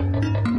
[0.00, 0.55] you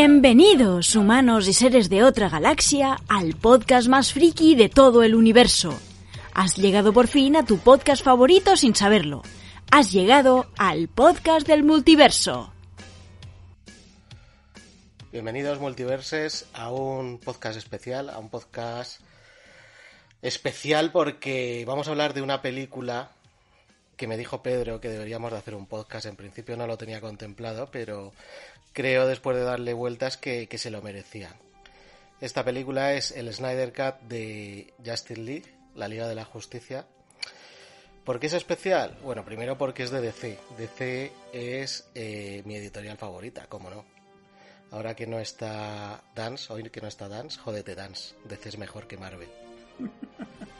[0.00, 5.76] Bienvenidos, humanos y seres de otra galaxia, al podcast más friki de todo el universo.
[6.34, 9.22] Has llegado por fin a tu podcast favorito sin saberlo.
[9.72, 12.52] Has llegado al podcast del multiverso.
[15.10, 19.00] Bienvenidos multiverses a un podcast especial, a un podcast
[20.22, 23.10] especial porque vamos a hablar de una película
[23.96, 26.06] que me dijo Pedro que deberíamos de hacer un podcast.
[26.06, 28.12] En principio no lo tenía contemplado, pero
[28.72, 31.34] creo después de darle vueltas que, se lo merecía.
[32.20, 36.86] Esta película es el Snyder Cut de Justice League, la Liga de la Justicia.
[38.04, 38.98] ¿Por qué es especial?
[39.02, 40.38] Bueno, primero porque es de DC.
[40.56, 43.84] DC es eh, mi editorial favorita, cómo no.
[44.70, 48.14] Ahora que no está Dance, hoy que no está Dance, jódete Dance.
[48.24, 49.28] DC es mejor que Marvel.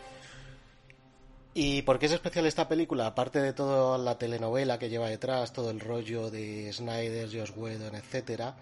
[1.60, 3.08] ¿Y por qué es especial esta película?
[3.08, 7.96] Aparte de toda la telenovela que lleva detrás, todo el rollo de Snyder, Josh Whedon,
[7.96, 8.54] etcétera,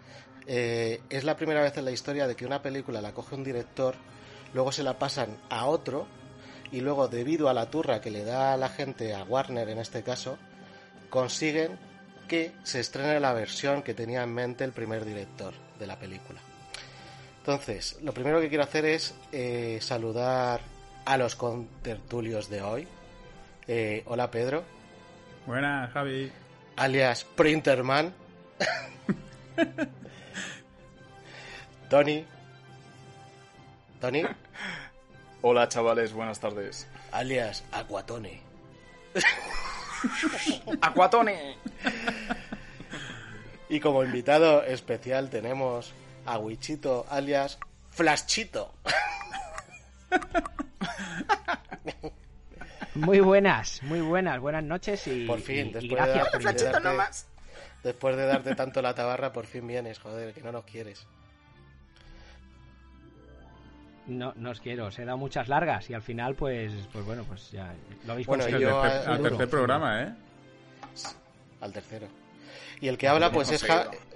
[0.46, 3.44] eh, es la primera vez en la historia de que una película la coge un
[3.44, 3.96] director,
[4.54, 6.06] luego se la pasan a otro
[6.72, 9.78] y luego debido a la turra que le da a la gente, a Warner en
[9.78, 10.38] este caso,
[11.10, 11.78] consiguen
[12.26, 16.40] que se estrene la versión que tenía en mente el primer director de la película.
[17.40, 20.62] Entonces, lo primero que quiero hacer es eh, saludar
[21.06, 22.88] a los contertulios de hoy.
[23.68, 24.64] Eh, hola Pedro.
[25.46, 26.30] Buenas, Javi.
[26.76, 28.14] Alias Printerman.
[31.90, 32.24] Tony.
[34.00, 34.22] Tony.
[35.42, 36.88] Hola chavales, buenas tardes.
[37.12, 38.40] Alias Aquatone.
[40.80, 41.56] Aquatone.
[43.68, 45.92] Y como invitado especial tenemos
[46.24, 47.58] a Wichito alias
[47.90, 48.72] Flashchito.
[52.96, 57.26] Muy buenas, muy buenas, buenas noches y, por fin, después gracias de darte,
[57.82, 61.06] Después de darte tanto la tabarra, por fin vienes, joder, que no nos quieres.
[64.06, 67.24] No, no os quiero, os he dado muchas largas y al final, pues, pues bueno,
[67.24, 67.74] pues ya
[68.06, 68.80] lo habéis bueno, conseguido.
[68.82, 70.14] al tercer programa, ¿eh?
[71.60, 72.08] Al tercero.
[72.80, 73.64] Y el que habla, pues es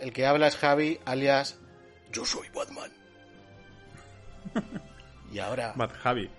[0.01, 1.59] el que habla es Javi, alias
[2.13, 2.91] Yo soy Batman.
[5.33, 5.73] y ahora.
[5.77, 6.31] Bat Javi.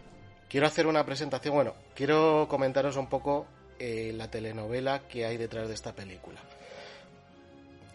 [0.51, 3.47] Quiero hacer una presentación, bueno, quiero comentaros un poco
[3.79, 6.41] eh, la telenovela que hay detrás de esta película.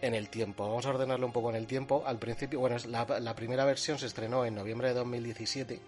[0.00, 2.04] En el tiempo, vamos a ordenarlo un poco en el tiempo.
[2.06, 5.80] Al principio, bueno, la, la primera versión se estrenó en noviembre de 2017,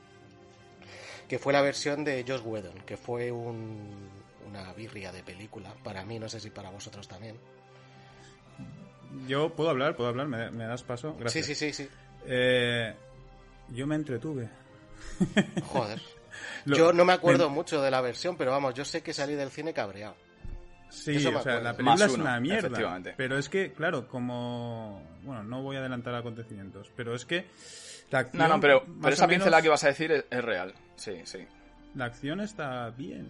[1.26, 5.72] que fue la versión de Josh Whedon, que fue una birria de película.
[5.82, 7.38] Para mí, no sé si para vosotros también.
[9.26, 11.16] Yo puedo hablar, puedo hablar, me, das paso.
[11.18, 11.46] Gracias.
[11.46, 11.90] Sí, sí, sí, sí.
[12.26, 12.94] Eh,
[13.70, 14.50] yo me entretuve.
[15.64, 15.98] Joder
[16.64, 19.50] yo no me acuerdo mucho de la versión, pero vamos, yo sé que salí del
[19.50, 20.14] cine cabreado.
[20.90, 23.02] Sí, o sea, la película es una mierda.
[23.16, 25.02] Pero es que, claro, como.
[25.22, 27.46] Bueno, no voy a adelantar acontecimientos, pero es que.
[28.10, 30.72] La acción, no, no, pero, pero esa pincelada que vas a decir es, real.
[30.96, 31.46] Sí, sí.
[31.94, 33.28] La acción está bien.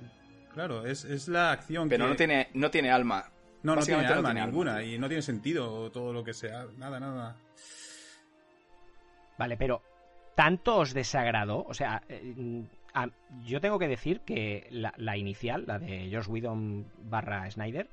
[0.55, 3.29] Claro, es, es la acción pero no tiene, no tiene alma.
[3.63, 4.83] No, no tiene alma ninguna.
[4.85, 6.67] Y no tiene sentido todo lo que sea.
[6.77, 7.37] Nada, nada.
[9.37, 9.83] Vale, pero.
[10.37, 11.65] ¿Tanto os desagradó?
[11.65, 12.63] O sea, eh,
[13.45, 17.89] yo tengo que decir que la, inicial, la de Josh Whedon barra Snyder,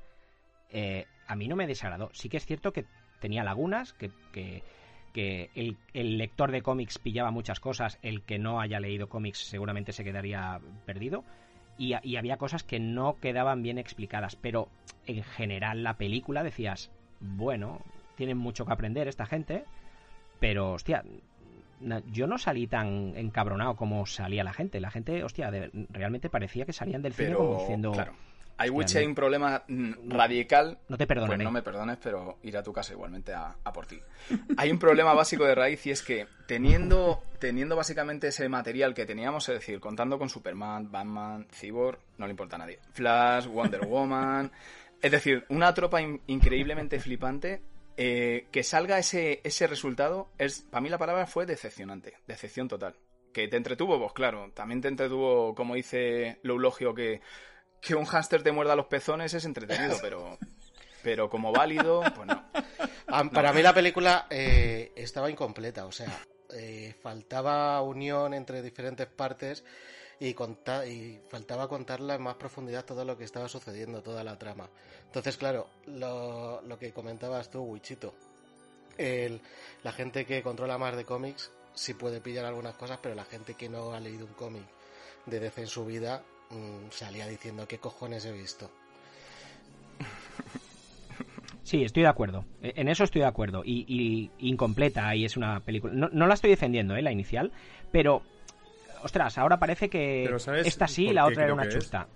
[0.70, 2.10] eh, a mí no me desagradó.
[2.12, 2.84] Sí que es cierto que
[3.20, 4.62] tenía lagunas, que,
[5.14, 10.04] el, lector de cómics pillaba muchas cosas, el que no haya leído cómics seguramente se
[10.04, 11.24] quedaría perdido.
[11.78, 14.68] Y, y, había cosas que no quedaban bien explicadas, pero
[15.06, 17.82] en general la película decías, bueno,
[18.16, 19.64] tienen mucho que aprender esta gente,
[20.40, 21.02] pero hostia,
[22.10, 24.80] yo no salí tan encabronado como salía la gente.
[24.80, 25.50] La gente, hostia,
[25.90, 27.92] realmente parecía que salían del cine como diciendo,
[28.58, 29.64] hay Witch hay un problema
[30.06, 30.78] radical.
[30.88, 31.36] No te perdones.
[31.36, 34.00] Pues no me perdones, pero ir a tu casa igualmente a, por ti.
[34.56, 39.04] Hay un problema básico de raíz y es que teniendo, teniendo básicamente ese material que
[39.04, 42.78] teníamos, es decir, contando con Superman, Batman, Cyborg, no le importa a nadie.
[42.92, 44.50] Flash, Wonder Woman.
[45.02, 47.60] Es decir, una tropa increíblemente flipante.
[47.98, 52.14] Eh, que salga ese, ese resultado, es, para mí la palabra fue decepcionante.
[52.26, 52.96] Decepción total.
[53.32, 54.50] Que te entretuvo, pues claro.
[54.54, 57.20] También te entretuvo, como dice Loulogio, que,
[57.80, 60.38] que un hámster te muerda los pezones es entretenido, pero,
[61.02, 62.44] pero como válido, pues no.
[63.08, 66.20] Ah, para mí la película eh, estaba incompleta, o sea,
[66.54, 69.64] eh, faltaba unión entre diferentes partes
[70.20, 74.68] y, y faltaba contarla en más profundidad todo lo que estaba sucediendo, toda la trama.
[75.06, 78.14] Entonces, claro, lo, lo que comentabas tú, Wichito,
[78.98, 83.54] la gente que controla más de cómics sí puede pillar algunas cosas, pero la gente
[83.54, 84.64] que no ha leído un cómic
[85.26, 88.70] de DC en su vida mm, salía diciendo qué cojones he visto.
[91.62, 92.44] Sí, estoy de acuerdo.
[92.62, 93.62] E, en eso estoy de acuerdo.
[93.64, 95.92] Y, incompleta, y es una película.
[95.92, 97.02] No, la estoy defendiendo, ¿eh?
[97.02, 97.50] La inicial.
[97.90, 98.22] Pero,
[99.06, 100.28] ostras, ahora parece que
[100.64, 102.06] esta sí y la otra era una chusta.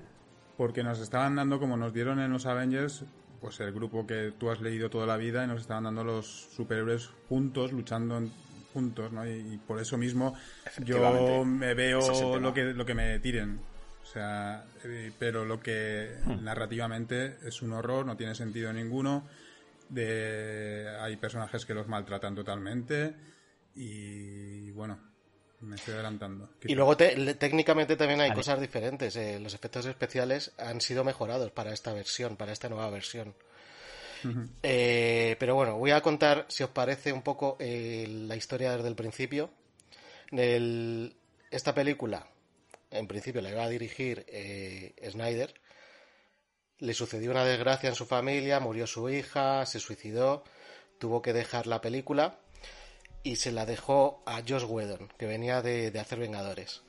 [0.57, 3.05] Porque nos estaban dando, como nos dieron en los Avengers,
[3.41, 6.27] pues el grupo que tú has leído toda la vida, y nos estaban dando los
[6.27, 8.31] superhéroes juntos, luchando en,
[8.73, 9.27] juntos, ¿no?
[9.27, 10.35] Y, por eso mismo
[10.79, 13.61] yo me veo lo que, lo que me tiren.
[14.03, 16.45] O sea, eh, pero lo que hmm.
[16.45, 19.27] narrativamente es un horror, no tiene sentido ninguno.
[19.89, 23.15] De, hay personajes que los maltratan totalmente
[23.75, 25.10] y bueno,
[25.61, 26.49] me estoy adelantando.
[26.65, 29.15] Y luego técnicamente también hay cosas diferentes.
[29.17, 33.35] Eh, los efectos especiales han sido mejorados para esta versión, para esta nueva versión.
[34.63, 38.89] Eh, pero bueno, voy a contar, si os parece, un poco eh, la historia desde
[38.89, 39.51] el principio.
[40.31, 42.27] esta película,
[42.91, 45.55] en principio, la iba a dirigir eh, Snyder.
[46.79, 50.45] Le sucedió una desgracia en su familia, murió su hija, se suicidó,
[50.99, 52.39] tuvo que dejar la película
[53.23, 56.83] y se la dejó a Josh Whedon, que venía de, hacer Vengadores.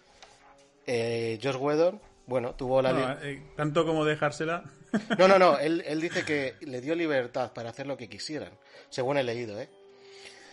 [0.86, 2.02] Josh Whedon
[2.32, 3.20] bueno, tuvo la...
[3.24, 4.64] Eh, tanto como dejársela.
[5.18, 8.52] No, no, no, él, él dice que le dio libertad para hacer lo que quisieran,
[8.90, 9.70] según he leído, ¿eh?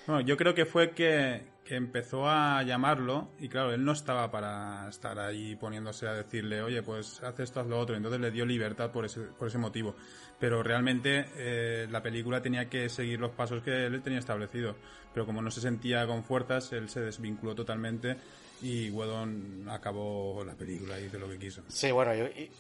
[0.07, 4.89] Bueno, yo creo que fue que, empezó a llamarlo y claro, él no estaba para
[4.89, 7.97] estar ahí poniéndose a decirle, oye, pues haz esto, haz lo otro.
[7.97, 9.95] Entonces le dio libertad por ese, por ese motivo.
[10.39, 14.77] Pero realmente eh, la película tenía que seguir los pasos que él tenía establecidos.
[15.13, 18.17] Pero como no se sentía con fuerzas, él se desvinculó totalmente
[18.63, 21.63] y Whedon acabó la película y hizo lo que quiso.
[21.69, 22.51] Sí, bueno, y...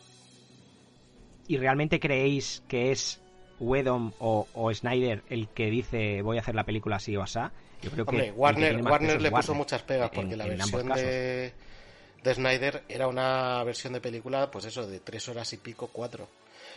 [1.48, 3.22] ¿Y realmente creéis que es
[3.58, 7.40] Whedon o, Snyder el que dice voy a hacer la película así o así?
[7.82, 11.52] Yo creo que Warner, Warner le puso muchas pegas porque la versión de,
[12.22, 16.28] de Snyder era una versión de película, pues eso, de tres horas y pico, cuatro.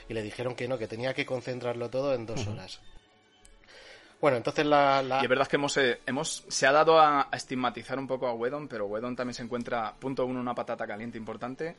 [0.07, 2.79] Y le dijeron que no, que tenía que concentrarlo todo en dos horas.
[4.21, 7.97] Bueno, entonces la, Y es verdad que hemos, eh, hemos se ha dado a, estigmatizar
[7.97, 11.75] un poco a Wedon, pero Wedon también se encuentra, punto uno, una patata caliente importante.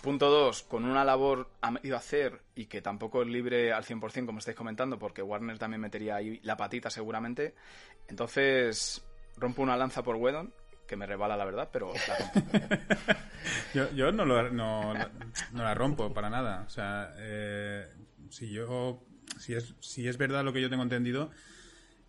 [0.00, 4.24] Punto dos, con una labor a medio hacer y que tampoco es libre al 100%,
[4.24, 7.54] como estáis comentando, porque Warner también metería ahí la patita seguramente.
[8.08, 9.04] Entonces,
[9.36, 10.50] rompo una lanza por Wedon,
[10.88, 11.92] que me rebala la verdad, pero
[13.74, 16.64] yo, yo no, lo, no, no, la rompo para nada.
[16.66, 17.86] O sea, eh,
[18.30, 19.02] si yo
[19.38, 21.30] si es, si es verdad lo que yo tengo entendido,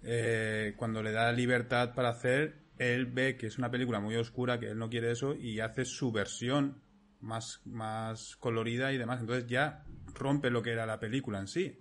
[0.04, 4.60] eh, cuando le da libertad para hacer, él ve que es una película muy oscura,
[4.60, 6.82] que él no quiere eso, y hace su versión
[7.20, 9.22] más, más colorida y demás.
[9.22, 11.80] Entonces ya rompe lo que era la película en sí.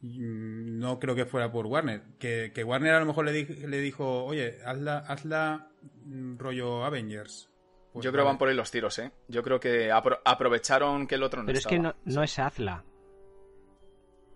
[0.00, 2.02] Mm, no creo que fuera por Warner.
[2.18, 5.70] Que, Warner a lo mejor le, le dijo, oye, hazla, hazla
[6.04, 7.50] mm, rollo Avengers.
[7.92, 9.10] Pues Yo creo que van por ahí los tiros, ¿eh?
[9.26, 12.84] Yo creo que aprovecharon que el otro no Pero es que no, no es hazla.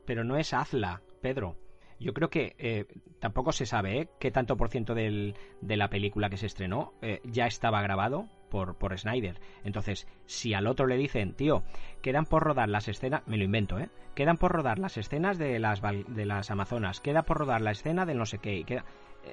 [0.06, 1.58] Pero no es hazla, Pedro.
[2.00, 2.86] Yo creo que eh,
[3.18, 4.08] tampoco se sabe ¿eh?
[4.18, 8.26] qué tanto por ciento del, de la película que se estrenó eh, ya estaba grabado
[8.48, 9.38] por, por Snyder.
[9.64, 11.62] Entonces, si al otro le dicen, tío,
[12.00, 13.90] quedan por rodar las escenas, me lo invento, ¿eh?
[14.14, 18.06] Quedan por rodar las escenas de las, de las Amazonas, queda por rodar la escena
[18.06, 18.84] del no sé qué, queda...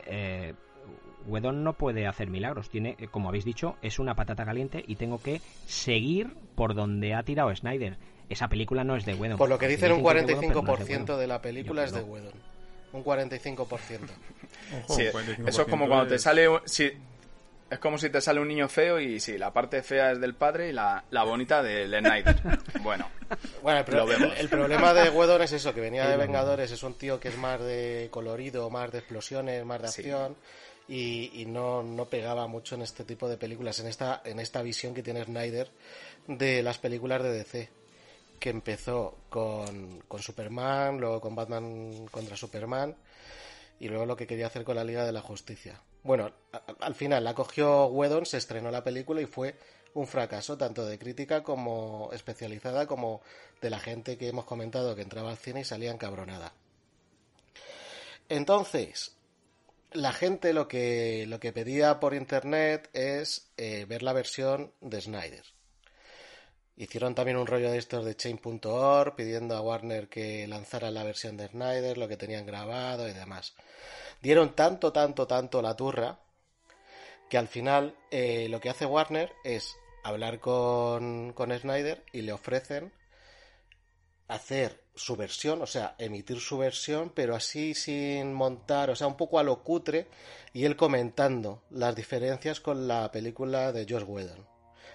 [0.05, 0.53] Eh,
[1.25, 5.21] Wedon no puede hacer milagros, tiene, como habéis dicho, es una patata caliente y tengo
[5.21, 7.97] que seguir por donde ha tirado Snyder.
[8.29, 9.37] Esa película no es de Wedon.
[9.37, 12.31] Por lo que dicen, un 45% de, la película es de Wedon
[12.93, 13.99] un 45%.
[14.89, 15.03] sí,
[15.45, 16.47] eso es como cuando te sale...
[16.65, 16.91] Si,
[17.69, 20.35] es como si te sale un niño feo y sí, la parte fea es del
[20.35, 22.35] padre y la, la bonita del Snyder.
[22.81, 23.09] bueno,
[23.61, 27.19] bueno el, el, problema de Wedon es eso, que venía de Vengadores, es un tío
[27.19, 30.35] que es más de colorido, más de explosiones, más de acción.
[30.87, 34.61] Y, y, no, no pegaba mucho en este tipo de películas, en esta, en esta
[34.61, 35.69] visión que tiene Snyder
[36.27, 37.69] de las películas de DC.
[38.39, 42.95] Que empezó con, Superman, luego con Batman contra Superman
[43.79, 45.81] y luego lo que quería hacer con la Liga de la Justicia.
[46.03, 46.31] Bueno,
[46.79, 49.55] al final la cogió Whedon, se estrenó la película y fue
[49.93, 53.21] un fracaso, tanto de crítica como especializada, como
[53.61, 56.53] de la gente que hemos comentado que entraba al cine y salía encabronada.
[58.29, 59.15] Entonces,
[59.91, 65.01] la gente lo que, lo que pedía por internet es eh, ver la versión de
[65.01, 65.56] Snyder.
[66.79, 71.35] Hicieron también un rollo de estos de Chain.org pidiendo a Warner que lanzara la versión
[71.35, 73.55] de Snyder, lo que tenían grabado y demás.
[74.21, 76.19] Dieron tanto, tanto, tanto la turra
[77.29, 82.31] que al final eh, lo que hace Warner es hablar con, con Snyder y le
[82.31, 82.93] ofrecen
[84.27, 89.17] hacer su versión, o sea, emitir su versión, pero así sin montar, o sea, un
[89.17, 90.07] poco a lo cutre,
[90.53, 94.45] y él comentando las diferencias con la película de Josh Whedon,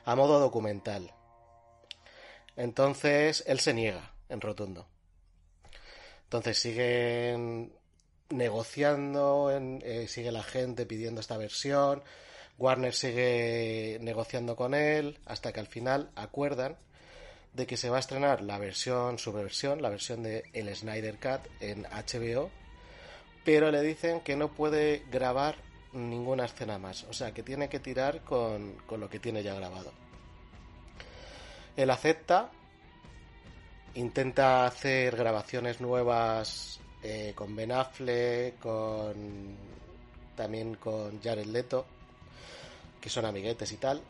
[0.05, 1.13] a modo documental.
[2.57, 4.89] Entonces, él se niega en rotundo.
[6.25, 7.75] Entonces siguen
[8.31, 12.03] negociando, eh, sigue la gente pidiendo esta versión,
[12.57, 16.79] Warner sigue negociando con él, hasta que al final acuerdan
[17.53, 21.17] de que se va a estrenar la versión, su versión, la versión de el Snyder
[21.17, 22.51] Cut en HBO,
[23.45, 25.57] pero le dicen que no puede grabar
[25.93, 29.55] ninguna escena más, o sea que tiene que tirar con, con lo que tiene ya
[29.55, 29.93] grabado.
[31.77, 32.51] Él acepta,
[33.95, 39.57] intenta hacer grabaciones nuevas eh, con Ben Affleck, con
[40.37, 41.87] también con Jared Leto,
[43.01, 44.03] que son amiguetes y tal.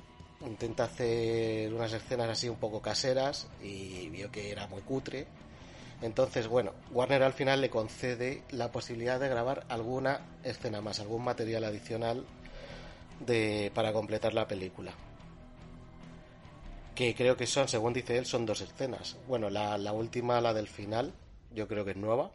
[0.45, 5.27] Intenta hacer unas escenas así un poco caseras y vio que era muy cutre.
[6.01, 11.23] Entonces, bueno, Warner al final le concede la posibilidad de grabar alguna escena más, algún
[11.23, 12.25] material adicional
[13.21, 14.93] de, para completar la película
[16.95, 19.17] que creo que son, según dice él, son dos escenas.
[19.27, 21.13] Bueno, la, la última, la del final,
[21.55, 22.31] yo creo que es nueva.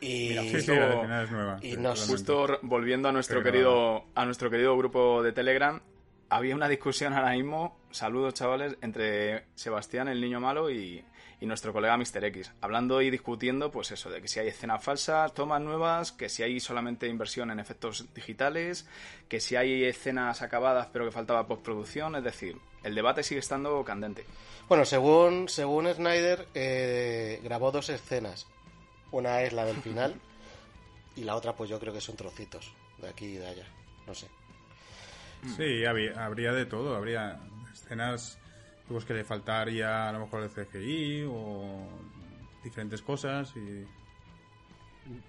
[0.00, 0.36] Y,
[1.62, 5.80] Y justo volviendo a nuestro querido a nuestro querido grupo de Telegram,
[6.28, 11.04] había una discusión ahora mismo, saludos chavales, entre Sebastián, el niño malo, y,
[11.40, 12.24] y nuestro colega Mr.
[12.24, 16.28] X, hablando y discutiendo, pues eso, de que si hay escenas falsas, tomas nuevas, que
[16.28, 18.86] si hay solamente inversión en efectos digitales,
[19.28, 23.82] que si hay escenas acabadas pero que faltaba postproducción, es decir, el debate sigue estando
[23.84, 24.24] candente.
[24.68, 28.46] Bueno, según, según Snyder, eh, grabó dos escenas.
[29.10, 30.14] Una es la del final
[31.16, 33.66] y la otra, pues yo creo que son trocitos de aquí y de allá.
[34.06, 34.28] No sé.
[35.56, 36.96] Sí, habría de todo.
[36.96, 37.38] Habría
[37.72, 38.38] escenas
[38.88, 41.86] pues que le faltaría a lo mejor el CGI o
[42.62, 43.84] diferentes cosas y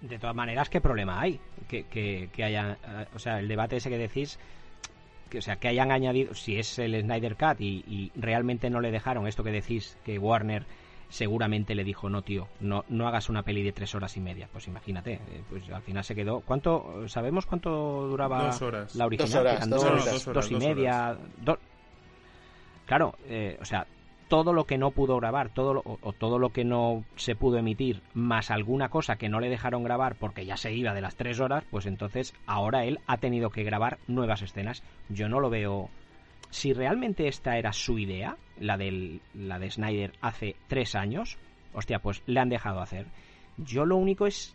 [0.00, 2.78] de todas maneras qué problema hay que, que, haya
[3.14, 4.38] o sea el debate ese que decís
[5.30, 8.90] que o sea que hayan añadido si es el Snyder Cut y, realmente no le
[8.90, 10.64] dejaron esto que decís que Warner
[11.08, 14.48] seguramente le dijo no tío no no hagas una peli de tres horas y media
[14.50, 16.40] pues imagínate eh, pues al final se quedó.
[16.40, 18.94] Cuánto sabemos cuánto duraba dos horas.
[18.96, 21.16] la original dos, horas, dos, horas, dos, y media
[22.86, 23.86] Claro, eh, o sea,
[24.28, 28.02] todo lo que no pudo grabar, todo o, todo lo que no se pudo emitir,
[28.14, 31.40] más alguna cosa que no le dejaron grabar porque ya se iba de las tres
[31.40, 34.82] horas, pues entonces ahora él ha tenido que grabar nuevas escenas.
[35.08, 35.90] Yo no lo veo.
[36.50, 41.38] Si realmente esta era su idea, la, del, la de Snyder hace tres años,
[41.72, 43.06] hostia, pues le han dejado hacer.
[43.56, 44.54] Yo lo único es.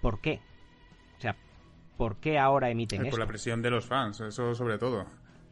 [0.00, 0.40] ¿Por qué?
[1.18, 1.36] O sea,
[1.96, 3.10] ¿por qué ahora emiten esto?
[3.10, 5.06] Por la presión de los fans, eso sobre todo.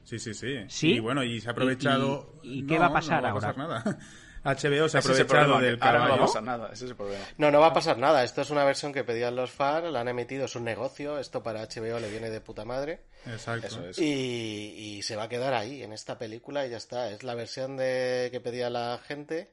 [0.07, 0.65] Sí, sí, sí.
[0.69, 0.95] ¿Sí?
[0.95, 2.33] Y bueno, y se ha aprovechado...
[2.43, 3.99] ¿Y, qué va a pasar no va a pasar nada.
[4.45, 6.05] HBO se ha aprovechado del caballo.
[6.05, 7.25] no va a pasar nada, ese es el problema.
[7.37, 8.23] No, no va a pasar nada.
[8.23, 11.19] Esto es una versión que pedían los fans, la han emitido, es un negocio.
[11.19, 13.01] Esto para HBO le viene de puta madre.
[13.27, 13.67] Exacto.
[13.67, 13.99] Eso es.
[13.99, 17.11] Y, y, se va a quedar ahí, en esta película, y ya está.
[17.11, 19.51] Es la versión de que pedía la gente.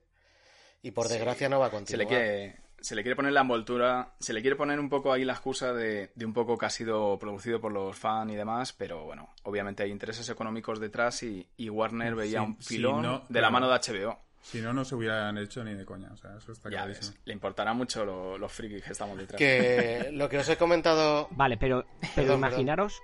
[0.83, 1.87] Y por desgracia no va a continuar.
[1.87, 5.13] Se le quiere, se le quiere poner la envoltura, se le quiere poner un poco
[5.13, 8.73] ahí la excusa de, un poco que ha sido producido por los fans y demás,
[8.73, 13.69] pero bueno, obviamente hay intereses económicos detrás y, Warner veía un filón de la mano
[13.69, 14.19] de HBO.
[14.41, 17.15] Si no, no se hubieran hecho ni de coña, o sea, eso está clarísimo.
[17.23, 18.03] le importará mucho
[18.37, 19.39] los frikis que estamos detrás.
[19.39, 21.29] Que lo que os he comentado...
[21.31, 23.01] Vale, pero, pero imaginaros...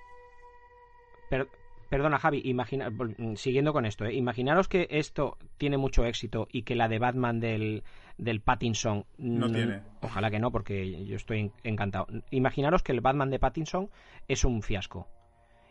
[1.90, 2.90] perdona, Javi, imagina,
[3.34, 4.14] siguiendo con esto, ¿eh?
[4.14, 7.82] imaginaros que esto tiene mucho éxito y que la de Batman del,
[8.16, 9.04] del Pattinson.
[9.18, 9.82] No mm, tiene.
[10.00, 12.06] Ojalá que no, porque yo estoy encantado.
[12.30, 13.90] Imaginaros que el Batman de Pattinson
[14.28, 15.08] es un fiasco.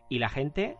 [0.10, 0.76] Y la gente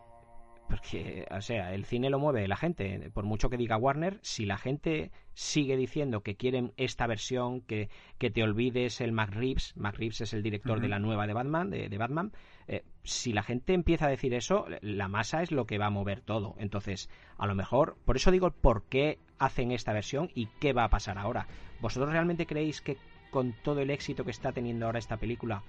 [0.70, 3.10] porque, o sea, el cine lo mueve la gente.
[3.12, 7.90] Por mucho que diga Warner, si la gente sigue diciendo que quieren esta versión, que,
[8.18, 11.32] que te olvides el Mac Reeves, Mac Reeves es el director de la nueva de
[11.32, 12.30] Batman, de, Batman,
[12.68, 15.90] eh, si la gente empieza a decir eso, la masa es lo que va a
[15.90, 16.54] mover todo.
[16.58, 20.84] Entonces, a lo mejor, por eso digo por qué hacen esta versión y qué va
[20.84, 21.48] a pasar ahora.
[21.80, 22.96] ¿Vosotros realmente creéis que
[23.32, 25.64] con todo el éxito que está teniendo ahora esta película,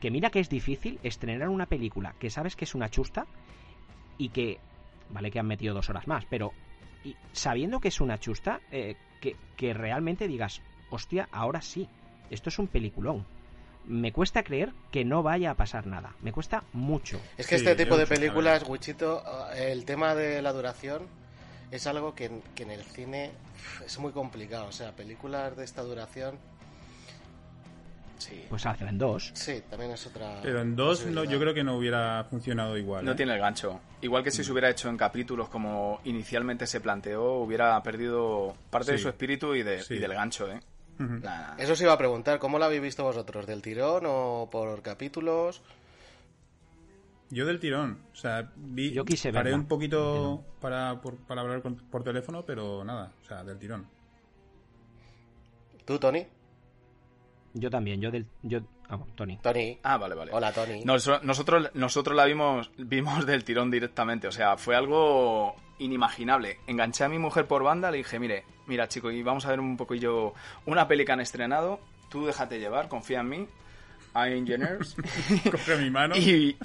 [0.00, 3.26] que mira que es difícil estrenar una película que sabes que es una chusta
[4.18, 4.58] y que,
[5.10, 6.52] vale que han metido dos horas más, pero
[7.04, 11.88] y sabiendo que es una chusta, eh, que, que realmente digas, hostia, ahora sí,
[12.30, 13.24] esto es un peliculón
[13.86, 16.14] me cuesta creer que no vaya a pasar nada.
[16.20, 17.20] Me cuesta mucho.
[17.36, 19.22] Es que este tipo de películas, Wichito,
[19.54, 21.06] eh, el tema de la duración
[21.70, 23.30] es algo que, que, en el cine
[23.84, 24.66] es muy complicado.
[24.66, 26.38] O sea, películas de esta duración
[28.18, 28.44] Sí.
[28.48, 29.30] Pues hacen dos.
[29.34, 30.40] Sí, también es otra.
[30.42, 33.04] Pero en dos no, yo creo que no hubiera funcionado igual.
[33.04, 33.14] No ¿eh?
[33.14, 33.80] tiene el gancho.
[34.00, 38.92] Igual que si se hubiera hecho en capítulos como inicialmente se planteó, hubiera perdido parte
[38.92, 40.60] de su espíritu y, de, del gancho, ¿eh?
[41.58, 43.46] Eso os iba a preguntar, ¿cómo lo habéis visto vosotros?
[43.46, 45.62] ¿Del tirón o por capítulos?
[47.28, 47.98] Yo del tirón.
[48.12, 53.12] O sea, vi, yo quise paré un poquito para, para hablar por teléfono, pero nada,
[53.22, 53.86] o sea, del tirón.
[55.84, 56.26] ¿Tú, Tony?
[57.58, 58.26] Yo también, yo del.
[58.42, 58.60] Yo,
[58.90, 59.38] ah, Tony.
[59.38, 59.78] Tony.
[59.82, 60.30] Ah, vale, vale.
[60.34, 60.84] Hola, Tony.
[60.84, 64.28] nosotros, nosotros la vimos, vimos del tirón directamente.
[64.28, 66.58] O sea, fue algo inimaginable.
[66.66, 69.60] Enganché a mi mujer por banda, le dije, mire, mira, chico, y vamos a ver
[69.60, 70.34] un poquillo
[70.66, 71.80] una peli que han estrenado.
[72.10, 73.48] Tú déjate llevar, confía en mí.
[74.14, 74.94] I engineers.
[75.50, 76.14] Coge mi mano.
[76.14, 76.56] Y,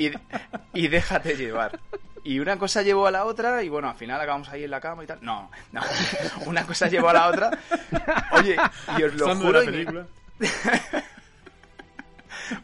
[0.73, 1.79] y, déjate llevar.
[2.23, 4.81] Y una cosa llevó a la otra y bueno, al final acabamos ahí en la
[4.81, 5.19] cama y tal.
[5.21, 5.81] No, no.
[6.45, 7.57] Una cosa llevó a la otra.
[8.33, 8.57] Oye,
[8.97, 9.61] y os lo juro.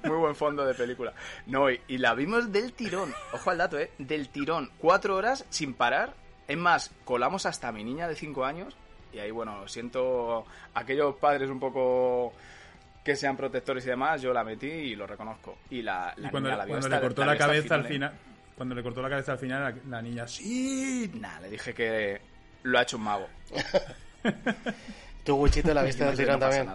[0.03, 1.13] Muy buen fondo de película.
[1.45, 3.13] No, y, la vimos del tirón.
[3.33, 3.91] Ojo al dato, ¿eh?
[3.97, 4.69] Del tirón.
[4.77, 6.13] Cuatro horas sin parar.
[6.47, 8.75] Es más, colamos hasta mi niña de cinco años.
[9.13, 12.33] Y ahí, bueno, siento aquellos padres un poco
[13.03, 15.59] que sean protectores y demás, yo la metí y lo reconozco.
[15.69, 18.11] Y la, cuando, le cortó la, cabeza al final,
[18.57, 21.09] cuando le cortó la cabeza al final, la, niña, sí.
[21.13, 22.19] Nada, le dije que
[22.63, 23.27] lo ha hecho un mago.
[25.23, 26.69] ¿Tu Wichito la viste del tirón también?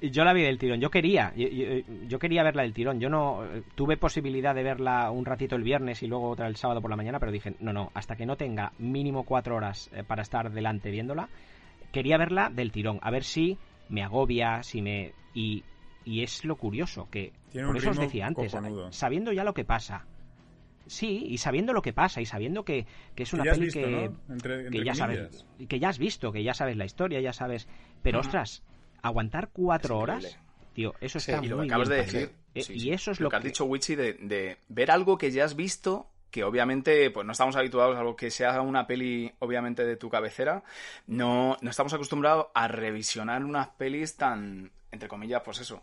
[0.00, 0.80] Yo la vi del tirón.
[0.80, 3.00] Yo quería, yo, quería verla del tirón.
[3.00, 3.42] Yo no
[3.74, 6.96] tuve posibilidad de verla un ratito el viernes y luego otra el sábado por la
[6.96, 10.52] mañana, pero dije, no, no, hasta que no tenga mínimo cuatro horas eh, para estar
[10.52, 11.30] delante viéndola,
[11.92, 12.98] quería verla del tirón.
[13.00, 15.12] A ver si me agobia, si me...
[15.32, 15.64] Y,
[16.04, 18.54] y es lo curioso, que por eso os decía antes,
[18.90, 20.06] sabiendo ya lo que pasa.
[20.86, 24.10] Sí, y sabiendo lo que pasa, y sabiendo que, es una peli que,
[24.70, 27.68] que ya sabes, que ya has visto, que ya sabes la historia, ya sabes.
[28.04, 28.62] Pero ostras,
[29.06, 30.38] aguantar cuatro horas,
[30.72, 32.32] tío, eso está y lo muy acabas de decir.
[32.54, 35.56] Eh, y eso es lo, que, has dicho, Wichi, de, ver algo que ya has
[35.56, 39.96] visto que obviamente pues no estamos habituados a lo que sea una peli obviamente de
[39.96, 40.64] tu cabecera,
[41.06, 45.82] no, no estamos acostumbrados a revisionar unas pelis tan, entre comillas, pues eso.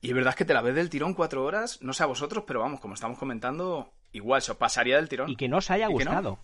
[0.00, 2.44] Y es verdad que te la ves del tirón cuatro horas, no sé a vosotros,
[2.46, 5.30] pero vamos, como estamos comentando, igual se os pasaría del tirón.
[5.30, 6.38] Y que no os haya gustado,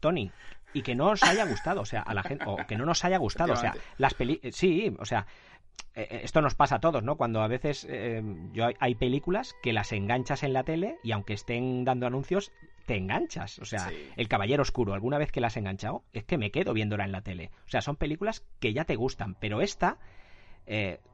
[0.00, 0.30] Tony.
[0.74, 3.04] Y que no os haya gustado, o sea, a la gente, o que no nos
[3.04, 5.51] haya gustado, o sea, las peli, sí, o sea, eh, eh,
[5.94, 7.16] esto nos pasa a todos, ¿no?
[7.16, 11.34] Cuando a veces eh, yo hay, películas que las enganchas en la tele y aunque
[11.34, 12.50] estén dando anuncios,
[12.86, 13.58] te enganchas.
[13.58, 16.72] O sea, El Caballero Oscuro, alguna vez que la has enganchado, es que me quedo
[16.72, 17.50] viéndola en la tele.
[17.66, 19.98] O sea, son películas que ya te gustan, pero esta,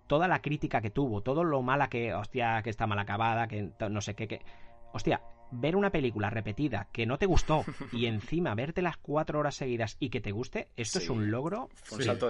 [0.07, 3.71] toda la crítica que tuvo, todo lo mala que, hostia, que está mal acabada, que
[3.90, 4.42] no sé qué, que...
[4.92, 9.57] Hostia, ver una película repetida que no te gustó y encima verte las cuatro horas
[9.57, 11.69] seguidas y que te guste, esto es un logro.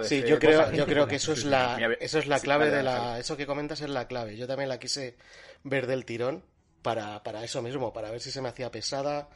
[0.03, 3.19] sí, yo creo, yo creo que eso es la, eso es la clave de la,
[3.19, 4.37] eso que comentas es la clave.
[4.37, 5.17] Yo también la quise
[5.63, 6.43] ver del tirón
[6.81, 9.29] para, para eso mismo, para ver si se me hacía pesada,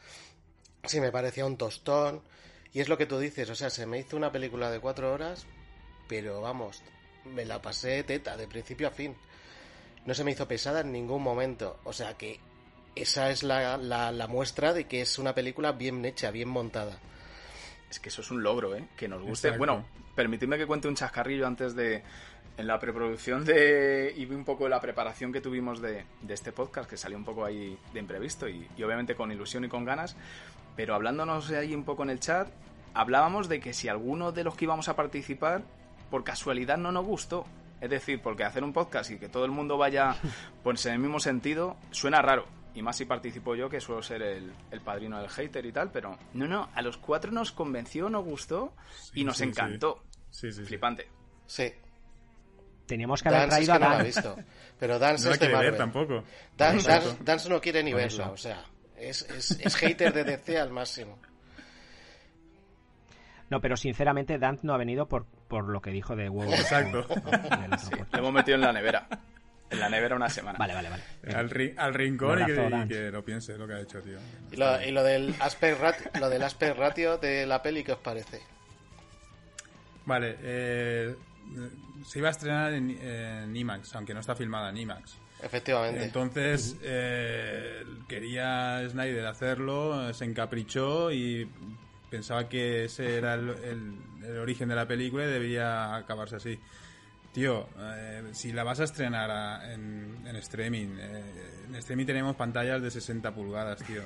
[0.84, 2.22] si me parecía un tostón.
[2.72, 5.12] Y es lo que tú dices, o sea, se me hizo una película de cuatro
[5.12, 5.46] horas,
[6.08, 6.82] pero vamos,
[7.24, 9.14] me la pasé teta, de principio a fin.
[10.06, 11.78] No se me hizo pesada en ningún momento.
[11.84, 12.40] O sea que
[12.96, 16.98] esa es la, la, muestra de que es una película bien hecha, bien montada.
[17.90, 18.88] Es que eso es un logro, ¿eh?
[18.96, 19.56] Que nos guste.
[19.56, 22.02] Bueno, permitidme que cuente un chascarrillo antes de.
[22.56, 24.14] En la preproducción de.
[24.16, 27.44] y un poco la preparación que tuvimos de, de este podcast, que salió un poco
[27.44, 30.16] ahí de imprevisto y, y, obviamente con ilusión y con ganas.
[30.76, 32.48] Pero hablándonos ahí un poco en el chat,
[32.94, 35.62] hablábamos de que si alguno de los que íbamos a participar,
[36.10, 37.44] por casualidad no nos gustó.
[37.80, 40.16] Es decir, porque hacer un podcast y que todo el mundo vaya
[40.62, 44.22] pues en el mismo sentido, suena raro y más si participo yo, que suelo ser
[44.22, 44.52] el,
[44.84, 48.74] padrino del hater y tal, pero no, no, a los cuatro nos convenció, nos gustó
[49.14, 50.02] y nos encantó.
[50.30, 50.52] Sí.
[50.52, 50.64] sí.
[50.64, 51.08] Flipante.
[51.46, 51.72] Sí.
[52.86, 54.04] Teníamos que haber traído a Dan.
[54.04, 54.36] visto.
[54.78, 55.76] Pero Dance no es de Marvel.
[55.76, 56.24] tampoco.
[56.56, 58.64] Dance, no quiere ni verlo, o sea,
[58.96, 61.18] Es, es, es hater de DC al máximo.
[63.50, 66.52] No, pero sinceramente Dant no ha venido por, por lo que dijo de huevo.
[66.52, 67.06] Exacto.
[68.12, 69.06] Lo hemos metido en la nevera.
[69.74, 70.58] En la nevera una semana.
[70.58, 71.02] Vale, vale, vale.
[71.34, 72.46] Al, ri- al rincón y
[72.86, 74.18] que, y lo piense lo que ha hecho, tío.
[74.50, 77.92] Y lo, y lo del aspect ratio, lo del aspect ratio de la peli, ¿qué
[77.92, 78.40] os parece?
[80.06, 81.16] Vale, eh,
[82.04, 85.16] se iba a estrenar en, en IMAX, aunque no está filmada en IMAX.
[85.42, 86.04] Efectivamente.
[86.04, 91.50] Entonces, eh, quería Snyder hacerlo, se encaprichó y
[92.10, 96.58] pensaba que ese era el, el- el origen de la película y debía acabarse así.
[97.34, 101.22] Tío, eh, si la vas a estrenar a- en, en streaming, eh,
[101.66, 104.02] en streaming tenemos pantallas de 60 pulgadas, tío.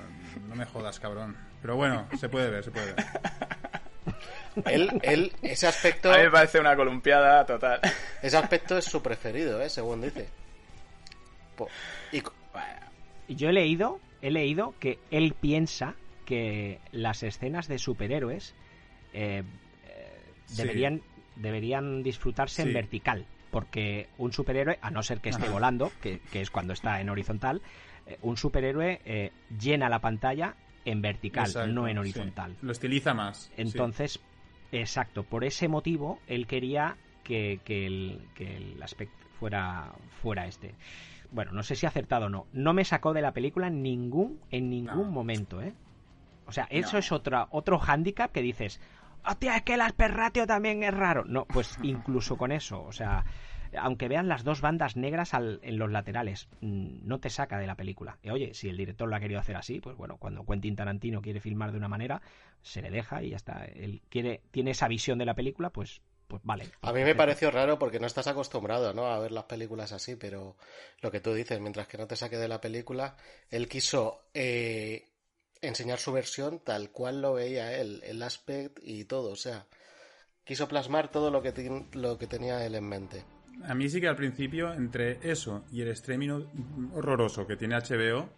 [0.49, 1.37] No me jodas, cabrón.
[1.61, 3.05] Pero bueno, se puede ver, se puede ver.
[4.65, 7.81] Él, él, ese aspecto, A mí me parece una columpiada total.
[8.23, 9.69] ese aspecto es su preferido, ¿eh?
[9.71, 10.27] según dice.
[11.57, 11.69] Po-
[12.11, 12.23] Y,
[13.35, 18.55] Yo he leído, he leído que él piensa que las escenas de superhéroes
[19.13, 19.45] eh,
[19.87, 20.57] eh, Sí.
[21.39, 22.69] Deberían, disfrutarse Sí.
[22.69, 23.27] en vertical.
[23.51, 25.53] Porque un superhéroe, a no ser que esté Ajá.
[25.53, 27.63] volando, que, que es cuando está en horizontal,
[28.07, 32.01] eh, un superhéroe eh, llena la pantalla en vertical, Exacto, no en sí.
[32.01, 32.57] horizontal.
[32.61, 33.47] Lo estiliza más.
[33.47, 33.53] sí.
[33.57, 34.21] Entonces,
[34.71, 40.75] exacto, por ese motivo él quería que, que el, que el aspecto fuera, fuera este.
[41.31, 42.47] Bueno, no sé si acertado o no.
[42.53, 45.11] No me sacó de la película ningún, en ningún No.
[45.11, 45.73] momento, ¿eh?
[46.47, 46.99] O sea, eso No.
[46.99, 48.81] es otra, otro hándicap que dices,
[49.27, 51.25] hostia, es que el asperratio también es raro.
[51.25, 53.25] No, pues incluso con eso, o sea,
[53.77, 57.75] aunque vean las dos bandas negras en los laterales, mm, no te saca de la
[57.75, 58.19] película.
[58.23, 61.21] Y oye, si el director lo ha querido hacer así, pues bueno, cuando Quentin Tarantino
[61.21, 62.23] quiere filmar de una manera,
[62.63, 63.65] se le deja y ya está.
[63.65, 66.67] Él quiere, tiene esa visión de la película, pues, pues vale.
[66.83, 69.07] a mí me pareció raro porque no estás acostumbrado ¿no?
[69.07, 70.57] a ver las películas así, pero
[71.01, 73.17] lo que tú dices, mientras que no te saque de la película,
[73.51, 75.07] él quiso eh,
[75.63, 79.67] enseñar su versión tal cual lo veía él, el aspect y todo, o sea,
[80.45, 83.25] quiso plasmar todo lo que, lo que tenía él en mente.
[83.65, 86.45] A mí sí que al principio, entre eso y el streaming
[86.95, 88.29] horroroso que tiene HBO,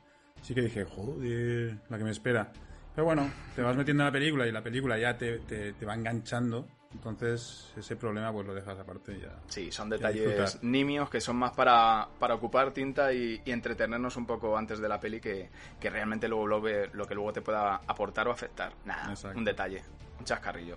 [0.42, 2.52] sí que dije, joder, la que me espera.
[2.94, 5.86] Pero bueno, te vas metiendo en la película y la película ya te, te, te
[5.86, 6.66] va enganchando.
[6.92, 9.32] Entonces, ese problema pues lo dejas aparte y ya.
[9.48, 14.26] Sí, son detalles nimios que son más para, para ocupar tinta y, y entretenernos un
[14.26, 15.48] poco antes de la peli que,
[15.78, 18.72] que realmente luego lo, ve- lo que luego te pueda aportar o afectar.
[18.84, 19.38] Nada, Exacto.
[19.38, 19.82] un detalle,
[20.18, 20.76] un chascarrillo.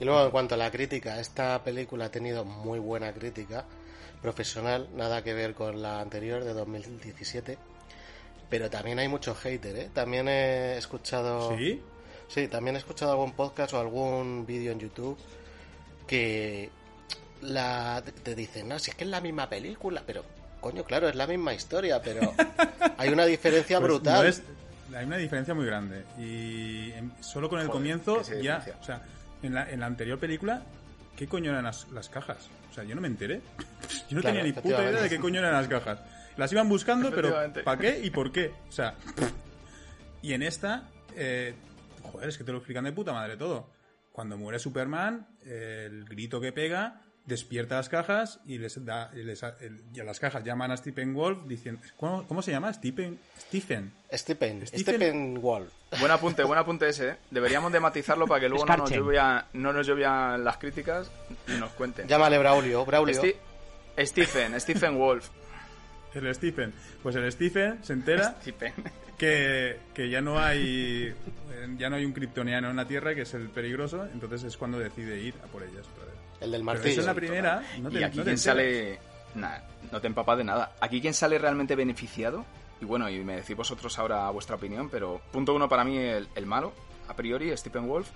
[0.00, 3.64] Y luego en cuanto a la crítica, esta película ha tenido muy buena crítica
[4.22, 7.58] profesional, nada que ver con la anterior de 2017.
[8.50, 9.90] Pero también hay mucho hater, ¿eh?
[9.92, 11.56] También he escuchado...
[11.56, 11.82] ¿Sí?
[12.28, 15.16] Sí, también he escuchado algún podcast o algún vídeo en YouTube
[16.06, 16.70] que
[17.42, 20.24] la te dicen, no, si es que es la misma película, pero
[20.60, 22.32] coño, claro, es la misma historia, pero
[22.98, 24.22] hay una diferencia Pues brutal.
[24.22, 24.42] no es-
[24.94, 26.04] hay una diferencia muy grande.
[26.18, 28.64] Y en- solo con el Joder, comienzo ya...
[28.80, 29.02] O sea,
[29.42, 30.62] en la, en la anterior película,
[31.16, 32.48] ¿qué coño eran las, las cajas?
[32.70, 33.40] O sea, yo no me enteré.
[34.08, 35.98] Yo no Claro, tenía ni puta idea de qué coño eran las cajas.
[36.36, 37.32] Las iban buscando, pero.
[37.64, 38.52] ¿para qué y por qué?
[38.68, 38.94] O sea,
[40.22, 41.54] y en esta, eh,
[42.12, 43.70] joder, es que te lo explican de puta madre todo.
[44.12, 49.42] Cuando muere Superman, el grito que pega despierta las cajas y les da y, les,
[49.94, 52.70] y a las cajas llaman a Stephen Wolf diciendo ¿cómo, cómo se llama?
[52.72, 55.68] Stephen Stephen Stephen, Stephen- Wall.
[56.00, 57.08] Buen apunte, buen apunte ese.
[57.08, 57.16] ¿eh?
[57.30, 61.10] Deberíamos de matizarlo para que luego no nos, llovía- no nos llovían las críticas
[61.48, 62.06] y nos cuenten.
[62.06, 63.20] Llámale Braulio, Braulio.
[63.98, 65.28] Stephen, Stephen Wolf.
[66.14, 68.74] el Stephen pues el Stephen se entera Stephen.
[69.18, 71.14] Que, que ya no hay
[71.52, 74.56] eh, ya no hay un kryptoniano en la Tierra que es el peligroso entonces es
[74.56, 76.90] cuando decide ir a por ellas otra vez El del pero martillo.
[76.92, 78.40] eso en la primera no te, y aquí no te quien enteras.
[78.40, 78.98] sale...
[79.34, 79.58] Nah,
[79.90, 80.76] no te empapas de nada.
[80.80, 82.44] Aquí quien sale realmente beneficiado,
[82.80, 86.28] y bueno, y me decís vosotros ahora vuestra opinión, pero punto uno para mí el,
[86.36, 86.72] el malo,
[87.08, 88.08] a priori, Stephen Wolf,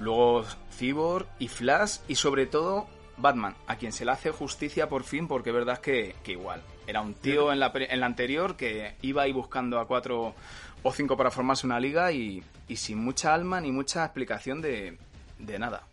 [0.00, 0.44] luego
[0.76, 5.26] Cyborg y Flash, y sobre todo Batman, a quien se le hace justicia por fin,
[5.26, 6.62] porque es verdad que, que igual.
[6.86, 10.34] Era un tío en la, pre- en la anterior que iba ahí buscando a cuatro
[10.82, 14.98] o cinco para formarse una liga y, y sin mucha alma ni mucha explicación de,
[15.38, 15.86] de nada.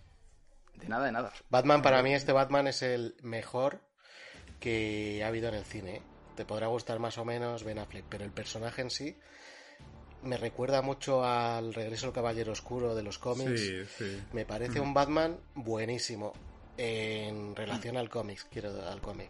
[0.76, 1.32] De nada, de nada.
[1.50, 3.80] Batman, para mí, este Batman es el mejor
[4.60, 5.96] que ha habido en el cine.
[5.96, 6.02] ¿eh?
[6.36, 9.16] Te podrá gustar más o menos Ben Affleck, pero el personaje en sí
[10.24, 13.60] me recuerda mucho al Regreso del Caballero Oscuro de los cómics.
[13.60, 14.22] sí, sí.
[14.34, 16.34] Me parece un Batman buenísimo
[16.78, 19.30] en relación al cómics, quiero al cómic.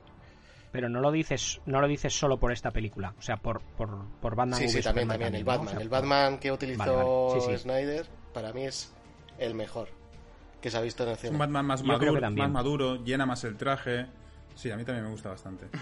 [0.72, 4.06] Pero no lo dices, no lo dices solo por esta película, o sea, por, por,
[4.20, 5.52] por Batman Sí, v sí, también, Superman también, el ¿no?
[5.52, 5.74] O Batman.
[5.74, 7.42] sea, el Batman que utilizó Vale, vale.
[7.42, 7.58] Sí, sí.
[7.60, 8.92] Snyder, para mí es
[9.38, 9.90] el mejor
[10.62, 11.34] que se ha visto en el Es cine.
[11.34, 14.08] un Batman más maduro, más maduro, llena más el traje.
[14.56, 15.68] Sí, a mí también me gusta bastante.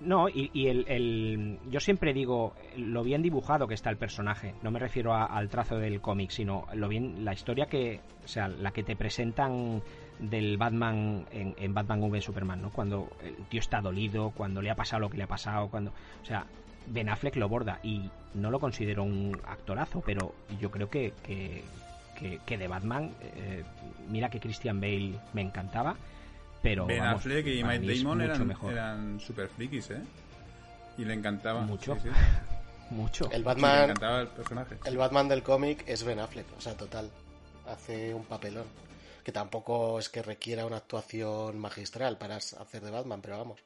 [0.00, 4.52] No, y, el, yo siempre digo lo bien dibujado que está el personaje.
[4.60, 8.48] No me refiero al trazo del cómic, sino lo bien la historia que, o sea,
[8.48, 9.80] la que te presentan
[10.22, 12.70] del Batman en, Batman v Superman, ¿no?
[12.70, 15.90] Cuando el tío está dolido, cuando le ha pasado lo que le ha pasado, cuando,
[15.90, 16.46] o sea,
[16.86, 21.12] Ben Affleck lo borda y no lo considero un actorazo, pero yo creo que,
[22.46, 23.64] que, de Batman, eh,
[24.08, 25.96] mira que Christian Bale me encantaba,
[26.62, 30.02] pero Ben Affleck y Mike Damon eran, eran super frikis, ¿eh?
[30.98, 31.62] Y le encantaba.
[31.62, 31.96] Mucho.
[32.90, 33.30] Mucho.
[33.32, 34.76] El Batman, el, personaje.
[34.84, 37.10] el Batman del cómic es Ben Affleck, o sea, total.
[37.66, 38.64] Hace un papelón.
[39.24, 43.60] Que tampoco es que requiera una actuación magistral para hacer de Batman, pero vamos.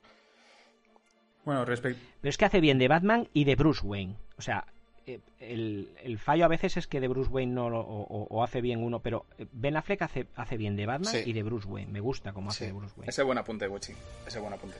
[1.45, 2.01] Bueno, respecto.
[2.21, 4.17] Pero es que hace bien de Batman y de Bruce Wayne.
[4.37, 4.67] O sea,
[5.07, 8.83] eh, el, fallo a veces es que de Bruce Wayne no lo, o, hace bien
[8.83, 11.93] uno, pero Ben Affleck hace, hace bien de Batman y de Bruce Wayne.
[11.93, 13.11] Me gusta cómo hace de Bruce Wayne.
[13.11, 13.95] Ese buen apunte, Gucci.
[14.27, 14.77] Ese buen apunte.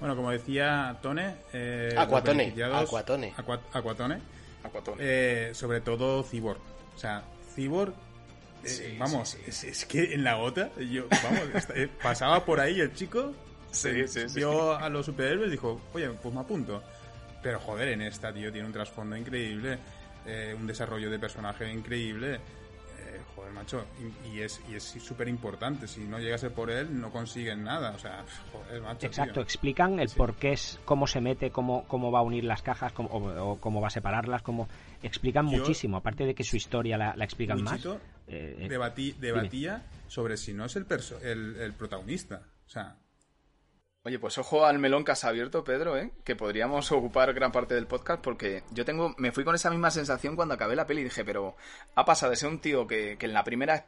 [0.00, 1.34] Bueno, como decía Tone.
[1.52, 2.54] Eh, Aquatone.
[2.64, 3.34] Aquatone.
[3.36, 4.20] Aquatone.
[4.98, 6.60] Eh, sobre todo Cyborg.
[6.96, 7.22] O sea,
[7.54, 7.92] Cyborg.
[8.64, 11.66] Eh, vamos, es, que en la gota, yo, vamos,
[12.02, 13.32] pasaba por ahí el chico.
[13.70, 13.90] Sí,
[14.34, 16.82] vio a los superhéroes y dijo, oye, pues me apunto.
[17.42, 19.78] Pero joder, en esta, tío, tiene un trasfondo increíble,
[20.26, 22.34] eh, un desarrollo de personaje increíble.
[22.34, 23.86] Eh, joder, macho,
[24.30, 25.88] y, es y es súper importante.
[25.88, 27.92] Si no llegase por él, no consiguen nada.
[27.92, 29.06] O sea, joder, macho.
[29.06, 32.60] Exacto, explican el por qué es, cómo se mete, cómo, cómo va a unir las
[32.60, 34.68] cajas, cómo, o, cómo va a separarlas, cómo.
[35.02, 37.80] Explican muchísimo, aparte de que su historia la, explican más.
[38.32, 40.86] Eh, debatí, debatía sobre si no es el,
[41.22, 42.42] el, el protagonista.
[42.64, 42.96] O sea,
[44.02, 46.10] Oye, pues ojo al melón que has abierto, Pedro, ¿eh?
[46.24, 49.90] que podríamos ocupar gran parte del podcast porque yo tengo, me fui con esa misma
[49.90, 51.54] sensación cuando acabé la peli y dije, pero
[51.94, 53.84] ha pasado de ser un tío que, que en la primera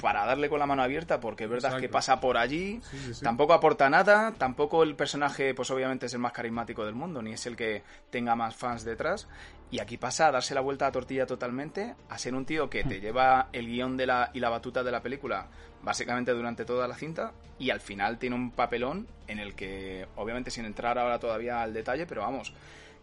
[0.00, 2.80] para darle con la mano abierta, porque es verdad que pasa por allí,
[3.22, 7.32] tampoco aporta nada, tampoco el personaje, pues obviamente es el más carismático del mundo, ni
[7.32, 9.26] es el que tenga más fans detrás,
[9.70, 12.84] y aquí pasa a darse la vuelta a tortilla totalmente, a ser un tío que
[12.84, 13.00] te hmm.
[13.00, 15.48] lleva el guion de la, y la batuta de la película
[15.82, 20.50] básicamente durante toda la cinta, y al final tiene un papelón en el que, obviamente
[20.50, 22.52] sin entrar ahora todavía al detalle, pero vamos,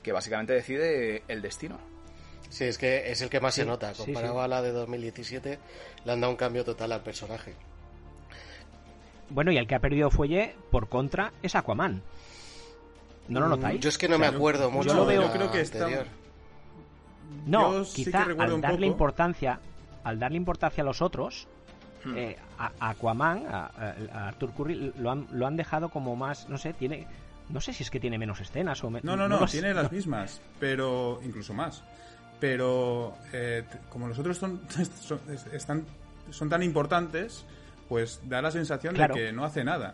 [0.02, 1.80] que básicamente decide el destino.
[2.50, 3.94] Sí, es que es el que más se nota.
[3.94, 5.60] Comparado a la de 2017,
[6.04, 7.56] le han dado un cambio total al personaje.
[9.30, 12.04] Bueno, y el que ha perdido fuelle, por contra, es Aquaman.
[13.30, 13.80] ¿No lo mm, notáis?
[13.80, 14.90] Yo es que no me acuerdo mucho.
[14.90, 15.88] Yo lo veo, creo que está...
[17.46, 19.60] No, quizá al darle importancia,
[20.04, 21.48] al darle importancia a los otros,
[22.06, 22.18] hmm.
[22.18, 26.74] eh, a, Aquaman, a, Arthur Curry, lo han, lo han dejado como más, no sé,
[26.74, 27.08] tiene,
[27.50, 30.42] no sé si es que tiene menos escenas o no, no, no, tiene las mismas,
[30.60, 31.84] pero incluso más
[32.44, 34.60] pero eh, como los otros son,
[35.02, 35.22] son,
[35.54, 35.86] están,
[36.30, 37.46] son tan importantes,
[37.88, 39.94] pues da la sensación de que no hace nada.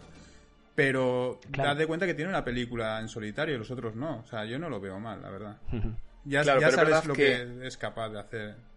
[0.74, 1.76] Pero claro.
[1.76, 4.22] de cuenta que tiene una película en solitario y los otros no.
[4.22, 5.58] O sea, yo no lo veo mal, la verdad.
[6.26, 7.68] ya, ya sabes lo que...
[7.68, 8.70] es capaz de hacer.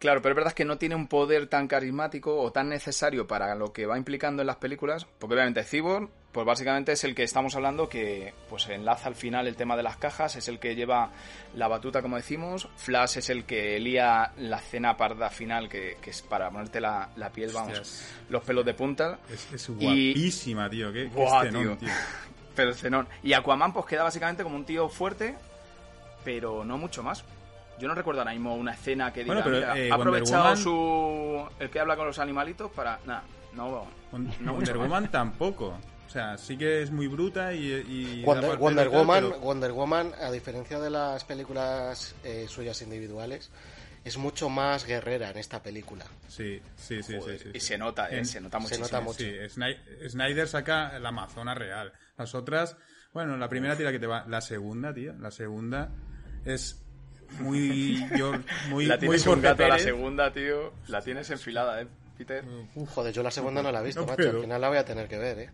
[0.00, 3.54] Claro, pero es verdad que no tiene un poder tan carismático o tan necesario para
[3.54, 7.22] lo que va implicando en las películas, porque obviamente Cyborg, pues básicamente es el que
[7.22, 10.74] estamos hablando que pues enlaza al final el tema de las cajas, es el que
[10.74, 11.10] lleva
[11.54, 16.22] la batuta como decimos, Flash es el que lía la cena parda final que, es
[16.22, 19.18] para ponerte la, piel, vamos, los pelos de punta.
[19.30, 21.76] Es, guapísima, tío, qué, tío.
[22.54, 23.08] Pero cenón.
[23.22, 25.36] Y Aquaman pues queda básicamente como un tío fuerte,
[26.24, 27.24] pero no mucho más.
[27.78, 31.80] Yo no recuerdo ahora mismo una escena que diga, eh, ha aprovechado su el que
[31.80, 33.22] habla con los animalitos para nada,
[33.54, 33.86] no,
[34.40, 35.74] no Wonder Woman tampoco.
[36.06, 38.24] O sea, sí que es muy bruta y...
[38.24, 43.48] Wonder, Woman, Wonder Woman, a diferencia de las películas eh, suyas individuales,
[44.04, 46.06] es mucho más guerrera en esta película.
[46.28, 47.18] Sí, sí, sí.
[47.20, 48.86] sí, y se nota, eh, se nota muchísimo.
[48.86, 49.18] Se nota mucho.
[49.18, 51.92] Sí, Snyder saca la Amazona real.
[52.16, 52.76] Las otras,
[53.12, 54.24] bueno, la primera tira que te va...
[54.26, 55.90] La segunda, tío, la segunda
[56.44, 56.82] es
[57.38, 58.32] muy yo,
[58.68, 61.86] muy la tienes muy un gato a la segunda tío la tienes enfilada eh
[62.18, 62.44] Peter
[62.88, 65.08] joder yo la segunda no la he visto macho al final la voy a tener
[65.08, 65.50] que ver eh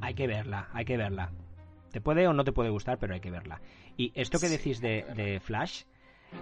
[0.00, 1.30] hay que verla hay que verla
[1.92, 3.60] te puede o no te puede gustar pero hay que verla
[3.96, 5.84] y esto que decís de, Flash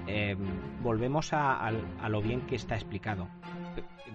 [0.07, 0.39] em,
[0.83, 1.71] volvemos a,
[2.09, 3.29] lo bien que está explicado.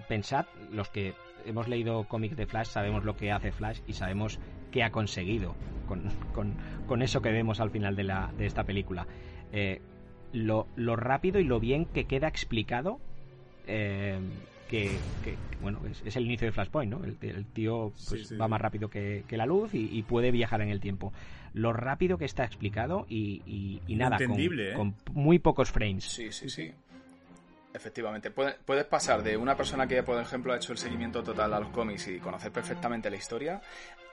[0.08, 4.38] Pensad los que hemos leído cómics de Flash sabemos lo que hace Flash y sabemos
[4.70, 5.54] qué ha conseguido
[6.86, 9.06] con, eso que vemos al final de, esta película.
[9.52, 9.80] Eh,
[10.32, 13.00] lo, rápido y lo bien que queda explicado
[13.66, 14.20] eh,
[14.70, 14.96] que,
[15.60, 19.44] bueno es, el inicio de Flashpoint no el, tío pues, va más rápido que, la
[19.44, 21.12] luz y, puede viajar en el tiempo.
[21.52, 24.72] Lo rápido que está explicado y, nada ¿eh?
[24.74, 26.04] con, muy pocos frames.
[26.04, 26.72] Sí sí sí.
[27.72, 31.60] Efectivamente, puedes pasar de una persona que, por ejemplo, ha hecho el seguimiento total a
[31.60, 33.60] los cómics y conocer perfectamente la historia,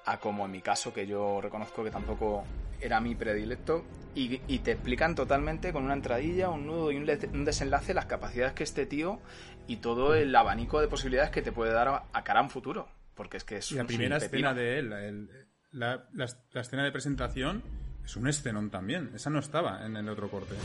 [0.08, 2.44] a como en mi caso, que yo reconozco que tampoco
[2.82, 3.84] era mi predilecto,
[4.16, 7.06] y, y te explican totalmente con una entradilla, un nudo y un,
[7.46, 9.20] desenlace las capacidades que este tío
[9.68, 12.50] y todo el abanico de posibilidades que te puede dar a, a cara a un
[12.50, 12.88] futuro.
[13.14, 15.30] Porque es que es Y la un primera escena de él, el-
[15.72, 17.62] la, la- la escena de presentación,
[18.06, 19.12] es un escenón también.
[19.14, 20.56] Esa no estaba en el otro corte.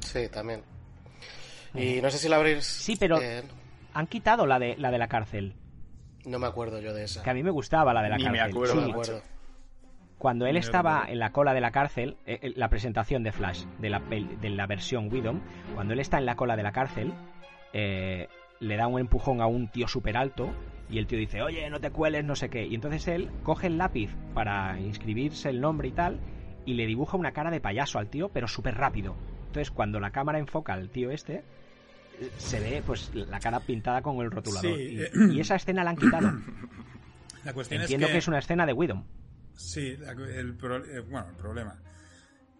[0.00, 0.62] Sí, también.
[1.74, 2.64] Y no sé si la habréis...
[2.64, 3.42] Sí, pero- eh,
[3.94, 5.54] Han quitado la de la de la cárcel,
[6.26, 7.22] no me acuerdo yo de esa.
[7.22, 8.50] que a mí me gustaba la de la Ni me cárcel.
[8.50, 9.22] acuerdo, No Sí, me acuerdo.
[10.18, 13.32] Cuando él Ni estaba en la cola de la cárcel, eh, eh, la presentación de
[13.32, 15.40] Flash, de la, pel- de la versión Widom,
[15.74, 17.12] cuando él está en la cola de la cárcel,
[17.74, 18.28] eh,
[18.60, 20.50] le da un empujón a un tío súper alto
[20.88, 22.64] y el tío dice, oye, no te cueles, no sé qué.
[22.66, 26.18] Y entonces él coge el lápiz para inscribirse el nombre y tal
[26.64, 29.14] y le dibuja una cara de payaso al tío, pero súper rápido.
[29.48, 31.44] Entonces cuando la cámara enfoca al tío este,
[32.38, 34.76] se ve pues la cara pintada con el rotulador.
[34.76, 36.32] Sí, y, eh, y esa escena la han quitado.
[37.44, 38.12] La cuestión Entiendo es que...
[38.14, 38.18] que...
[38.18, 39.04] es una escena de Widom.
[39.54, 39.96] Sí,
[40.34, 41.78] el, pro- eh, bueno, el problema.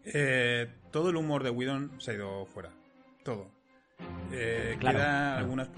[0.05, 2.71] Eh, todo el humor de Whedon se ha ido fuera.
[3.25, 3.51] Todo.
[4.31, 5.39] Eh, Claro, queda claro.
[5.39, 5.69] algunas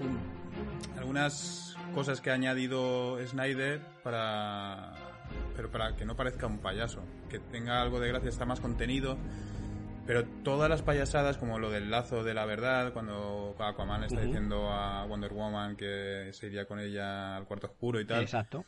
[0.97, 4.93] algunas cosas que ha añadido Snyder para
[5.55, 9.17] pero para que no parezca un payaso, que tenga algo de gracia, está más contenido.
[10.09, 14.21] Pero todas las payasadas, como lo del lazo de la verdad, cuando Aquaman le está
[14.21, 18.65] diciendo a Wonder Woman que se iría con ella al cuarto oscuro y tal, Exacto.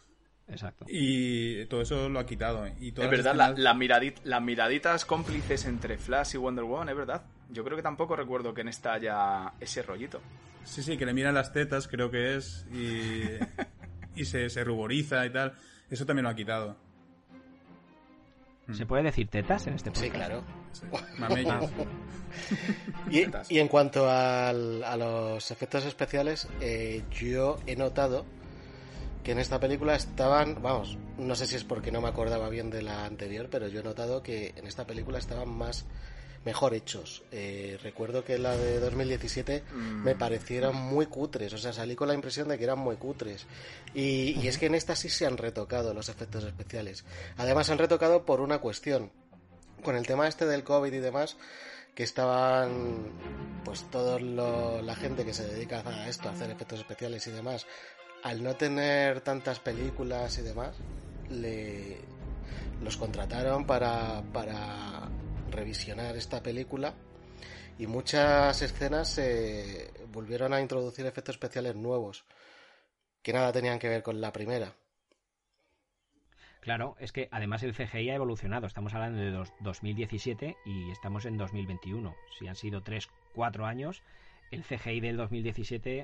[0.48, 0.86] Exacto.
[0.88, 2.68] y todo eso lo ha quitado.
[2.80, 6.90] Y todas Es verdad, las la- miradit- las miraditas cómplices entre Flash y Wonder Woman,
[6.90, 7.24] es verdad.
[7.50, 10.22] Yo creo que tampoco recuerdo que en esta haya ese rollito.
[10.64, 13.24] Sí, sí, que le miran las tetas, creo que es, y,
[14.16, 15.54] y se, se ruboriza y tal.
[15.90, 16.78] Eso también lo ha quitado.
[18.74, 20.06] ¿Se puede decir tetas en este podcast?
[20.06, 20.44] Sí, claro.
[20.72, 20.86] Sí,
[21.18, 21.72] Mamellas.
[23.10, 28.26] Y, y en cuanto al- a los efectos especiales, eh, yo he notado
[29.24, 32.70] que en esta película estaban, vamos, no sé si es porque no me acordaba bien
[32.70, 35.86] de la anterior, pero yo he notado que en esta película estaban más
[36.46, 37.24] mejor hechos.
[37.32, 42.14] Eh, recuerdo que la de 2017 me parecieron muy cutres, o sea, salí con la
[42.14, 43.46] impresión de que eran muy cutres.
[43.94, 47.06] Y, y es que en esta sí se han retocado los efectos especiales.
[47.38, 49.12] Además, se han retocado por una cuestión.
[49.84, 51.38] Con el tema este del COVID y demás,
[51.96, 53.10] que estaban
[53.64, 57.66] pues toda la gente que se dedica a esto, a hacer efectos especiales y demás,
[58.24, 60.76] al no tener tantas películas y demás,
[61.30, 61.98] le
[62.82, 65.08] los contrataron para, para
[65.52, 66.94] revisionar esta película
[67.78, 72.26] y muchas escenas se volvieron a introducir efectos especiales nuevos
[73.22, 74.74] que nada tenían que ver con la primera.
[76.60, 78.68] Claro, es que además el CGI ha evolucionado.
[78.68, 82.16] Estamos hablando de dos- 2017 y estamos en 2021.
[82.38, 84.04] Si han sido 3, 4 años,
[84.52, 86.00] el CGI del 2017,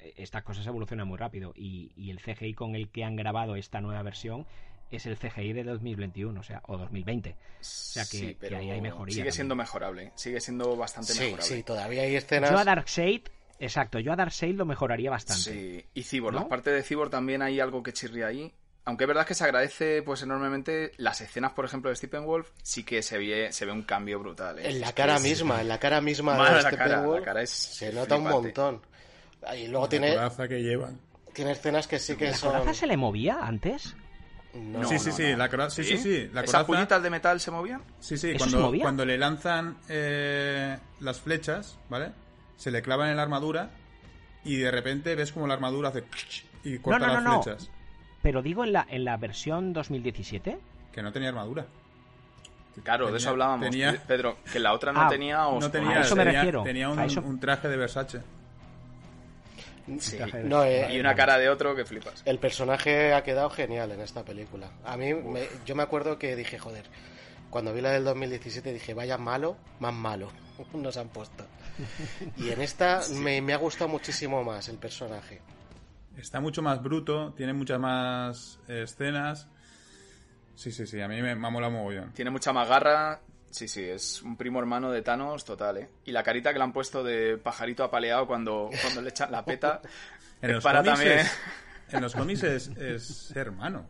[0.00, 1.54] eh, estas cosas evolucionan muy rápido.
[1.56, 4.46] Y, y el CGI con el que han grabado esta nueva versión
[4.96, 7.30] es el CGI de 2021, o sea, o 2020.
[7.30, 9.12] O sea que, que ahí hay mejoría.
[9.12, 9.32] Sigue también.
[9.34, 11.42] siendo mejorable, sigue siendo bastante Sí, mejorable.
[11.56, 12.50] sí, todavía hay escenas.
[12.50, 13.22] Yo a Darkseid,
[13.58, 15.42] exacto, yo a Darkseid lo mejoraría bastante.
[15.42, 16.40] Sí, y Cibor, ¿No?
[16.40, 18.52] la parte de Cibor también hay algo que chirría ahí.
[18.86, 22.50] Aunque es verdad que se agradece pues enormemente las escenas, por ejemplo, de Stephen Wolf,
[22.62, 24.58] sí que se ve, se ve un cambio brutal.
[24.58, 24.68] ¿eh?
[24.68, 28.16] En la cara misma, en la cara misma de la cara, la es se nota
[28.16, 28.82] un montón.
[29.58, 31.00] Y luego La tiene, coraza que llevan.
[31.32, 32.52] tiene escenas que sí que ¿La son...
[32.52, 33.96] coraza se le movía antes?
[34.54, 35.36] No, sí, sí, no, sí, no.
[35.38, 37.82] la coraza, sí, sí, sí, la ¿Esas coraza, puñitas de metal se movían?
[37.98, 38.82] sí, sí, ¿Eso se cuando, movía?
[38.82, 42.12] cuando le lanzan eh, las flechas, ¿vale?
[42.56, 43.70] Se le clavan en la armadura
[44.44, 46.04] y de repente ves como la armadura hace
[46.62, 47.42] y corta no, no, las no.
[47.42, 47.70] flechas.
[48.22, 50.58] Pero digo en la, en la versión 2017.
[50.92, 51.66] Que no tenía armadura.
[52.82, 55.46] Claro, de Tenía- eso hablábamos, tenía- Pedro, que la otra no Ah, tenía...
[55.46, 57.76] o- No tenía, a eso me tenía, refiero, tenía un, a eso- un traje de
[57.76, 58.20] Versace.
[59.98, 60.18] Sí.
[60.44, 62.22] No, eh, Y una cara de otro que flipas.
[62.24, 64.70] El personaje ha quedado genial en esta película.
[64.84, 66.84] A mí, me- yo me acuerdo que dije, joder,
[67.50, 70.30] cuando vi la del 2017 dije, vaya malo, más malo
[70.72, 71.44] nos han puesto.
[72.38, 75.40] Y en esta me, me ha gustado muchísimo más el personaje.
[76.16, 79.48] Está mucho más bruto, tiene muchas más escenas.
[80.54, 82.12] Sí, sí, sí, a mí me, me ha molado mogollón.
[82.12, 83.20] Tiene mucha más garra.
[83.54, 85.88] Sí, sí, es un primo hermano de Thanos total, ¿eh?
[86.06, 89.44] Y la carita que le han puesto de pajarito apaleado cuando, cuando le echan la
[89.44, 89.80] peta.
[90.42, 91.18] En es los para cómics, también.
[91.20, 93.86] es, en los cómics es, es hermano.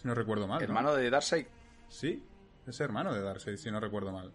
[0.00, 0.58] Si no recuerdo mal.
[0.60, 0.64] ¿no?
[0.64, 1.46] Hermano de Darkseid.
[1.88, 2.22] Sí,
[2.66, 4.32] es hermano de Darkseid, si no recuerdo mal.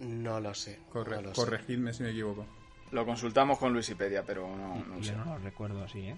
[0.00, 0.80] No lo sé.
[0.92, 1.40] Corre- no lo sé.
[1.40, 2.44] corregidme si me equivoco.
[2.90, 5.16] Lo consultamos con Luisipedia, pero no, no Yo sé.
[5.16, 6.16] no lo recuerdo así, ¿eh?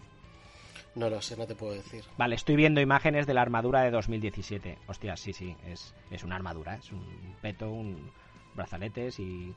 [0.95, 2.05] No lo sé, no te puedo decir.
[2.16, 4.78] Vale, estoy viendo imágenes de la armadura de 2017.
[4.86, 7.05] Hostia, sí, sí, es, es una armadura, es un
[7.40, 8.11] peto, un
[8.55, 9.53] brazaletes y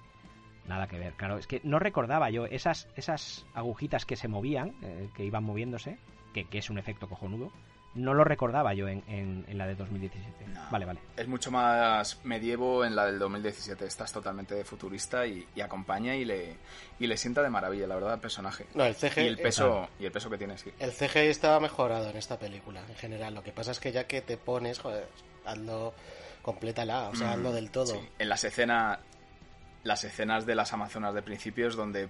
[0.68, 1.14] nada que ver.
[1.14, 5.44] Claro, es que no recordaba yo esas, esas agujitas que se movían, eh, que iban
[5.44, 5.98] moviéndose,
[6.34, 7.52] que, que es un efecto cojonudo.
[7.98, 10.46] No lo recordaba yo en, en, la de 2017.
[10.72, 11.00] Vale, vale.
[11.16, 13.86] Es mucho más medievo en la del 2017.
[13.86, 16.56] Estás totalmente futurista y, acompaña y le,
[17.00, 18.66] y le sienta de maravilla, la verdad, el personaje.
[18.74, 20.72] No, el CGI, y el peso y el peso que tiene, sí.
[20.80, 23.34] El CGI estaba mejorado en esta película, en general.
[23.34, 25.08] Lo que pasa es que ya que te pones, joder,
[25.46, 25.94] hazlo
[26.42, 28.02] complétala, o sea, hazlo mm, del todo.
[28.20, 29.00] En las escenas
[29.88, 32.10] las escenas de las Amazonas de principios donde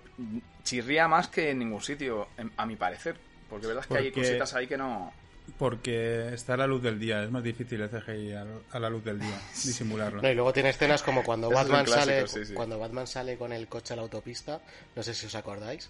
[0.64, 2.28] chirría más que en ningún sitio,
[2.58, 3.18] a mi parecer.
[3.50, 5.14] Porque verdad es que hay cositas ahí que no...
[5.58, 8.34] Porque está a la luz del día, es más difícil el CGI
[8.72, 10.30] a la luz del día, disimularlo.
[10.30, 13.96] y luego tiene escenas como cuando Batman sale cuando Batman sale con el coche a
[13.96, 14.62] la autopista,
[14.96, 15.90] no sé si os acordáis.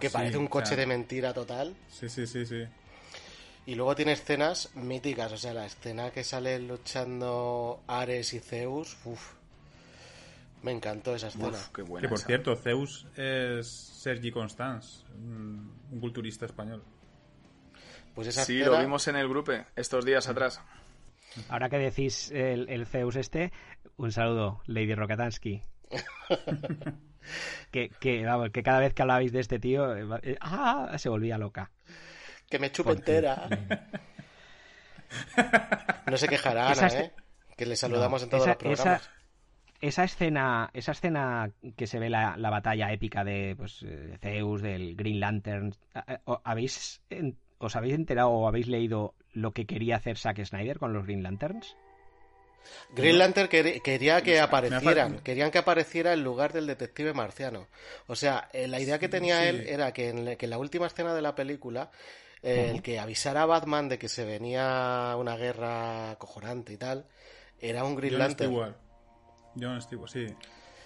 [0.00, 1.74] que parece un coche de mentira total.
[1.88, 2.64] Sí, sí, sí, sí.
[3.66, 8.96] Y luego tiene escenas míticas, o sea, la escena que sale luchando Ares y Zeus,
[9.04, 9.34] uff,
[10.62, 11.58] me encantó esa escena.
[11.72, 16.82] que por cierto, Zeus es Sergi Constans, un culturista español.
[18.20, 20.60] Pues esa sí, lo vimos en el grupo estos días atrás.
[21.48, 23.50] Ahora que decís el, Zeus este,
[23.96, 25.62] un saludo, Lady Rokatansky.
[27.70, 30.94] que, que, que cada vez que hablabais de este tío, eh, ¡ah!
[30.98, 31.70] se volvía loca.
[32.50, 33.48] Que me chupe entera.
[36.06, 37.14] no se quejará Ana, ¿eh?
[37.56, 39.10] Que le saludamos en todos los programas
[39.80, 43.82] esa escena, esa escena que se ve la, batalla épica de pues,
[44.20, 45.74] Zeus, del Green Lantern,
[46.44, 47.00] ¿habéis,
[47.60, 51.22] ¿os habéis enterado o habéis leído lo que quería hacer Zack Snyder con los Green
[51.22, 51.76] Lanterns?
[52.94, 57.68] Green Lantern quería que aparecieran, querían que apareciera en lugar del detective marciano.
[58.06, 61.22] O sea, eh, la idea que tenía él era que en, la última escena de
[61.22, 61.90] la película,
[62.42, 67.06] eh, el que avisara a Batman de que se venía una guerra cojonante y tal,
[67.58, 68.76] era un Green Lantern.
[69.58, 70.26] John Stewart, sí.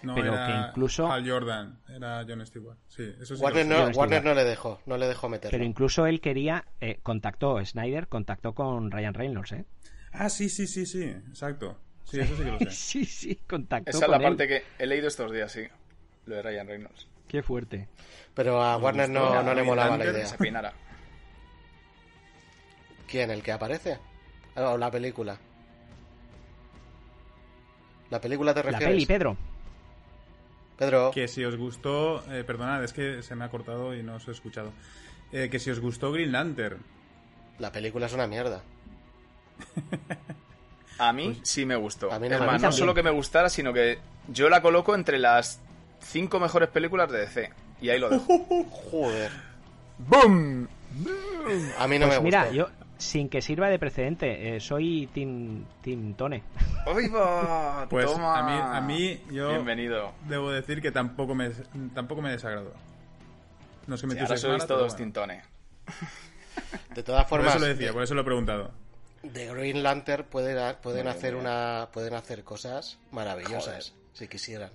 [0.05, 2.79] No pero era que incluso Al Jordan, era John Stewart.
[2.89, 5.51] Sí, eso sí Warner, no, Warner no, le dejó, no le dejó meterlo.
[5.51, 9.65] Pero incluso él quería, eh, contactó, Snyder contactó con Ryan Reynolds, ¿eh?
[10.13, 11.79] Ah, sí, sí, sí, sí, exacto.
[12.05, 12.71] Sí, eso sí que lo sé.
[12.71, 15.67] sí, sí, contactó Esa es la parte que he leído estos días, sí.
[16.27, 17.09] Lo de Ryan Reynolds.
[17.29, 17.89] Qué fuerte.
[18.35, 20.27] Pero a Warner no, no le molaba la idea.
[20.27, 20.73] Se peinara.
[23.09, 23.31] ¿Quién?
[23.31, 23.99] ¿El que aparece?
[24.57, 25.39] ¿O la película?
[28.11, 28.83] ¿La película te refieres?
[28.83, 29.37] La peli, Pedro.
[30.79, 31.11] Pedro.
[31.13, 34.27] Que si os gustó, eh, perdonad, es que se me ha cortado y no os
[34.29, 34.73] he escuchado.
[35.33, 36.79] Eh, que si os gustó Green Lantern.
[37.59, 38.63] La película es una mierda.
[40.99, 42.13] a mí pues sí me gustó.
[42.13, 43.99] A mí no, no solo que me gustara, sino que
[44.29, 45.61] yo la coloco entre las
[46.01, 47.51] cinco mejores películas de DC.
[47.81, 48.65] Y ahí lo dejo.
[48.91, 49.31] Joder.
[49.99, 50.67] ¡Bum!
[51.79, 52.69] A mí no pues me mira, Yo,
[53.05, 54.57] sin que sirva de precedente.
[54.57, 56.43] Eh, soy Team, team Tone.
[56.85, 60.13] pues a mí, a mí yo Bienvenido.
[60.29, 61.51] debo decir que tampoco me,
[61.95, 62.73] tampoco me desagradó.
[63.87, 65.43] No sé, me ahora sois todos Tone.
[66.95, 67.53] De todas formas...
[67.53, 68.71] Por eso lo decía, por eso lo he preguntado.
[69.23, 74.71] De Green Lantern pueden, pueden hacer una pueden hacer cosas maravillosas si quisieran.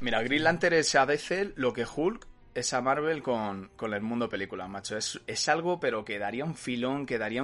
[0.00, 4.66] Mira, Green Lantern es a DC lo que Hulk esa Marvel con, el mundo película,
[4.68, 4.96] macho.
[4.96, 7.42] Es, es algo, pero que daría un filón, que daría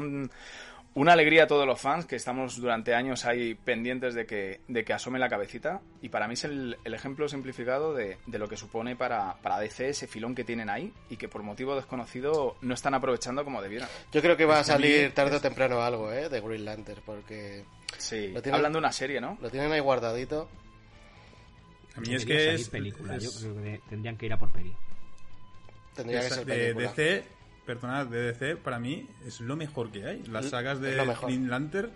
[0.96, 4.84] una alegría a todos los fans que estamos durante años ahí pendientes de que, de
[4.84, 5.80] que asome la cabecita.
[6.00, 10.06] Y para mí es el, ejemplo simplificado de, lo que supone para, para DC ese
[10.06, 13.88] filón que tienen ahí y que por motivo desconocido no están aprovechando como debieran.
[14.12, 16.28] Yo creo que va a salir tarde o temprano algo, ¿eh?
[16.28, 17.64] De Green Lantern, porque...
[17.98, 19.36] Sí, hablando de una serie, ¿no?
[19.40, 20.48] Lo tienen ahí guardadito.
[21.96, 22.68] A mí es que es...
[22.68, 23.18] Película.
[23.18, 24.74] Yo creo que tendrían que ir a por peli.
[25.94, 27.24] Tendría que ser de DC,
[27.64, 30.22] perdonad, de DC para mí es lo mejor que hay.
[30.24, 31.90] Las sagas de Green Lantern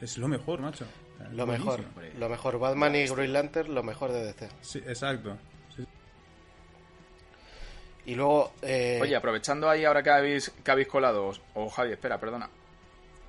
[0.00, 0.86] es lo mejor, macho.
[1.32, 1.80] lo mejor,
[2.18, 2.58] lo mejor.
[2.58, 4.48] Batman y Green Lantern, lo mejor de DC.
[4.60, 5.36] Sí, exacto.
[8.06, 8.52] Y luego...
[8.62, 8.98] Eh...
[9.00, 12.50] Oye, aprovechando ahí ahora que habéis, que habéis colado, o Javi, espera, perdona.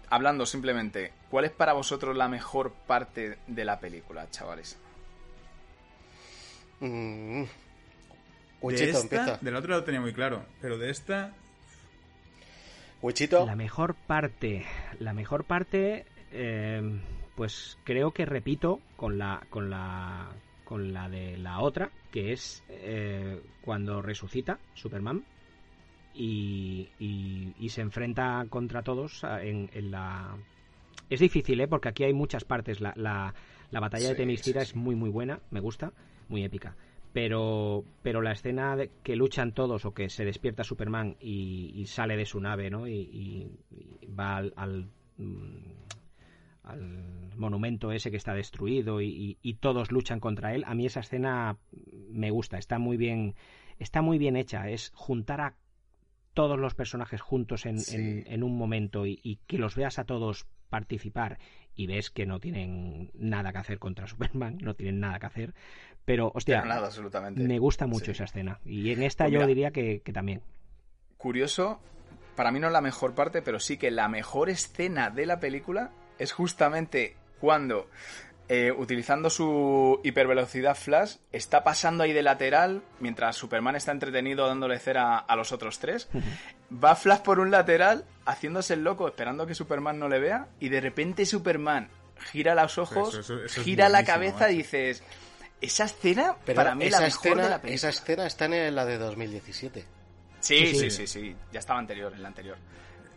[0.10, 4.78] Hablando simplemente, ¿cuál es para vosotros la mejor parte de la película, chavales?
[6.82, 7.44] Mm,
[8.62, 11.34] de esta, Del otro lo tenía muy claro, pero de esta...
[13.02, 13.46] Wichito.
[13.46, 14.66] La mejor parte,
[15.00, 16.82] la mejor parte, eh,
[17.36, 20.30] pues creo que repito con la, con la,
[20.64, 25.24] con la de la otra, que es eh, cuando resucita Superman
[26.16, 30.36] y, y, se enfrenta contra todos en, la...
[31.10, 31.68] Es difícil, ¿eh?
[31.68, 32.80] Porque aquí hay muchas partes.
[32.82, 33.34] La, la,
[33.80, 35.92] batalla de Temistira es muy, muy buena, me gusta,
[36.30, 36.76] muy épica
[37.16, 42.18] pero, pero la escena de que luchan todos o que se despierta Superman y, sale
[42.18, 42.90] de su nave, ¿no?
[42.90, 43.50] Y,
[44.20, 45.72] va al, mm,
[46.64, 50.66] al, monumento ese que está destruido y, todos luchan contra él.
[50.68, 51.58] A mí esa escena
[52.10, 53.36] me gusta, está muy bien,
[53.80, 54.70] está muy bien hecha.
[54.70, 55.56] Es juntar a
[56.34, 57.78] todos los personajes juntos en,
[58.28, 61.40] en, un momento y, que los veas a todos participar
[61.76, 65.54] y ves que no tienen nada que hacer contra Superman, no tienen nada que hacer.
[66.06, 67.42] Pero, hostia, nada, absolutamente.
[67.42, 68.60] me gusta mucho esa escena.
[68.64, 70.42] Y en esta pues yo diría que, que también.
[71.18, 71.80] Curioso,
[72.36, 75.40] para mí no es la mejor parte, pero sí que la mejor escena de la
[75.40, 77.88] película es justamente cuando
[78.48, 84.78] eh, utilizando su hipervelocidad flash, está pasando ahí de lateral mientras Superman está entretenido dándole
[84.78, 86.08] cera a los otros tres.
[86.72, 90.70] Va Flash por un lateral, haciéndose el loco, esperando que Superman no le vea, y
[90.70, 91.90] de repente Superman
[92.32, 93.34] gira los ojos,
[93.64, 95.04] gira la cabeza y dices.
[95.66, 97.74] Esa escena, para mí, la mejor de la película.
[97.74, 99.86] Esa escena está en la de 2017.
[100.40, 102.58] Sí, sí, sí, sí, Ya estaba anterior, en la anterior.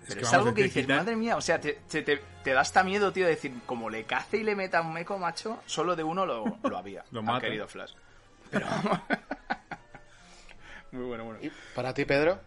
[0.09, 3.27] Pero es, algo que dices, madre mía, o sea, te, te, da hasta miedo, tío,
[3.27, 6.59] de decir, como le cace y le meta un meco, macho, solo de uno lo,
[6.75, 7.05] había.
[7.11, 7.93] lo ha querido Flash.
[8.51, 8.67] Pero
[10.93, 11.39] Muy bueno, bueno.
[11.43, 12.41] ¿Y para ti, Pedro?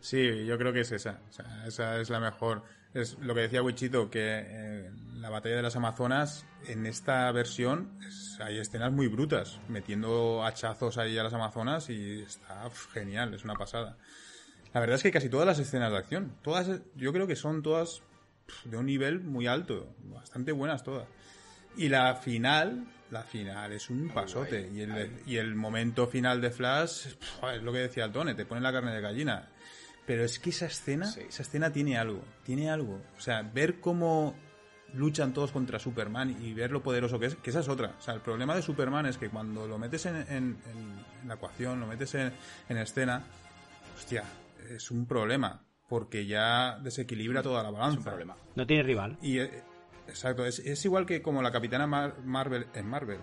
[0.00, 1.20] Sí, yo creo que es esa.
[1.30, 2.62] O sea, esa es la mejor.
[2.92, 7.98] Es lo que decía Wichito, que eh, la batalla de las Amazonas, en esta versión,
[8.40, 13.54] hay escenas muy brutas, metiendo hachazos ahí a las Amazonas y está genial, es una
[13.54, 13.96] pasada.
[14.74, 17.62] La verdad es que casi todas las escenas de acción, todas, yo creo que son
[17.62, 18.02] todas
[18.64, 21.06] de un nivel muy alto, bastante buenas todas.
[21.76, 24.68] Y la final, la final es un pasote.
[24.74, 27.06] Y el, y el momento final de Flash,
[27.54, 29.48] es lo que decía el Tone, te pone la carne de gallina.
[30.10, 33.00] Pero es que esa escena, esa escena tiene algo, tiene algo.
[33.16, 34.34] O sea, ver cómo
[34.92, 37.94] luchan todos contra Superman y ver lo poderoso que es, que esa es otra.
[37.96, 40.56] O sea, el problema de Superman es que cuando lo metes en, en
[41.28, 42.32] la ecuación, lo metes en,
[42.76, 43.22] escena,
[43.96, 44.24] hostia,
[44.68, 48.10] es un problema, porque ya desequilibra toda la balanza.
[48.10, 48.34] problema.
[48.56, 49.16] No tiene rival.
[49.22, 49.62] Y, eh,
[50.08, 53.20] exacto, es, igual que como la Capitana Marvel en Marvel.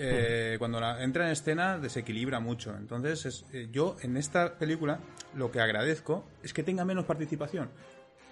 [0.00, 2.74] Eh, cuando la, entra en escena desequilibra mucho.
[2.76, 5.00] Entonces, eh, yo en esta película
[5.34, 7.68] lo que agradezco es que tenga menos participación.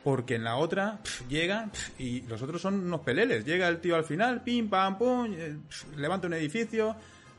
[0.05, 3.45] Porque en la otra llega y los otros son unos peleles.
[3.45, 5.35] Llega el tío al final, pim, pam, pum,
[5.97, 6.95] levanta un edificio.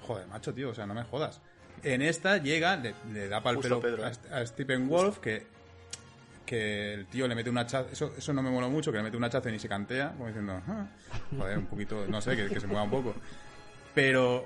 [0.05, 1.39] Joder, macho, tío, o sea, no me jodas.
[1.83, 3.81] En esta llega, le, da pal pelo
[4.31, 5.47] a, Stephen Wolf, que,
[6.45, 7.89] que el tío le mete una hachazo.
[7.89, 10.27] Eso, eso no me mola mucho, que le mete una hachazo y se cantea, como
[10.27, 10.87] diciendo, ah,
[11.37, 13.15] joder, un poquito, no sé, que, se mueva un poco.
[13.97, 14.45] Pero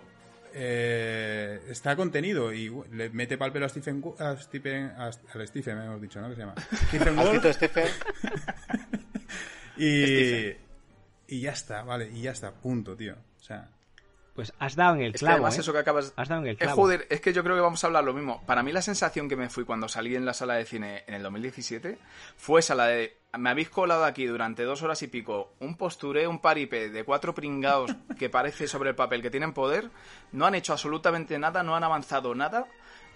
[0.53, 5.77] eh, está contenido y le mete pal pelo a Stephen, a Stephen, a, al Stephen,
[5.77, 6.29] hemos dicho, ¿no?
[6.29, 6.55] Que se llama.
[6.87, 7.45] Stephen Wolf.
[7.53, 7.87] Stephen.
[9.77, 13.13] y, y ya está, vale, y ya está, punto, tío.
[13.13, 13.69] O sea,
[14.33, 15.47] pues has dado en el clavo.
[15.47, 15.61] Es que ¿eh?
[15.61, 16.13] eso que acabas.
[16.15, 16.75] Has dado en el clavo.
[16.75, 18.43] joder, es que yo creo que vamos a hablar lo mismo.
[18.45, 21.15] Para mí, la sensación que me fui cuando salí en la sala de cine en
[21.15, 21.97] el 2017
[22.37, 23.17] fue esa la de.
[23.37, 27.33] Me habéis colado aquí durante dos horas y pico un posturé, un paripé de cuatro
[27.33, 29.89] pringaos que parece sobre el papel que tienen poder.
[30.31, 32.67] No han hecho absolutamente nada, no han avanzado nada.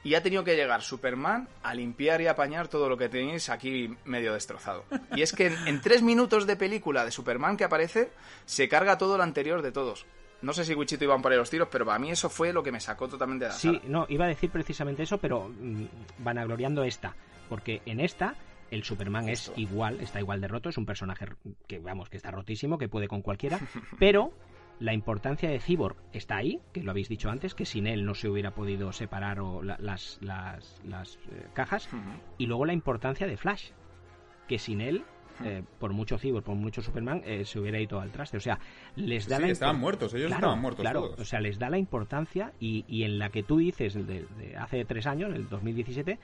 [0.03, 3.97] Y ha tenido que llegar Superman a limpiar y apañar todo lo que tenéis aquí
[4.05, 4.85] medio destrozado.
[5.15, 8.11] Y es que en, en tres minutos de película de Superman que aparece,
[8.45, 10.05] se carga todo lo anterior de todos.
[10.45, 12.61] No sé si Wichito iban por ahí los tiros, pero para mí eso fue lo
[12.61, 15.85] que me sacó totalmente de la Sí, no, iba a decir precisamente eso, pero mm,
[16.19, 17.15] vanagloriando esta.
[17.49, 18.35] Porque en esta
[18.69, 21.25] el Superman es igual, está igual de roto, es un personaje
[21.67, 23.59] que, vamos, que está rotísimo, que puede con cualquiera,
[23.99, 24.33] pero
[24.79, 28.13] la importancia de Cyborg está ahí, que lo habéis dicho antes, que sin él no
[28.13, 31.89] se hubiera podido separar las, las, las eh, cajas,
[32.37, 33.71] y luego la importancia de Flash,
[34.47, 35.05] que sin él
[35.43, 38.37] eh, por mucho Cyborg, por mucho Superman, eh, se hubiera ido al traste.
[38.37, 38.59] O sea,
[38.95, 42.53] les da sí, estaban muertos, ellos estaban muertos claro, O sea, les da la importancia
[42.59, 46.19] y, y en la que tú dices, de, de hace tres años, en el 2017,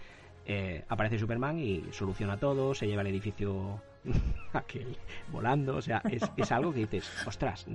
[0.45, 3.82] eh, aparece Superman y soluciona todo, se lleva el edificio
[4.53, 4.97] aquel
[5.31, 7.65] volando, o sea, es, algo que dices, ostras.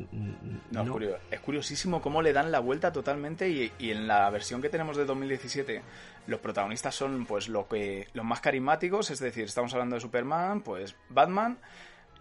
[0.70, 0.98] No,
[1.30, 5.04] Es, curiosísimo cómo le dan la vuelta totalmente y, en la versión que tenemos de
[5.04, 5.82] 2017
[6.26, 10.62] los protagonistas son pues lo que los más carismáticos, es decir, estamos hablando de Superman,
[10.62, 11.58] pues Batman,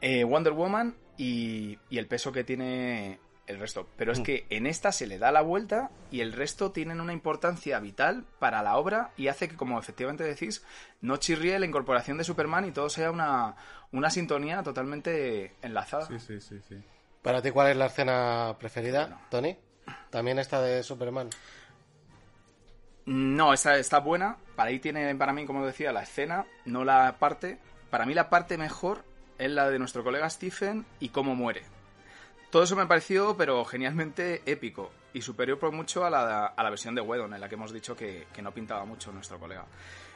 [0.01, 3.87] eh, Wonder Woman y, y el peso que tiene el resto.
[3.97, 4.23] Pero es mm.
[4.23, 8.25] que en esta se le da la vuelta y el resto tienen una importancia vital
[8.39, 10.63] para la obra y hace que, como efectivamente decís,
[11.01, 13.55] no chirríe la incorporación de Superman y todo sea una,
[13.91, 16.07] una sintonía totalmente enlazada.
[16.07, 16.83] Sí, sí, sí, sí.
[17.21, 19.57] ¿Para ti cuál es la escena preferida, Tony?
[20.09, 21.29] ¿También esta de Superman?
[23.05, 24.37] No, esta está buena.
[24.55, 27.59] Para ahí tiene, para mí, como decía, la escena, no la parte.
[27.89, 29.03] Para mí la parte mejor
[29.37, 31.74] es la de nuestro colega Stephen y cómo muere
[32.55, 36.69] todo eso me pareció, pero genialmente épico y superior por mucho a la, a la
[36.69, 39.65] versión de Wedon, en la que hemos dicho que, no pintaba mucho nuestro colega.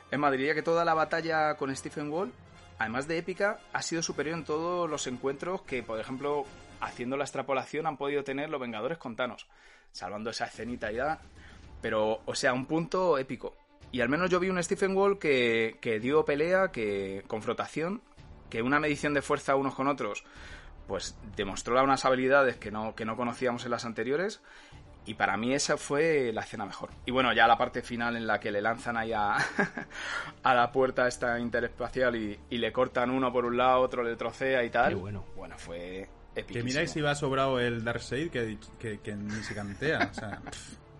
[0.09, 2.31] Es más, diría que toda la batalla con Stephen Wall,
[2.77, 6.45] además de épica, ha sido superior en todos los encuentros que, por ejemplo,
[6.79, 9.45] haciendo la extrapolación, han podido tener los Vengadores con Thanos,
[9.91, 11.19] salvando esa escenita ya.
[11.81, 13.57] Pero, o sea, un punto épico.
[13.91, 18.01] Y al menos yo vi un Stephen Wall que, que dio pelea, que confrontación,
[18.49, 20.23] que una medición de fuerza unos con otros,
[20.89, 24.41] pues demostró unas habilidades que no, que no conocíamos en las anteriores.
[25.05, 26.89] Y para mí esa fue la escena mejor.
[27.05, 29.37] Y bueno, ya la parte final en la que le lanzan ahí a,
[30.43, 34.17] a la puerta esta interespacial y, y, le cortan uno por un lado, otro le
[34.17, 34.89] trocea y tal.
[34.89, 35.25] Qué bueno.
[35.37, 40.09] Bueno, fue que miráis si va sobrado el Darkseid que, que, que ni se cantea.
[40.11, 40.41] O sea,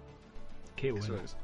[0.76, 1.18] Qué bueno.
[1.18, 1.36] Es.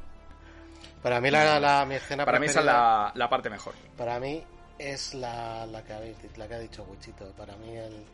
[1.02, 3.74] Para mí la, la, mi escena Para mí esa es la, la, parte mejor.
[3.98, 4.44] Para mí
[4.80, 7.32] es la, la, que, habéis, la que ha dicho Wichito.
[7.34, 8.06] Para mí el...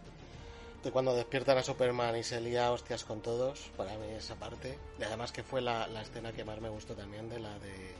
[0.84, 4.80] De cuando despiertan a Superman y se lía hostias con todos, para mí esa parte.
[5.00, 7.94] Y además que fue la, la escena que más me gustó también de la de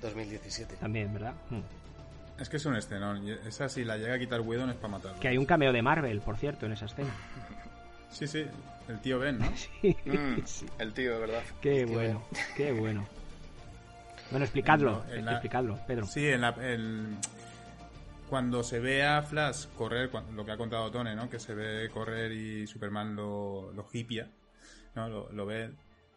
[0.00, 0.76] 2017.
[0.76, 1.34] También, ¿verdad?
[1.50, 1.60] Hmm.
[2.40, 3.28] Es que es un escenón.
[3.46, 5.20] Esa si la llega a quitar Whedon es para matarlo.
[5.20, 7.10] Que hay un cameo de Marvel, por cierto, en esa escena.
[8.10, 8.46] Sí, sí.
[8.88, 9.46] El tío Ben, ¿no?
[9.82, 10.66] sí, mm, sí.
[10.78, 11.42] El tío, de verdad.
[11.60, 12.22] Qué bueno,
[12.56, 13.04] qué bueno.
[14.30, 16.06] Bueno, explicadlo, la- explicadlo, Pedro.
[16.06, 17.16] Sí, en la, el-
[18.28, 21.28] cuando se ve a Flash correr, lo que ha contado Tone, ¿no?
[21.30, 24.28] Que se ve correr y Superman lo, lo hipia,
[24.94, 25.08] ¿no?
[25.08, 25.70] Lo, lo ve.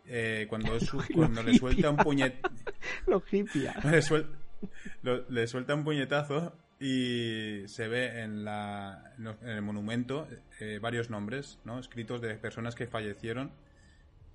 [0.05, 2.35] eh, cuando su- cuando le suelta un puñet,
[3.07, 3.75] Lo hipia.
[3.83, 4.27] le, suel-
[5.03, 10.27] lo- le suelta un puñetazo y se ve en, la, en el monumento
[10.59, 11.79] eh, varios nombres, ¿no?
[11.79, 13.51] Escritos de personas que fallecieron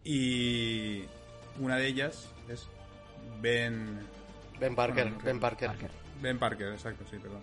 [0.05, 1.05] y
[1.61, 2.69] una de ellas es
[3.41, 3.99] Ben
[4.59, 5.69] Ben Parker, Bueno, Ben Parker.
[5.69, 5.91] Parker.
[6.21, 7.41] Ben Parker, exacto, sí, perdón.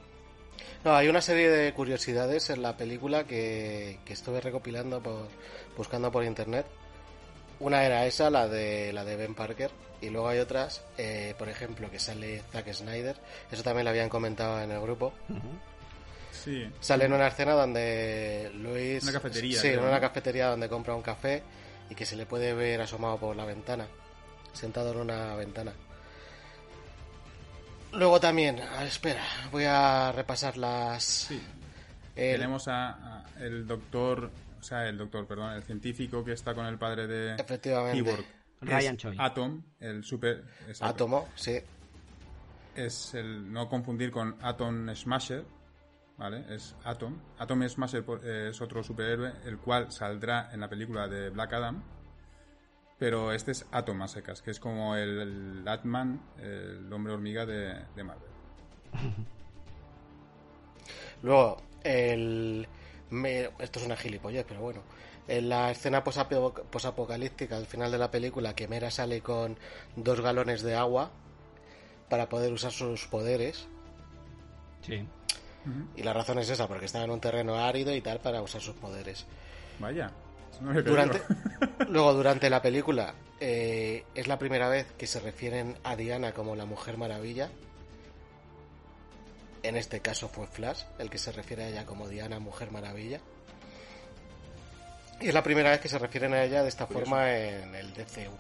[0.84, 5.28] No, hay una serie de curiosidades en la película que, que estuve recopilando por
[5.80, 6.66] buscando por internet.
[7.60, 11.50] Una era esa, la de la de Ben Parker, y luego hay otras, eh, por
[11.50, 13.16] ejemplo, que sale Zack Snyder.
[13.52, 15.14] Eso también lo habían comentado en el grupo.
[16.32, 16.70] Sí.
[16.80, 21.02] Sale en una escena donde Luis, Una cafetería, sí, en una cafetería donde compra un
[21.02, 21.44] café
[21.90, 23.88] y que se le puede ver asomado por la ventana,
[24.54, 25.74] sentado en una ventana.
[27.94, 31.04] Luego también, espera, voy a repasar las.
[31.04, 31.42] Sí.
[32.16, 34.30] el- Tenemos a, a el doctor,
[34.60, 37.98] o sea, el doctor, perdón, el científico que está con el padre de Efectivamente.
[38.04, 38.26] Cyborg.
[38.62, 39.16] Ryan Choi.
[39.18, 40.44] Atom, el super...
[40.68, 40.86] exacto.
[40.86, 41.58] Átomo, sí.
[42.76, 45.46] Es el no confundir con Atom Smasher,
[46.18, 46.44] ¿vale?
[46.54, 47.18] Es Atom.
[47.40, 51.82] Atom Smasher eh, es otro superhéroe, el cual saldrá en la película de Black Adam.
[53.00, 55.20] Pero este es Atom a secas, que es como el,
[55.62, 58.30] el Atman, el hombre hormiga de, de Marvel.
[61.22, 62.68] Luego, el.
[63.10, 64.82] me- esto es una gilipollez, pero bueno.
[65.28, 69.58] En la escena posapo- posapocalíptica al final de la película, que Mera sale con
[69.96, 71.12] dos galones de agua
[72.10, 73.68] para poder usar sus poderes.
[74.82, 75.06] Sí.
[75.96, 78.60] Y la razón es esa, porque estaba en un terreno árido y tal para usar
[78.62, 79.28] sus poderes.
[79.78, 80.12] Vaya.
[80.62, 81.22] No Durante,
[81.88, 86.56] luego, durante la película, eh, es la primera vez que se refieren a Diana como
[86.56, 87.50] la Mujer Maravilla.
[89.64, 93.20] En este caso fue Flash, el que se refiere a ella como Diana Mujer Maravilla.
[95.22, 97.94] Y es la primera vez que se refieren a ella de esta forma en el
[97.94, 98.32] DCU.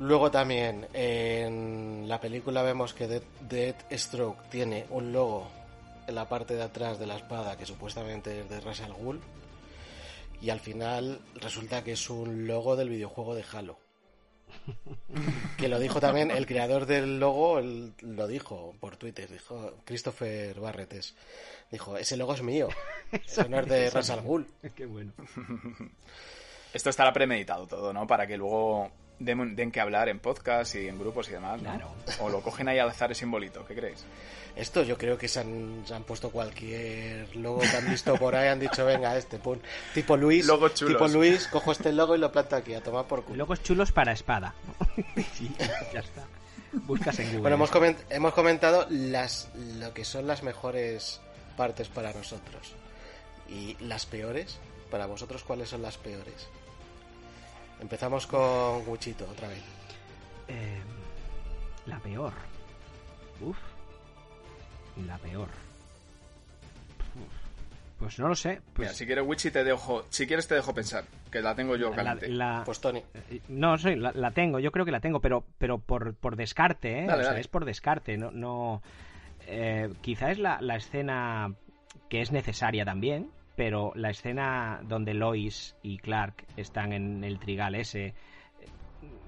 [0.00, 5.48] Luego también en la película vemos que Death, Deathstroke tiene un logo
[6.06, 9.20] en la parte de atrás de la espada que supuestamente es de Ra's al Ghul
[10.44, 13.78] y al final resulta que es un logo del videojuego de Halo.
[15.56, 20.60] Que lo dijo también el creador del logo, él lo dijo por Twitter, dijo Christopher
[20.60, 21.14] Barretes.
[21.70, 22.68] Dijo, ese logo es mío.
[23.10, 24.46] Eso no es de Ra's al Ghul.
[24.76, 25.12] Qué bueno.
[26.74, 28.06] Esto estará premeditado todo, ¿no?
[28.06, 31.70] Para que luego den, den que hablar en podcast y en grupos y demás, ¿no?
[31.70, 31.94] Claro.
[32.20, 34.04] O lo cogen ahí al azar el simbolito, ¿qué creéis?
[34.56, 38.36] Esto yo creo que se han, se han puesto cualquier logo que han visto por
[38.36, 39.58] ahí, han dicho, venga, este, pum.
[39.94, 40.74] Tipo Luis, chulos.
[40.94, 43.38] tipo Luis, cojo este logo y lo planto aquí, a tomar por culo.
[43.38, 44.54] Logos chulos para espada.
[45.32, 45.50] Sí,
[45.92, 46.24] ya está.
[46.72, 47.40] Buscas en Google.
[47.40, 51.20] Bueno, hemos, coment- hemos comentado las lo que son las mejores
[51.56, 52.74] partes para nosotros.
[53.48, 54.58] Y las peores,
[54.90, 56.48] para vosotros, ¿cuáles son las peores?
[57.84, 59.62] Empezamos con Guchito, otra vez.
[60.48, 60.80] Eh,
[61.84, 62.32] la peor.
[63.42, 63.58] Uf.
[65.06, 65.48] La peor.
[67.14, 67.98] Uf.
[67.98, 68.62] Pues no lo sé.
[68.72, 71.76] Pues Mira, si quieres Wichi te dejo, si quieres te dejo pensar, que la tengo
[71.76, 72.28] yo la, caliente.
[72.28, 73.02] la- Pues Tony.
[73.30, 76.36] eh, no sé, la, la tengo, yo creo que la tengo, pero, pero por, por
[76.36, 77.06] descarte, ¿eh?
[77.06, 77.40] Dale, o sea, dale.
[77.42, 78.80] es por descarte, no, no
[79.46, 81.52] eh, quizá es la, la escena
[82.08, 87.74] que es necesaria también, pero la escena donde Lois y Clark están en el trigal
[87.74, 88.14] ese, eh,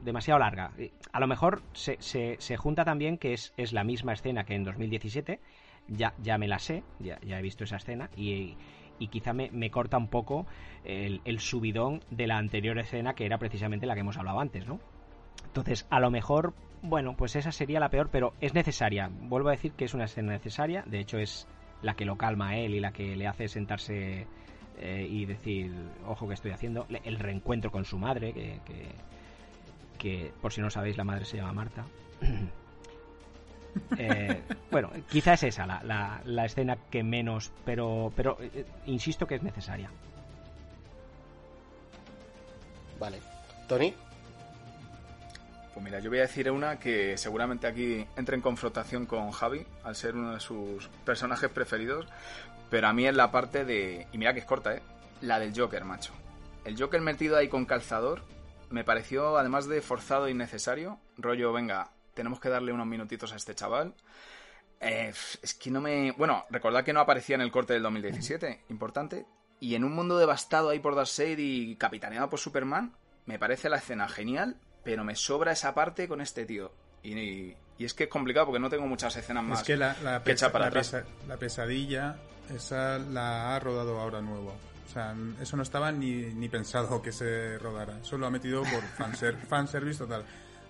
[0.02, 0.72] demasiado larga.
[0.78, 4.44] Eh, A lo mejor se, se, se junta también que es, es la misma escena
[4.44, 5.40] que en 2017,
[5.88, 8.56] ya, ya me la sé, ya, ya he visto esa escena y,
[8.98, 10.46] y quizá me, me corta un poco
[10.84, 14.66] el, el subidón de la anterior escena que era precisamente la que hemos hablado antes,
[14.66, 14.80] ¿no?
[15.46, 19.08] Entonces, a lo mejor Bueno, pues esa sería la peor, pero es necesaria.
[19.10, 20.82] Vuelvo a decir que es una escena necesaria.
[20.86, 21.48] De hecho, es
[21.82, 24.26] la que lo calma a él y la que le hace sentarse
[24.78, 25.72] eh, y decir,
[26.06, 26.86] ojo que estoy haciendo.
[27.04, 28.60] El reencuentro con su madre, que,
[29.98, 31.86] que, por si no sabéis, la madre se llama Marta.
[33.98, 39.34] Eh, bueno, quizá es esa la, la, escena que menos, pero, pero eh, insisto que
[39.34, 39.90] es necesaria.
[42.98, 43.20] Vale.
[43.68, 43.92] Tony.
[45.76, 49.66] Pues mira, yo voy a decir una que seguramente aquí entra en confrontación con Javi,
[49.84, 52.06] al ser uno de sus personajes preferidos,
[52.70, 54.06] pero a mí es la parte de...
[54.10, 54.80] Y mira que es corta, ¿eh?
[55.20, 56.14] La del Joker, macho.
[56.64, 58.22] El Joker metido ahí con calzador
[58.70, 63.36] me pareció, además de forzado e innecesario, rollo, venga, tenemos que darle unos minutitos a
[63.36, 63.92] este chaval.
[64.80, 65.12] Eh,
[65.42, 66.12] es que no me...
[66.12, 69.26] Bueno, recordad que no aparecía en el corte del 2017, importante.
[69.60, 72.96] Y en un mundo devastado ahí por Darkseid y capitaneado por Superman,
[73.26, 74.56] me parece la escena genial,
[74.86, 76.70] pero me sobra esa parte con este tío.
[77.02, 80.22] Y, es que es complicado porque no tengo muchas escenas más es que la, la,
[80.52, 82.16] para la pesadilla,
[82.54, 84.54] esa la ha rodado ahora nuevo.
[84.86, 85.12] O sea,
[85.42, 87.98] eso no estaba ni, ni pensado que se rodara.
[87.98, 90.22] Eso lo ha metido por fanser, fanservice total.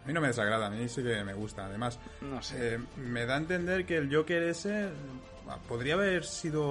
[0.02, 1.66] A mí no me desagrada, a mí sí que me gusta.
[1.66, 2.76] Además, no sé.
[2.76, 4.88] Eh, me da a entender que el Joker ese
[5.68, 6.64] podría haber sido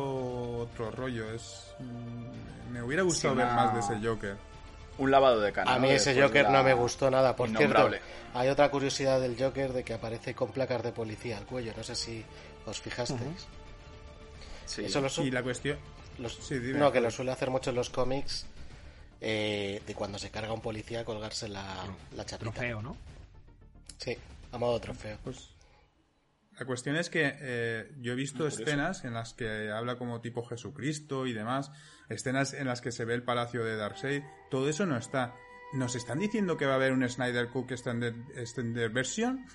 [0.62, 1.32] otro rollo.
[1.32, 4.36] Es, mm, me hubiera gustado ver más de ese Joker
[4.98, 5.74] un lavado de cara.
[5.74, 7.36] A mí ese Joker no me gustó nada.
[7.36, 7.90] Por cierto,
[8.34, 11.74] hay otra curiosidad del Joker de que aparece con placas de policía al cuello.
[11.76, 12.24] No sé si
[12.66, 13.48] os fijasteis.
[14.66, 14.86] sí.
[14.86, 15.78] Eso lo y la cuestión...
[16.18, 18.46] no, que lo suele hacer mucho en los cómics
[19.22, 21.86] eh, de cuando se carga un policía colgarse la,
[22.16, 22.52] la chapita.
[22.52, 22.98] Trofeo, ¿no?
[23.98, 24.18] Sí,
[24.52, 25.18] a modo trofeo.
[25.24, 25.50] Pues
[26.58, 30.46] la cuestión es que eh, yo he visto escenas en las que habla como tipo
[30.46, 31.72] Jesucristo y demás,
[32.10, 35.36] escenas en las que se ve el palacio de Darkseid, todo eso no está.
[35.74, 38.14] ¿Nos están diciendo que va a haber un Snyder Cook extended,
[38.94, 39.46] version?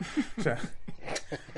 [0.38, 0.58] o sea,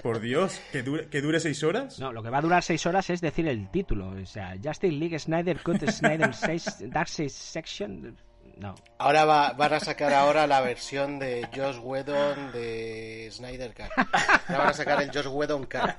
[0.02, 2.00] por Dios, ¿que dure, ¿que dure seis horas?
[2.00, 4.08] No, lo que va a durar seis horas es decir el título.
[4.08, 8.16] O sea, Justice League Snyder Cut Snyder 6 Darkseid Section
[8.56, 8.74] no.
[8.98, 13.90] Ahora va, van a sacar ahora la versión de Josh Whedon de Snyder Cut.
[14.48, 15.90] Ahora van a sacar el Josh Whedon Cut.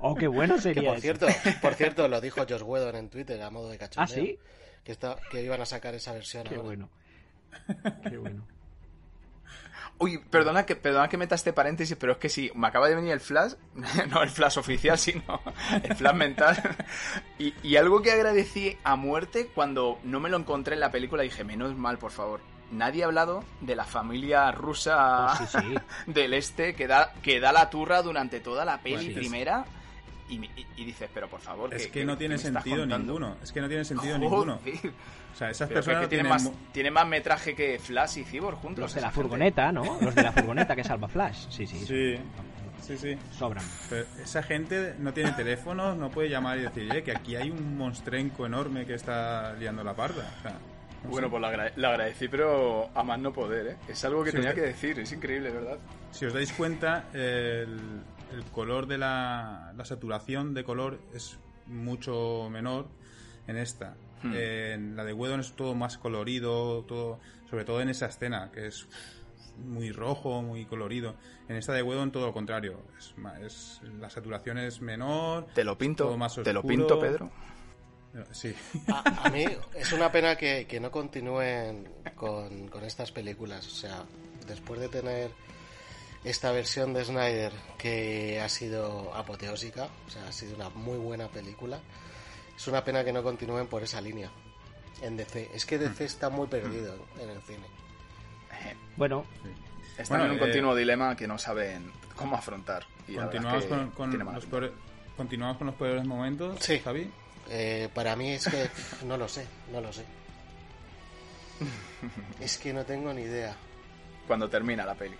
[0.00, 0.90] Oh, qué bueno sería.
[0.90, 1.26] por cierto,
[1.62, 4.04] por cierto, lo dijo Josh Whedon en Twitter a modo de cachondeo.
[4.04, 4.38] ¿Ah, sí?
[4.82, 4.96] Que,
[5.30, 6.44] que iban a sacar esa versión.
[6.44, 6.88] Qué bueno.
[8.08, 8.44] Qué bueno.
[10.00, 12.94] Uy, perdona que, perdona que meta este paréntesis, pero es que sí, me acaba de
[12.94, 13.54] venir el flash,
[14.10, 15.40] no el flash oficial, sino
[15.82, 16.76] el flash mental.
[17.38, 21.22] Y, y, algo que agradecí a muerte cuando no me lo encontré en la película,
[21.22, 22.40] dije, menos mal, por favor.
[22.70, 27.70] Nadie ha hablado de la familia rusa oh, del este que da, que da la
[27.70, 29.64] turra durante toda la peli pues primera.
[30.28, 31.72] Y, y, dices, pero por favor.
[31.72, 33.36] Es que, no tiene sentido ninguno.
[33.42, 34.60] Es que no tiene sentido ninguno.
[35.32, 38.82] O sea, esas personas que tienen, más, tiene más metraje que Flash y Cyborg juntos.
[38.82, 39.98] Los de la furgoneta, ¿no?
[40.00, 41.46] Los de la furgoneta que salva Flash.
[41.48, 41.78] Sí, sí.
[41.86, 42.18] Sí,
[42.80, 42.98] sí.
[42.98, 43.18] sí.
[43.32, 43.64] Sobran.
[44.22, 48.46] esa gente no tiene teléfono, no puede llamar y decir, que aquí hay un monstrenco
[48.46, 50.30] enorme que está liando la parda.
[51.04, 51.42] bueno, pues
[51.76, 53.76] le agradecí, pero a más no poder, ¿eh?
[53.88, 55.78] Es algo que tenía que decir, es increíble, ¿verdad?
[56.10, 58.02] Si os dais cuenta, el,
[58.32, 62.88] el color de la, la saturación de color es mucho menor
[63.46, 63.96] en esta.
[64.22, 64.34] Hmm.
[64.34, 68.66] En la de Wedon es todo más colorido, todo, sobre todo en esa escena, que
[68.66, 68.88] es
[69.58, 71.16] muy rojo, muy colorido.
[71.48, 73.14] En esta de Wedon todo lo contrario, es,
[73.44, 75.46] es la saturación es menor.
[75.54, 77.30] Te lo pinto, más te lo pinto, Pedro.
[78.32, 78.54] Sí.
[78.88, 83.66] A, mí es una pena que, que no continúen con, con, estas películas.
[83.66, 84.04] O sea,
[84.46, 85.30] después de tener
[86.24, 91.28] esta versión de Snyder que ha sido apoteósica, o sea, ha sido una muy buena
[91.28, 91.80] película.
[92.56, 94.30] Es una pena que no continúen por esa línea
[95.00, 95.50] en DC.
[95.54, 97.66] Es que DC está muy perdido en el cine.
[98.96, 99.24] Bueno,
[99.96, 102.84] están en un eh, continuo dilema que no saben cómo afrontar.
[103.06, 103.64] continuamos,
[103.94, 104.72] con, los peores,
[105.16, 106.80] continuamos con los peores momentos, sí.
[106.80, 107.10] Javi.
[107.50, 108.68] Eh, para mí es que
[109.06, 110.04] no lo sé, no lo sé.
[112.40, 113.54] es que no tengo ni idea.
[114.26, 115.16] Cuando termina la peli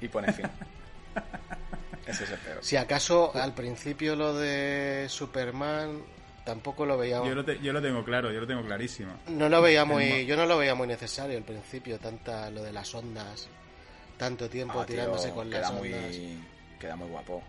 [0.00, 0.46] y pone fin.
[2.06, 2.58] Ese es el peor.
[2.62, 6.02] Si acaso al principio lo de Superman
[6.44, 9.60] tampoco lo veía yo lo, yo lo tengo claro yo lo tengo clarísimo no lo
[9.60, 13.46] veía muy yo no lo veía muy necesario al principio tanta lo de las ondas
[14.16, 16.16] tanto tiempo ah, tirándose con las ondas
[16.80, 17.42] queda muy guapo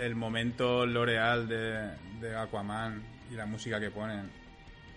[0.00, 1.88] el, momento L'Oreal de,
[2.20, 4.28] de Aquaman y la música que ponen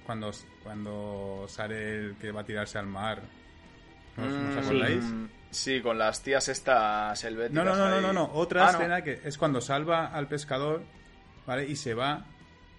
[0.03, 0.32] cuando
[0.64, 3.22] cuando sale el que va a tirarse al mar
[4.18, 5.03] ¿No, os mm, acordáis?
[5.03, 5.28] Sí.
[5.84, 7.66] Con las tías estas helvéticas.
[7.66, 10.82] No, no, no, no, no, Otra ah, escena que es cuando salva al pescador,
[11.45, 11.68] ¿vale?
[11.68, 12.26] Y se va,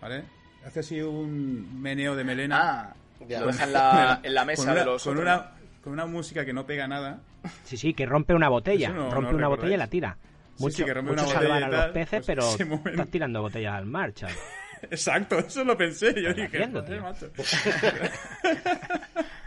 [0.01, 0.25] ¿vale?
[0.66, 2.59] Hace así un meneo de melena.
[2.62, 5.05] Ah, lo deja en la, en la mesa con una, de los.
[5.05, 5.51] Con una,
[5.83, 7.20] con una música que no pega nada.
[7.64, 8.89] Sí, sí, que rompe una botella.
[8.89, 9.59] Eso no- rompe no una recordáis.
[9.59, 10.16] botella y la tira.
[10.57, 12.89] Sí, Mucho, sí, que rompe mucho una botella salvar y a los peces, pues pero
[12.91, 14.35] están tirando botellas al mar, chaval.
[14.83, 16.12] Exacto, eso lo pensé.
[16.20, 17.31] Yo estás dije, macho".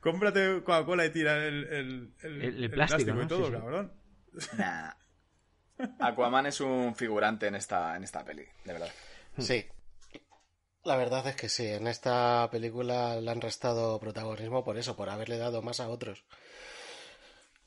[0.00, 3.26] Cómprate Coca-Cola y tira el, el, el- El- el el plástico, y ¿no?
[3.26, 3.58] todo, Sí, sí.
[3.58, 3.92] cabrón.
[4.58, 4.92] Nah.
[5.98, 8.90] Aquaman es un figurante en esta, en esta peli, de verdad.
[9.38, 9.66] Sí.
[10.84, 15.10] La verdad es que sí, en esta película le han restado protagonismo por eso, por
[15.10, 16.24] haberle dado más a otros.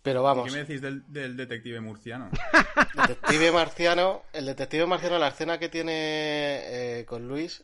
[0.02, 2.30] Pero ¿Qué vamos, me decís del, del detective murciano?
[3.08, 5.92] detective marciano, el detective marciano, la escena que tiene
[7.00, 7.64] eh, con Luis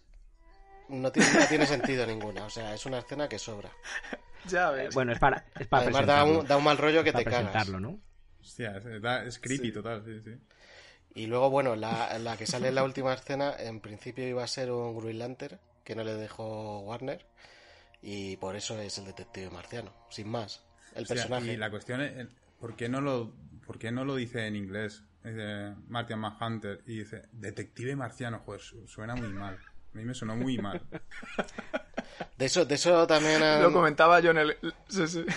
[0.87, 2.45] no tiene, no tiene sentido ninguna.
[2.45, 3.71] O sea, es una escena que sobra.
[4.51, 4.93] Ya ves.
[4.93, 6.39] Bueno, es para, es para Además da presentarlo.
[6.41, 7.45] un, da un mal rollo que te cagas.
[7.53, 7.99] presentarlo, ¿no?
[8.41, 10.31] Hostia, es, da- es creepy total, sí, sí.
[11.13, 14.47] Y luego, bueno, la, la que sale en la última escena, en principio iba a
[14.47, 17.25] ser un Green Lantern, que no le dejó Warner,
[18.01, 20.63] y por eso es el detective marciano, sin más.
[20.95, 21.53] El O sea, personaje.
[21.53, 22.27] y la cuestión es,
[22.59, 23.33] ¿por qué no lo,
[23.65, 25.03] por qué no lo dice en inglés?
[25.23, 29.57] Dice Martian Manhunter y dice detective marciano, joder, su- suena muy mal.
[29.93, 30.81] A mí me sonó muy mal.
[32.37, 34.57] De eso, de eso también han- Lo comentaba yo en el...
[34.87, 35.25] Sí, sí.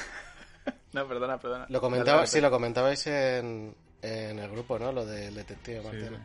[0.92, 1.64] No, perdona, perdona.
[1.70, 4.92] lo comentaba, sí, lo comentabais en, en el grupo, ¿no?
[4.92, 6.18] Lo del detective marciano.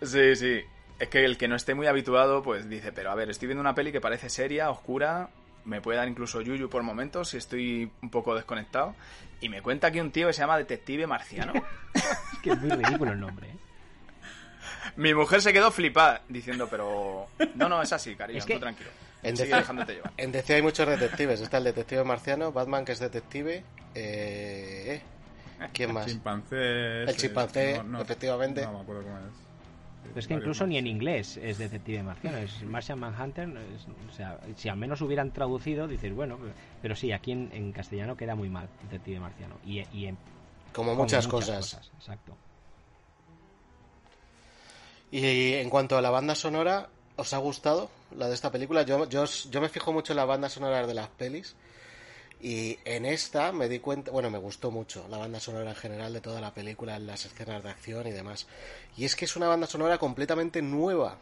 [0.00, 0.06] sí.
[0.06, 0.60] Sí, sí.
[1.00, 3.60] Es que el que no esté muy habituado, pues dice, pero a ver, estoy viendo
[3.60, 5.30] una peli que parece seria, oscura,
[5.64, 8.94] me puede dar incluso yuyu por momentos si estoy un poco desconectado,
[9.40, 11.52] y me cuenta aquí un tío que se llama Detective Marciano.
[11.94, 13.48] Es que es muy ridículo el nombre.
[13.48, 13.56] ¿eh?
[14.96, 17.26] Mi mujer se quedó flipada, diciendo, pero...
[17.54, 18.90] No, no, es así, cariño, Es que- tú tranquilo.
[19.22, 20.12] En Sigue DC dejándote llevar.
[20.18, 21.40] En DC hay muchos detectives.
[21.40, 23.64] Está el detective marciano, Batman que es detective.
[23.94, 26.06] Eh, eh, ¿Quién más?
[26.06, 26.16] El
[27.16, 28.62] chimpancé, no, no, efectivamente.
[28.66, 29.24] No me acuerdo cómo es.
[30.02, 33.48] Pero es que incluso ni en inglés es detective marciano, es Martian Manhunter.
[33.74, 36.38] es- o sea, si al menos hubieran traducido, dices, bueno,
[36.82, 39.56] pero sí, aquí en, en castellano queda muy mal, detective marciano.
[39.64, 40.18] Y, y en
[40.74, 41.90] Como muchas, cosas.
[41.98, 42.36] Exacto.
[45.14, 47.88] Y en cuanto a la banda sonora, ¿os ha gustado
[48.18, 48.82] la de esta película?
[48.82, 51.54] Yo, yo, os- yo me fijo mucho en la banda sonora de las pelis.
[52.40, 56.12] Y en esta me di cuenta, bueno, me gustó mucho la banda sonora en general
[56.12, 58.48] de toda la película, en las escenas de acción y demás.
[58.96, 61.16] Y es que es una banda sonora completamente nueva.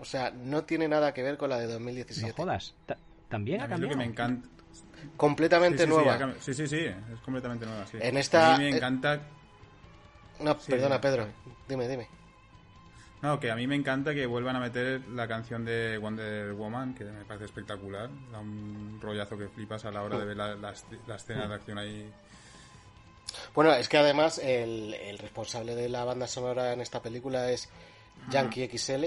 [0.00, 2.32] O sea, no tiene nada que ver con la de No 2017.
[2.32, 2.74] jodas.
[2.84, 3.96] Ta- También ha que cambiado.
[3.96, 4.48] me encanta.
[5.16, 6.34] Completamente Sí, sí, sí, nueva.
[6.40, 7.96] Sí, sí, sí, es completamente nueva, sí.
[8.00, 9.20] En esta- A mí me eh, encanta...
[10.40, 11.00] No, Sí, perdona.
[11.00, 11.28] Pedro.
[11.68, 12.08] Dime, dime.
[13.22, 16.94] No, que a mí me encanta que vuelvan a meter la canción de Wonder Woman,
[16.94, 18.10] que me parece espectacular.
[18.30, 20.74] Da un rollazo que flipas a la hora de ver la, la,
[21.06, 22.10] la escena de acción ahí.
[23.54, 27.68] Bueno, es que además el, el responsable de la banda sonora en esta película es
[28.30, 29.06] Yankee XL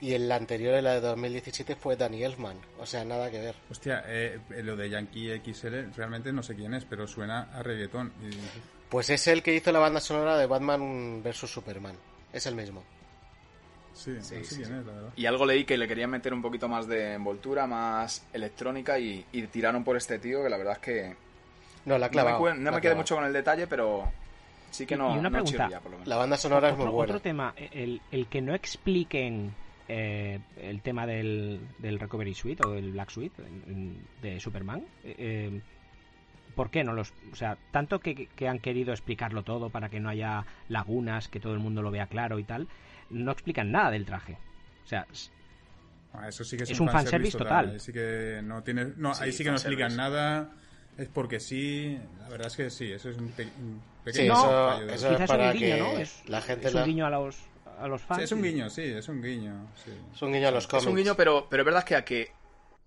[0.00, 2.56] y en la anterior, en la de 2017, fue Danny Elfman.
[2.80, 3.54] O sea, nada que ver.
[3.70, 8.12] Hostia, eh, lo de Yankee XL realmente no sé quién es, pero suena a reggaetón.
[8.88, 11.96] Pues es el que hizo la banda sonora de Batman vs Superman.
[12.32, 12.82] Es el mismo.
[13.94, 14.72] Sí, no sé sí, quién sí.
[14.74, 15.12] es, la verdad.
[15.16, 19.24] Y algo leí que le querían meter un poquito más de envoltura, más electrónica, y,
[19.32, 21.16] y tiraron por este tío, que la verdad es que...
[21.84, 24.10] No, la No me, no me quedé mucho con el detalle, pero
[24.70, 25.64] sí que no, y una no pregunta.
[25.64, 26.08] chirría, por lo menos.
[26.08, 27.10] La banda sonora es muy otro, buena.
[27.12, 29.52] otro tema, el, el que no expliquen
[29.88, 33.42] eh, el tema del, del Recovery Suite o del Black Suite
[34.22, 34.84] de Superman.
[35.04, 35.60] eh, eh,
[36.54, 37.12] ¿Por qué no los.?
[37.32, 41.40] O sea, tanto que, que han querido explicarlo todo para que no haya lagunas, que
[41.40, 42.68] todo el mundo lo vea claro y tal,
[43.12, 44.38] no explican nada del traje.
[44.84, 45.06] O sea,
[46.14, 47.70] Ah, eso sí que es, Es un fanservice total.
[47.70, 50.50] Ahí sí que no tiene, no, Sí, ahí sí que no explican nada.
[50.98, 51.98] Es porque sí.
[52.20, 55.20] La verdad es que sí, eso es un, pe- un Sí, pequeño eso, eso quizás
[55.22, 55.92] es para un guiño, que ¿no?
[55.98, 57.38] Es, la gente es la- un guiño a los,
[57.80, 58.18] a los fans.
[58.18, 59.68] Sí, es un guiño, sí, es un guiño.
[59.82, 59.90] Sí.
[60.14, 60.84] Es un guiño a los cómics.
[60.84, 62.32] Es un guiño, pero, pero es verdad que a que.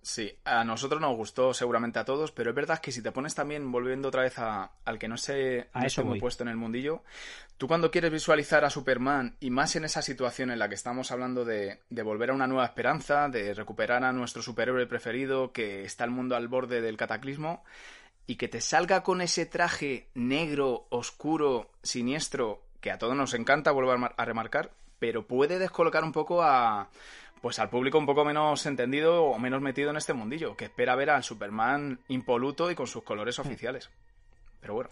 [0.06, 3.34] Sí, a nosotros nos gustó seguramente a todos, pero es verdad que si te pones
[3.34, 6.50] también, volviendo otra vez a- al que no se A no eso muy puesto en
[6.50, 7.02] el mundillo,
[7.58, 11.12] tú cuando quieres visualizar a Superman, y más en esa situación en la que estamos
[11.12, 15.84] hablando de, de volver a una nueva esperanza, de recuperar a nuestro superhéroe preferido, que
[15.86, 17.64] está el mundo al borde del cataclismo,
[18.28, 23.72] y que te salga con ese traje negro, oscuro, siniestro, que a todos nos encanta,
[23.72, 26.90] vuelvo a remarcar, pero puede descolocar un poco a
[27.46, 30.96] pues al público un poco menos entendido o menos metido en este mundillo, que espera
[30.96, 33.92] ver al Superman impoluto y con sus colores oficiales.
[34.60, 34.90] Pero bueno,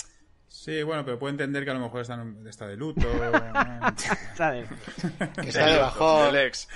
[0.50, 3.08] Sí, bueno, pero puedo entender que a lo mejor está, está de luto.
[4.36, 4.70] ¿sabes?
[5.42, 6.68] Que está de bajón, del ex,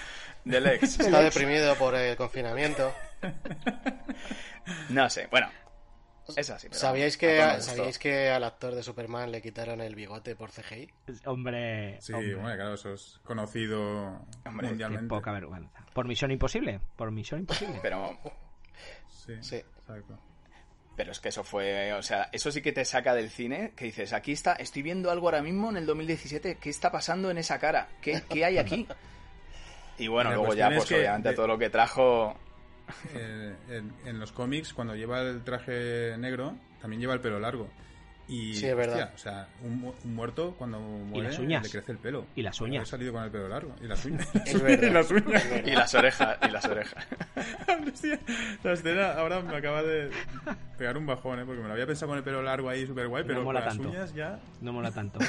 [0.45, 0.99] del ex.
[0.99, 2.91] está deprimido por el confinamiento.
[4.89, 5.47] No sé, bueno,
[6.35, 6.67] es así.
[6.69, 7.41] pero ¿Sabíais que.
[7.61, 10.89] ¿Sabíais que al actor de Superman le quitaron el bigote por CGI?
[11.25, 15.07] Hombre, Sí, hombre, bueno, claro, eso es conocido Hombre, mundialmente.
[15.07, 15.85] poca vergüenza.
[15.93, 16.79] Por Misión Imposible.
[16.95, 17.79] Por Misión Imposible.
[17.81, 18.17] Pero
[19.09, 19.55] Sí, Sí.
[19.57, 20.19] exacto.
[20.95, 23.85] Pero es que eso fue, o sea, eso sí que te saca del cine, que
[23.85, 27.37] dices, aquí está, estoy viendo algo ahora mismo en el 2017, ¿qué está pasando en
[27.37, 27.87] esa cara?
[28.01, 28.87] ¿Qué, qué hay aquí?
[29.99, 32.35] Y bueno, luego ya, cuestión es pues que obviamente de- todo lo que trajo...
[33.13, 37.69] En, en los cómics, cuando lleva el traje negro, también lleva el pelo largo.
[38.29, 39.11] Y, Sí, es verdad.
[39.13, 41.63] hostia, o sea, un, mu- un muerto cuando muere las uñas.
[41.63, 42.25] le crece el pelo.
[42.35, 42.79] Y las uñas.
[42.81, 43.73] haber salido con el pelo largo.
[43.81, 44.27] Y las uñas.
[44.45, 44.87] Es verdad.
[44.87, 45.45] y las uñas.
[45.65, 47.07] Y las orejas, y las orejas.
[47.87, 48.19] Hostia,
[48.63, 50.09] la escena ahora me acaba de
[50.77, 51.43] pegar un bajón, ¿eh?
[51.45, 53.45] Porque me lo había pensado con el pelo largo ahí, súper guay, No pero con
[53.45, 53.89] mola las tanto.
[53.89, 54.39] uñas ya...
[54.61, 55.19] No mola tanto.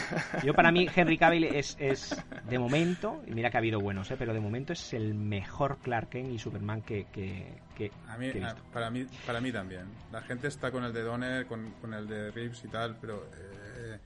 [0.45, 2.21] Yo para mí Henry Cavill es, es
[2.51, 4.17] de momento, y mira que ha habido buenos, ¿eh?
[4.19, 7.47] pero de momento es el mejor Clark Kent y Superman que, que,
[7.79, 8.71] que- A mí, que he a- visto.
[8.73, 9.87] para mí para mí también.
[10.13, 13.25] La gente está con el de Donner, con, con el de Reeves y tal, pero...
[13.35, 13.99] eh,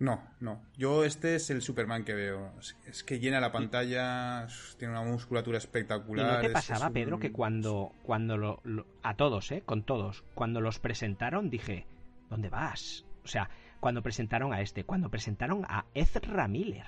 [0.00, 0.62] no, no.
[0.76, 2.52] Yo este es el Superman que veo.
[2.86, 4.46] Es, que llena la pantalla,
[4.78, 6.34] tiene una musculatura ¿Y espectacular.
[6.34, 9.62] no te es- pasaba, es Pedro, que cuando, cuando lo, lo- a todos, ¿eh?
[9.66, 11.86] Con todos, cuando los presentaron dije,
[12.30, 13.04] ¿dónde vas?
[13.24, 13.50] O sea,
[13.80, 16.86] cuando presentaron a este, cuando presentaron a Ezra Miller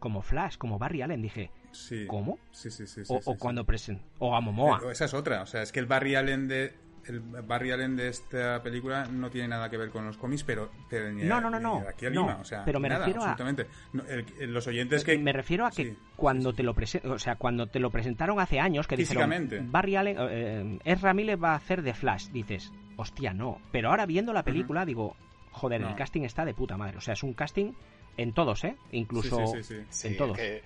[0.00, 2.06] como Flash, como Barry Allen, dije, Sí.
[2.06, 2.38] ¿cómo?
[2.50, 3.04] Sí, sí, sí.
[3.04, 3.38] sí, O, sí, o sí.
[3.38, 4.78] cuando present o a Momoa.
[4.78, 5.42] Pero esa es otra.
[5.42, 6.74] O sea, es que el Barry Allen de
[7.06, 10.70] el Barry Allen de esta película no tiene nada que ver con los cómics, pero,
[10.90, 11.82] pero ni, No, no, no, no.
[11.88, 13.66] aquí a No, o sea, pero me nada, refiero a- absolutamente.
[13.94, 17.06] No, el- el- los oyentes que me refiero a que Sí, cuando te lo presen-
[17.10, 19.48] o sea, cuando te lo presentaron hace años que dijeron.
[19.72, 23.58] Barry Allen, eh, Ezra Miller va a hacer de Flash, dices, hostia, no.
[23.72, 25.16] Pero ahora viendo la película digo,
[25.52, 25.88] joder, No.
[25.88, 26.98] el casting está de puta madre.
[26.98, 27.72] O sea, es un casting
[28.18, 28.76] en todos, ¿eh?
[28.92, 29.86] Incluso Sí, sí, sí, sí.
[29.88, 30.38] Sí, en todos.
[30.38, 30.62] Es, que,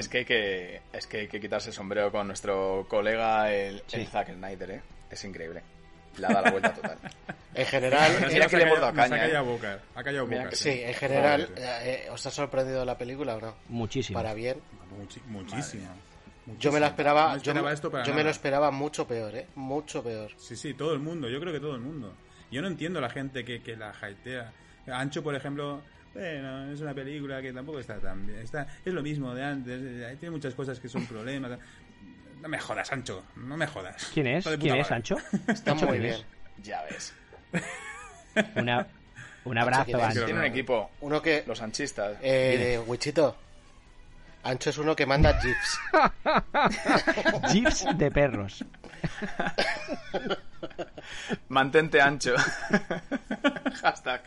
[0.00, 3.82] es, que hay que, es que hay que quitarse el sombrero con nuestro colega, el,
[3.86, 3.96] Sí.
[4.00, 4.82] el Zack Snyder, ¿eh?
[5.10, 5.62] Es increíble.
[6.16, 6.98] Le ha dado la vuelta total.
[7.56, 9.28] En general, Mira eh, que le hemos dado Nos ha caña, ¿eh?
[9.28, 9.78] callado boca.
[9.94, 10.48] Ha callado boca.
[10.48, 11.68] que sí, en general, Joder.
[11.86, 13.54] eh, ¿os ha sorprendido la película o no?
[13.68, 14.18] muchísimo.
[14.18, 14.56] Para bien.
[14.98, 15.84] Muchi- muchísimo.
[15.84, 15.92] Yo
[16.46, 16.78] me Muchísimo.
[16.80, 18.24] la esperaba, No yo, esperaba me- esto para yo me nada.
[18.24, 19.46] lo esperaba mucho peor, ¿eh?
[19.54, 20.32] Mucho peor.
[20.36, 21.28] Sí, sí, todo el mundo.
[21.28, 22.12] Yo creo que todo el mundo.
[22.50, 24.52] Yo no entiendo la gente que, que la hypea.
[24.88, 25.80] Ancho, por ejemplo,
[26.14, 28.38] bueno, es una película que tampoco está tan bien.
[28.40, 29.80] Está, es lo mismo de antes.
[29.82, 31.58] eh, Tiene muchas cosas que son problemas.
[32.40, 33.24] No me jodas, Ancho.
[33.36, 34.10] No me jodas.
[34.12, 34.46] ¿Quién es?
[34.60, 34.90] ¿Quién es.
[34.92, 35.16] Ancho?
[35.48, 36.14] Está Ancho, muy ¿quién bien.
[36.14, 36.62] es?
[36.66, 37.14] Ya ves.
[38.56, 38.86] Una-
[39.44, 40.04] un abrazo, ¿quién es?
[40.04, 40.24] Ancho.
[40.26, 41.44] Tiene un equipo, Uno que...
[41.46, 42.16] los anchistas.
[42.22, 43.36] Eh, Wichito.
[44.42, 45.78] Ancho es uno que manda GIFs.
[47.52, 48.62] Jeeps de perros.
[51.48, 52.34] Mantente ancho.
[53.80, 54.22] Hashtag.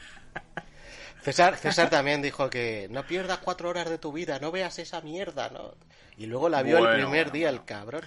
[1.33, 5.01] César, César también dijo que no pierdas cuatro horas de tu vida, no veas esa
[5.01, 5.73] mierda, ¿no?
[6.17, 7.59] Y luego la vio Bueno, el primer bueno, día bueno.
[7.61, 8.01] el cabrón.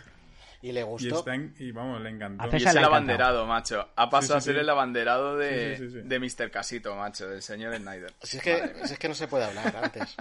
[0.63, 1.19] Y le Y, gustó.
[1.21, 2.47] está en- y vamos, le encantó.
[2.49, 3.89] Y César es el abanderado, macho.
[3.97, 4.61] Ha pasado Sí, sí, a ser sí.
[4.61, 6.09] el abanderado de, Sí, sí, sí, sí.
[6.09, 6.51] de Mr.
[6.51, 8.13] Casito, macho, del señor Snyder.
[8.23, 10.17] Si es, que, si es que no se puede hablar antes.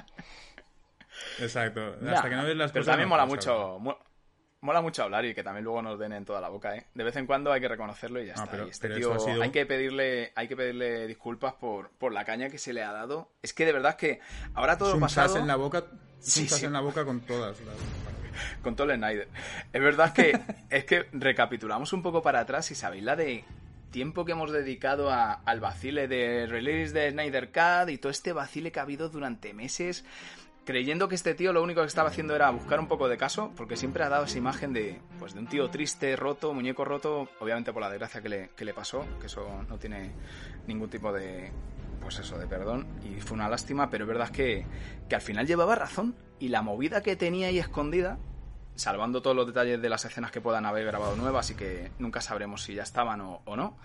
[1.39, 1.95] Exacto.
[2.01, 2.91] Nah, Hasta que no ves las pero cosas.
[2.93, 3.79] también no mola mucho.
[4.61, 6.85] Mo- Mola mucho hablar y que también luego nos den en toda la boca, ¿eh?
[6.93, 8.51] De vez en cuando hay que reconocerlo y ya Ah, está.
[8.51, 12.11] pero- y este pero tío, sido- hay que pedirle, hay que pedirle disculpas por, por
[12.13, 13.31] la caña que se le ha dado.
[13.41, 14.19] Es que de verdad que
[14.53, 15.83] ahora todo lo pasado en la boca.
[16.19, 16.65] Sí, sí.
[16.65, 17.77] en la boca con todas las.
[18.61, 19.27] con todo el Snyder.
[19.73, 20.33] Es verdad que
[20.69, 23.45] es que recapitulamos un poco para atrás y sabéis la de
[23.91, 28.33] tiempo que hemos dedicado a- al vacile de release de Snyder Cut y todo este
[28.33, 30.05] vacile que ha habido durante meses
[30.65, 33.51] creyendo que este tío lo único que estaba haciendo era buscar un poco de caso
[33.55, 37.29] porque siempre ha dado esa imagen de pues de un tío triste, roto, muñeco roto,
[37.39, 40.11] obviamente por la desgracia que le, que le pasó, que eso no tiene
[40.67, 41.51] ningún tipo de
[42.01, 44.65] pues eso, de perdón, y fue una lástima, pero es verdad que,
[45.09, 48.17] que al final llevaba razón y la movida que tenía ahí escondida
[48.75, 52.21] salvando todos los detalles de las escenas que puedan haber grabado nuevas y que nunca
[52.21, 53.77] sabremos si ya estaban o, o no.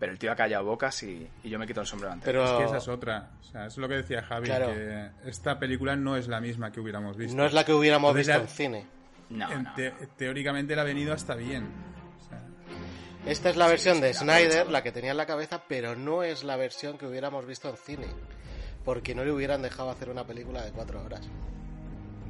[0.00, 2.36] Pero el tío ha callado bocas y, y yo me quito el sombrero ante él.
[2.36, 3.30] Pero Es que esa es otra.
[3.40, 4.66] O sea, es lo que decía Javi, Claro.
[4.68, 7.36] que esta película no es la misma que hubiéramos visto.
[7.36, 8.86] no es la que hubiéramos Entonces, visto en cine.
[9.28, 9.74] No, En no.
[9.74, 11.68] te- teóricamente le ha venido hasta bien.
[12.18, 12.40] O sea,
[13.30, 16.42] Esta es la versión de Snyder, la que tenía en la cabeza, pero no es
[16.44, 18.06] la versión que hubiéramos visto en cine.
[18.84, 21.20] Porque no le hubieran dejado hacer una película de cuatro horas.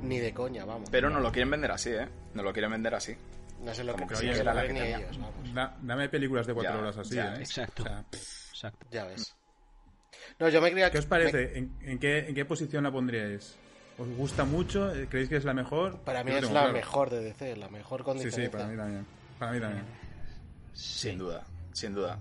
[0.03, 0.89] Ni de coña, vamos.
[0.91, 2.09] Pero no lo quieren vender así, ¿eh?
[2.35, 3.15] No lo quieren vender así.
[3.61, 4.99] No sé lo que como que sí sí la ni tenía.
[4.99, 5.55] ellos, vamos.
[5.55, 7.39] da- dame películas de cuatro Ya, horas así, ya, ¿eh?
[7.41, 7.83] exacto.
[7.83, 8.05] O sea,
[8.51, 8.87] Exacto.
[8.91, 9.37] Ya ves.
[10.39, 11.59] No, yo me creía ¿Qué os parece?
[11.59, 13.57] ¿En, en qué, ¿En qué posición la pondríais?
[13.99, 14.91] ¿Os gusta mucho?
[15.11, 15.99] ¿Creéis que es la mejor?
[16.01, 16.73] Para mí es tengo la claro.
[16.75, 19.07] mejor de DC, la mejor con Sí, sí, para mí también.
[19.39, 19.85] Para mí también.
[20.73, 22.19] Sin duda, sin duda.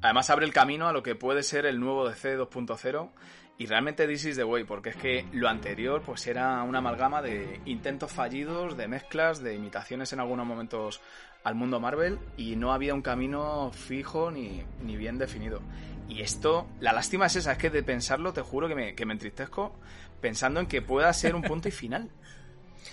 [0.00, 3.10] Además abre el camino a lo que puede ser el nuevo DC 2.0
[3.58, 7.20] y realmente This is the way, porque es que lo anterior pues era una amalgama
[7.22, 11.00] de intentos fallidos, de mezclas, de imitaciones en algunos momentos
[11.44, 15.60] al mundo Marvel y no había un camino fijo ni, ni bien definido.
[16.08, 19.04] Y esto, la lástima es esa, es que de pensarlo te juro que me, que
[19.04, 19.74] me entristezco
[20.20, 22.10] pensando en que pueda ser un punto y final.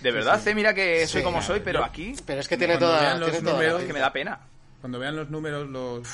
[0.01, 0.49] De verdad, sí.
[0.49, 2.77] eh, mira que soy Sí, como claro, soy, pero yo- aquí Pero es que tiene
[2.77, 4.39] toda, vean los tiene toda la números, es que me da pena.
[4.81, 6.07] cuando vean los números los,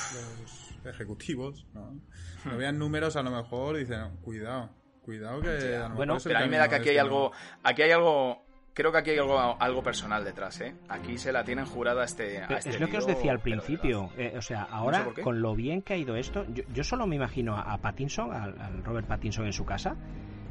[0.84, 1.94] los ejecutivos, ¿no?
[2.42, 4.70] Cuando vean números a lo mejor dicen, cuidado,
[5.04, 7.30] cuidado que a lo Bueno, mejor pero a mí me da que aquí hay algo,
[7.32, 7.58] ¿no?
[7.68, 8.42] aquí hay algo,
[8.74, 10.74] creo que aquí hay algo, algo personal detrás, ¿eh?
[10.88, 13.40] Aquí se la tienen jurada a este, a este es lo que os decía al
[13.40, 14.10] principio.
[14.16, 17.16] eh, o sea, ahora, con lo bien que ha ido esto, yo, yo solo me
[17.16, 19.96] imagino a, a Pattinson, al, al Robert Pattinson en su casa,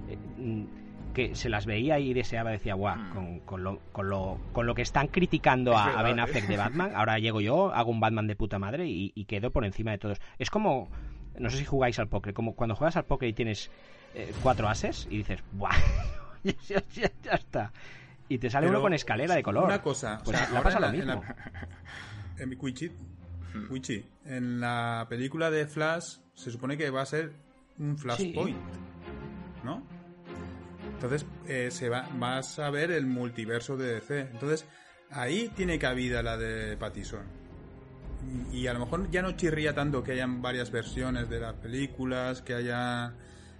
[0.09, 0.65] eh, mm,
[1.13, 3.09] que se las veía y deseaba, decía, guau, Mm.
[3.13, 6.21] con, con lo, con, lo, con lo que están criticando Es a, Ben ¿eh?
[6.21, 9.51] Affleck de Batman, ahora llego yo, hago un Batman de puta madre y, y quedo
[9.51, 10.21] por encima de todos.
[10.39, 10.89] Es como,
[11.39, 13.69] no sé si jugáis al póker, como cuando juegas al póker y tienes
[14.15, 15.71] eh, cuatro ases y dices, ¡buah!
[16.43, 17.71] ya, ya- ya está.
[18.29, 19.65] Y te sale Pero uno con escalera de color.
[19.65, 21.23] Una cosa, Pues o sea, le ahora pasa en lo la- mismo.
[22.39, 22.91] En mi Quichi,
[23.69, 27.33] Quichi, en la película de Flash se supone que va a ser
[27.77, 28.57] un Flashpoint,
[29.63, 29.83] ¿no?
[30.95, 34.21] Entonces eh, se va, vas a ver el multiverso de DC.
[34.31, 34.65] Entonces
[35.11, 37.25] ahí tiene cabida la de Pattinson.
[38.51, 42.41] Y, a lo mejor ya no chirría tanto que hayan varias versiones de las películas,
[42.41, 43.13] que haya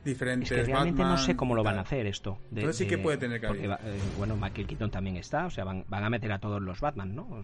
[0.06, 0.52] diferentes.
[0.52, 2.38] Es que realmente no Batman sé cómo lo van a hacer esto.
[2.52, 3.78] de- Entonces sí que de- puede tener porque cabida.
[3.84, 6.62] va- eh, bueno, Michael Keaton también está, o sea, van, van a meter a todos
[6.62, 7.44] los Batman, ¿no?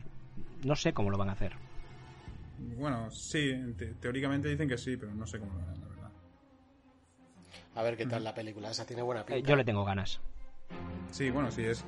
[0.63, 1.53] No sé cómo lo van a hacer.
[2.77, 5.87] Bueno, sí, en te- teóricamente dicen que sí, pero no sé cómo lo harán, la
[5.87, 6.11] verdad.
[7.75, 8.69] A ver qué tal la película.
[8.71, 9.49] Esa tiene buena Eh, pinta.
[9.49, 10.19] yo le tengo ganas.
[11.11, 11.83] Sí, bueno, si es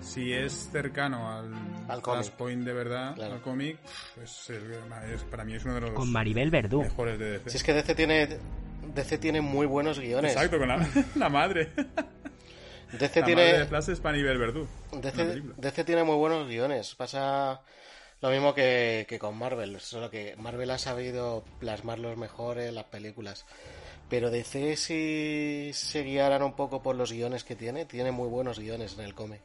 [0.00, 1.52] si es cercano al,
[1.88, 2.02] Al.
[2.02, 3.34] Flashpoint de verdad, Claro.
[3.34, 3.78] al cómic,
[4.22, 6.82] es, es- para mí es uno de los Con Maribel Verdú.
[6.82, 7.50] mejores de DC.
[7.50, 8.38] Si es que DC tiene,
[8.94, 10.32] DC tiene muy buenos guiones.
[10.32, 10.86] Exacto, con la,
[11.16, 11.72] la madre.
[12.92, 14.66] DC la tiene, madre de Flash es Panibel Verdú.
[14.92, 15.42] DC.
[15.56, 16.94] DC tiene muy buenos guiones.
[16.94, 17.60] Pasa
[18.20, 22.84] lo mismo que, que con Marvel, solo que Marvel ha sabido plasmarlos mejor en las
[22.84, 23.44] películas.
[24.08, 28.58] Pero DC si se guiaran un poco por los guiones que tiene, tiene muy buenos
[28.60, 29.40] guiones en el cómic.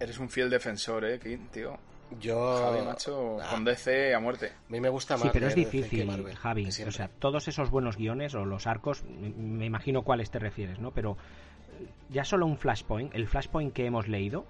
[0.00, 1.78] Eres un fiel defensor, ¿eh, Kim, tío?
[2.18, 2.56] Yo...
[2.58, 4.46] Javi, macho, Ah, con DC a muerte.
[4.48, 6.66] a mí me gusta más Sí, pero es que difícil, Javi.
[6.66, 10.80] O sea, todos esos buenos guiones o los arcos, me, me imagino cuáles te refieres,
[10.80, 10.90] ¿no?
[10.90, 11.16] Pero
[11.78, 14.46] eh, ya solo un Flashpoint, el Flashpoint que hemos leído,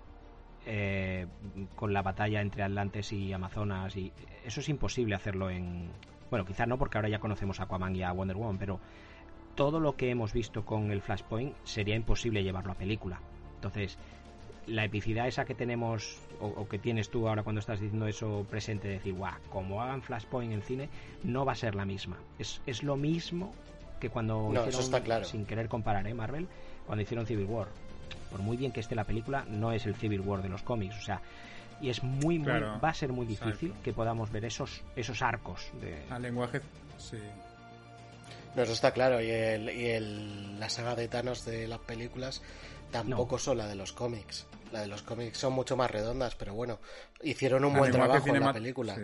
[0.66, 1.26] eh,
[1.74, 4.12] con la batalla entre Atlantes y Amazonas, y
[4.44, 5.90] eso es imposible hacerlo en...
[6.30, 8.80] Bueno, quizás no, porque ahora ya conocemos a Aquaman y a Wonder Woman, pero
[9.54, 13.20] todo lo que hemos visto con el Flashpoint sería imposible llevarlo a película.
[13.56, 13.98] Entonces,
[14.70, 18.46] la epicidad esa que tenemos o, o que tienes tú ahora cuando estás diciendo eso
[18.48, 20.88] presente, de decir, guau, como hagan Flashpoint en cine,
[21.24, 22.16] no va a ser la misma.
[22.38, 23.52] Es, es lo mismo
[24.00, 25.24] que cuando No, hicieron, eso está claro.
[25.24, 26.48] sin querer comparar, ¿eh, Marvel?
[26.86, 27.68] Cuando hicieron Civil War.
[28.30, 30.96] Por muy bien que esté la película, no es el Civil War de los cómics,
[30.98, 31.20] o sea,
[31.80, 33.82] y es muy, muy, Claro, va a ser muy difícil exacto.
[33.82, 36.02] que podamos ver esos, esos arcos de...
[36.10, 36.60] Al lenguaje,
[36.98, 37.16] sí.
[38.54, 39.20] No, eso está claro.
[39.20, 42.42] Y, el, y el- la saga de Thanos de las películas
[42.90, 44.46] tampoco son la de los cómics.
[44.72, 46.78] La de los cómics son mucho más redondas, pero bueno,
[47.22, 48.94] hicieron un Al buen trabajo en la película.
[48.94, 49.02] sí.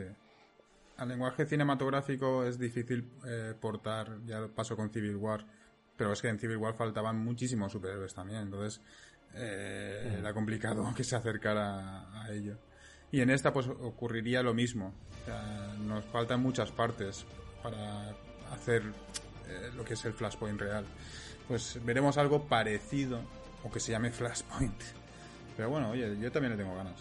[0.99, 5.45] Al lenguaje cinematográfico es difícil eh, portar, ya pasó con Civil War,
[5.95, 8.81] pero es que en Civil War faltaban muchísimos superhéroes también, entonces
[9.35, 12.57] eh, era complicado que se acercara a ello.
[13.13, 17.27] Y en esta pues ocurriría lo mismo, O sea, nos faltan muchas partes
[17.63, 18.15] para
[18.51, 18.83] hacer
[19.49, 20.87] eh, lo que es el Flashpoint real.
[21.47, 23.21] Pues veremos algo parecido,
[23.67, 24.81] o que se llame Flashpoint.
[25.57, 26.95] Pero bueno, oye, yo también le tengo ganas.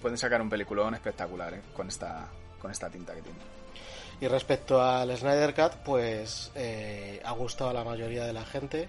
[0.00, 1.62] Pueden sacar un peliculón espectacular, ¿eh?
[1.74, 2.28] Con esta,
[2.60, 3.38] con esta tinta que tiene.
[4.20, 8.88] Y respecto al Snyder Cut, pues eh, ha gustado a la mayoría de la gente.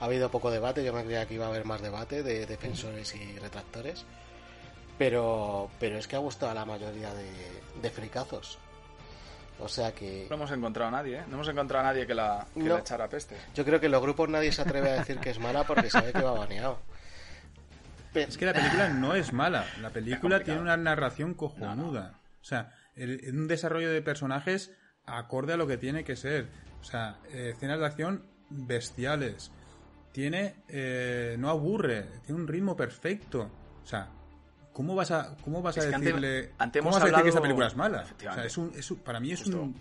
[0.00, 3.14] Ha habido poco debate, yo me creía que iba a haber más debate de defensores
[3.14, 4.04] y retractores.
[4.96, 7.30] Pero, pero es que ha gustado a la mayoría de,
[7.80, 8.58] de fricazos.
[9.60, 11.24] O sea que No hemos encontrado a nadie, ¿eh?
[11.28, 12.74] No hemos encontrado a nadie que la, que No.
[12.74, 13.36] la echara peste.
[13.54, 15.90] yo creo que en los grupos nadie se atreve a decir que es mala porque
[15.90, 16.78] sabe que va baneado.
[18.14, 19.64] Es que la película no es mala.
[19.80, 22.14] La película tiene una narración cojonuda.
[22.40, 24.72] O sea, el- un desarrollo de personajes
[25.06, 26.48] acorde a lo que tiene que ser.
[26.80, 29.50] O sea, eh, escenas de acción bestiales.
[30.12, 30.56] Tiene.
[30.68, 32.06] eh, no aburre.
[32.24, 33.50] Tiene un ritmo perfecto.
[33.82, 34.08] O sea.
[34.78, 36.52] ¿Cómo vas a, cómo vas a ante- decirle.
[36.56, 38.04] ante ¿Cómo vas a decir que esta hablado- película es mala?
[38.16, 39.60] O sea, es un, es un- para mí es Justo.
[39.60, 39.74] un.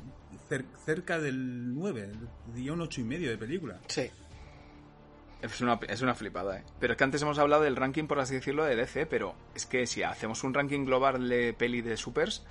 [0.49, 2.09] cer- cerca del 9.
[2.55, 3.79] Diría un 8 y medio de película.
[3.87, 4.09] Sí,
[5.39, 6.63] Es una, es una flipada, ¿eh?
[6.79, 9.67] Pero es que antes hemos hablado del ranking, por así decirlo, de DC, pero es
[9.67, 12.43] que si hacemos un ranking global de peli de supers,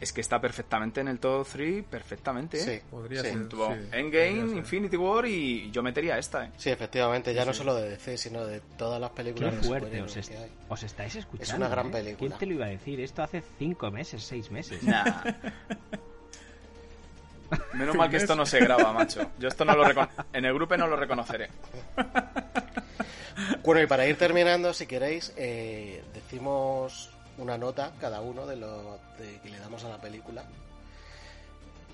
[0.00, 2.60] es que está perfectamente en el top 3, perfectamente, ¿eh?
[2.80, 3.28] sí, Podría sí.
[3.28, 3.38] ser.
[3.38, 4.56] Junto a sí, Endgame, podría ser.
[4.58, 6.50] Infinity War y yo metería esta, ¿eh?
[6.56, 10.02] Sí, efectivamente, ya no solo de DC, sino de todas las Qué películas de fuerte
[10.02, 10.50] os, est- que hay.
[10.68, 11.44] os estáis escuchando.
[11.52, 11.90] Es una gran ¿eh?
[11.92, 12.18] película.
[12.18, 13.00] ¿Quién te lo iba a decir?
[13.00, 14.82] Esto hace cinco meses, seis meses.
[14.82, 15.22] Nah.
[17.74, 19.30] Menos mal que esto no se graba, macho.
[19.38, 19.84] Yo esto no lo
[20.32, 21.50] en el grupo no lo reconoceré.
[23.62, 28.98] Bueno, y para ir terminando, si queréis, eh, decimos una nota cada uno de lo
[29.18, 30.44] de que le damos a la película.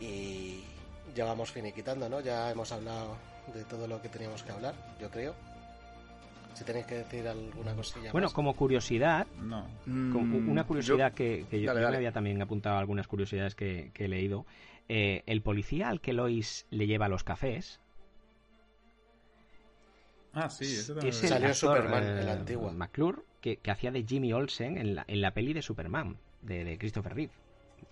[0.01, 0.63] Y
[1.15, 2.21] ya vamos finiquitando, ¿no?
[2.21, 3.17] Ya hemos hablado
[3.55, 5.35] de todo lo que teníamos que hablar, yo creo.
[6.55, 8.33] Si tenéis que decir alguna cosilla Bueno, más.
[8.35, 9.67] como curiosidad, No.
[10.13, 13.07] como Mm, una curiosidad yo- que, que yo, Dale, yo me había también apuntado algunas
[13.07, 14.45] curiosidades que, que he leído.
[14.89, 17.79] Eh, el policía al que Lois le lleva los cafés
[20.33, 22.71] Ah, sí, eso también es lo el Salió actor, Superman, eh, el antiguo.
[22.73, 26.65] McClure, que, que hacía de Jimmy Olsen en la, en la peli de Superman, de,
[26.65, 27.33] de Christopher Reeve,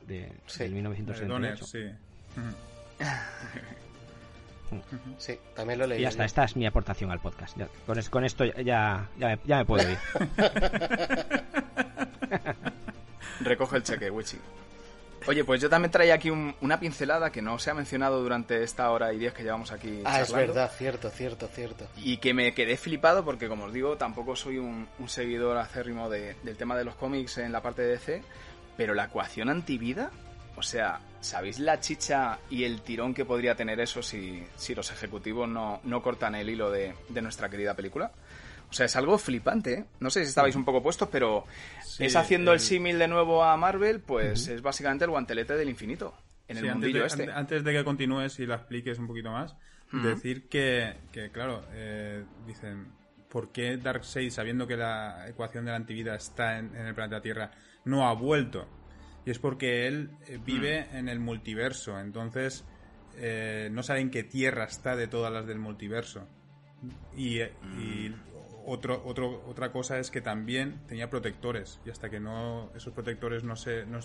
[0.06, 0.60] de, Sí.
[0.60, 1.32] del Eh, 1978.
[1.32, 1.84] Donner, sí.
[4.72, 4.82] Ujú.
[5.18, 6.00] Sí, también lo leí.
[6.00, 7.56] Y ya está, esta es mi aportación al podcast.
[7.56, 9.96] Ya- con, es- con esto ya, ya, ya me, ya me puedo ir.
[13.40, 14.38] Recoge el cheque, Wichi.
[15.26, 18.62] Oye, pues yo también traía aquí un- una pincelada que no se ha mencionado durante
[18.62, 20.00] esta hora y diez que llevamos aquí.
[20.04, 21.86] Ah, es verdad, cierto, cierto, cierto.
[21.96, 26.08] Y que me quedé flipado porque, como os digo, tampoco soy un, un seguidor acérrimo
[26.08, 28.22] de- del tema de los cómics en la parte de DC,
[28.76, 30.10] pero la ecuación antivida,
[30.56, 34.90] o sea, ¿sabéis la chicha y el tirón que podría tener eso si, si los
[34.92, 38.12] ejecutivos no, no cortan el hilo de, de nuestra querida película?
[38.68, 39.84] O sea, es algo flipante, ¿eh?
[40.00, 41.44] No sé si estabais un poco puestos, pero
[41.84, 45.54] Sí, es haciendo el el- símil de nuevo a Marvel, pues es básicamente el guantelete
[45.56, 46.14] del infinito
[46.48, 47.22] en el Sí, antes mundillo de, este.
[47.22, 49.56] ante- Antes de que continúes y la expliques un poquito más,
[49.92, 52.88] decir que, que, claro, eh, dicen,
[53.30, 57.20] ¿por qué Darkseid, sabiendo que la ecuación de la antivida está en, en el planeta
[57.22, 57.52] Tierra,
[57.84, 58.66] no ha vuelto?
[59.24, 60.96] Y es porque él eh, vive Mm.
[60.96, 62.64] en el multiverso, entonces
[63.16, 66.28] eh, no saben qué Tierra está de todas las del multiverso.
[67.16, 68.35] Y, y Mm.
[68.66, 73.44] Otro, otro, otra cosa es que también tenía protectores, y hasta que no esos protectores
[73.44, 74.00] no se, no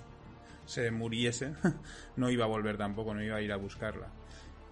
[0.66, 1.54] se muriese,
[2.16, 4.08] no iba a volver tampoco, no iba a ir a buscarla.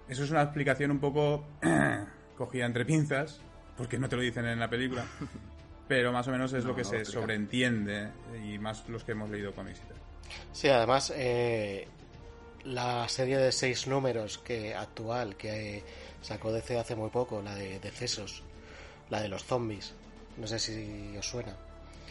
[0.08, 1.46] Eso es una explicación un poco
[2.38, 3.42] cogida entre pinzas,
[3.78, 5.06] porque no te lo dicen en la película,
[5.88, 8.10] pero más o menos es No, lo que no se sobreentiende,
[8.46, 9.82] y más los que hemos leído cómics.
[10.52, 11.88] Sí, además, eh,
[12.66, 15.84] la serie de seis números que actual que
[16.22, 18.44] sacó DC hace muy poco, la de Decesos,
[19.10, 19.94] la de los zombies,
[20.38, 21.56] no sé si os suena.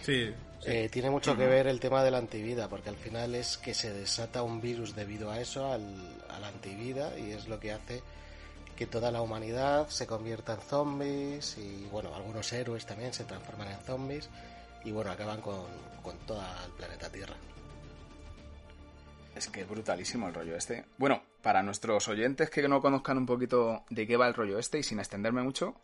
[0.02, 0.70] Sí, sí.
[0.70, 3.74] Eh, tiene mucho que ver el tema de la antivida, porque al final es que
[3.74, 5.82] se desata un virus debido a eso, al,
[6.28, 8.02] a la antivida, y es lo que hace
[8.76, 13.68] que toda la humanidad se convierta en zombies, y bueno, algunos héroes también se transforman
[13.68, 14.30] en zombies,
[14.84, 15.66] y bueno, acaban con,
[16.02, 17.34] con todo el planeta Tierra.
[19.34, 20.84] Es que es brutalísimo el rollo este.
[20.96, 24.78] Bueno, para nuestros oyentes que no conozcan un poquito de qué va el rollo este
[24.78, 25.76] y sin extenderme mucho,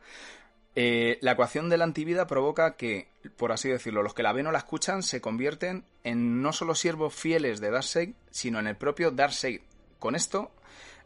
[0.76, 4.46] eh, la ecuación de la antivida provoca que, por así decirlo, los que la ven
[4.48, 8.76] o la escuchan se convierten en no solo siervos fieles de Darkseid, sino en el
[8.76, 9.60] propio Darkseid.
[9.98, 10.50] Con esto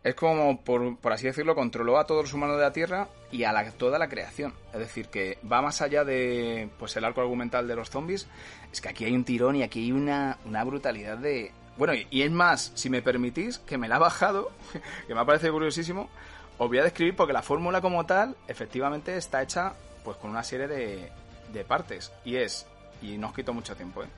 [0.03, 3.53] es como, por, así decirlo, controló a todos los humanos de la Tierra y a
[3.53, 4.55] la- toda la creación.
[4.73, 8.27] Es decir, que va más allá de pues el arco argumental de los zombies.
[8.73, 11.53] Es que aquí hay un tirón y aquí hay una, una brutalidad de...
[11.77, 14.51] Bueno, y, y es más, si me permitís, que me la ha bajado,
[15.07, 16.09] que me ha parecido curiosísimo,
[16.59, 19.75] os voy a describir porque la fórmula como tal, efectivamente, está hecha
[20.05, 21.11] pues con una serie de,
[21.53, 22.13] de partes.
[22.25, 22.67] Y es,
[23.03, 24.09] y no os quito mucho tiempo, ¿eh?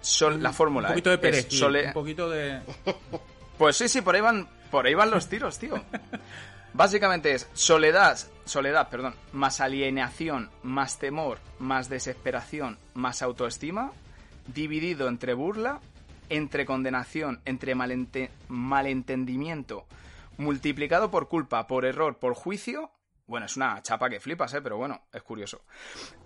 [0.00, 2.60] Sol- la fórmula un poquito de es perejil, sole- un poquito de...
[3.58, 5.82] pues sí, sí, por ahí van, por ahí van los tiros, tío.
[6.74, 13.92] Básicamente es soledad, soledad, perdón, más alienación, más temor, más desesperación, más autoestima,
[14.52, 15.80] dividido entre burla,
[16.28, 19.86] entre condenación, entre malente- malentendimiento,
[20.36, 22.90] multiplicado por culpa, por error, por juicio.
[23.26, 24.60] Bueno, es una chapa que flipas, ¿eh?
[24.60, 25.62] Pero bueno, es curioso.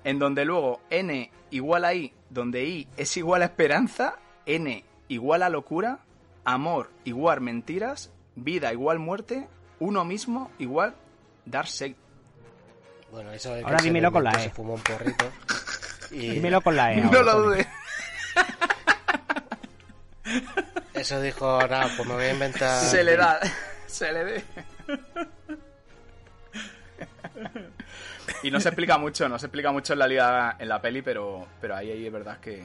[0.03, 4.17] En donde luego n igual a i, donde i es igual a esperanza,
[4.47, 6.01] n igual a locura,
[6.45, 9.49] amor igual mentiras, vida igual muerte,
[9.79, 10.97] uno mismo igual
[11.45, 11.95] Darkseid.
[13.11, 14.41] Bueno, eso es que Ahora dímelo con la E.
[14.45, 15.25] Se fumó un porrito.
[16.11, 17.03] Y Dímelo con la E.
[17.03, 17.67] No lo dudes.
[20.95, 22.83] eso dijo, nada, pues me voy a inventar.
[22.83, 23.39] Se le da.
[23.89, 24.45] Se le ve.
[28.43, 31.03] Y no se explica mucho, no se explica mucho en la liga, en la peli,
[31.03, 32.63] pero, pero ahí, ahí es verdad que,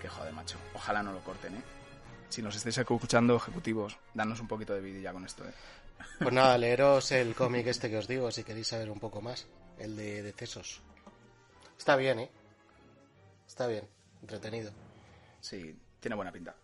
[0.00, 0.58] que joder, macho.
[0.74, 1.62] Ojalá no lo corten, ¿eh?
[2.28, 5.52] Si nos estáis escuchando, ejecutivos, danos un poquito de vidilla con esto, ¿eh?
[6.18, 9.46] Pues nada, leeros el cómic este que os digo, si queréis saber un poco más.
[9.78, 10.80] El de Decesos.
[11.78, 12.30] Está bien, ¿eh?
[13.46, 13.86] Está bien,
[14.22, 14.72] entretenido.
[15.40, 16.54] Sí, tiene buena pinta.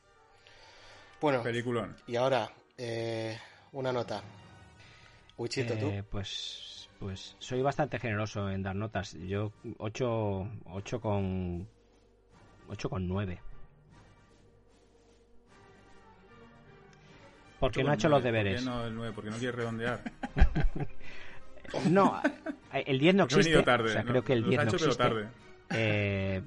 [1.21, 1.97] Bueno, Peliculón.
[2.07, 3.39] y ahora, eh,
[3.73, 4.23] una nota.
[5.37, 5.87] Wichito, tú.
[5.89, 9.15] Eh, pues, pues soy bastante generoso en dar notas.
[9.27, 11.69] Yo 8, 8 con
[12.69, 13.41] 8 con 9.
[17.59, 18.63] Porque no ha hecho los deberes.
[18.63, 19.13] ¿Por qué no el 9?
[19.15, 20.01] Porque no quiere redondear.
[21.89, 22.21] No,
[22.73, 23.45] el 10 no he existe.
[23.45, 23.89] venido tarde.
[23.89, 24.11] o sea, ¿no?
[24.11, 25.03] creo que el Los 10 ha no pero existe.
[25.03, 25.29] tarde.
[25.71, 26.43] Eh,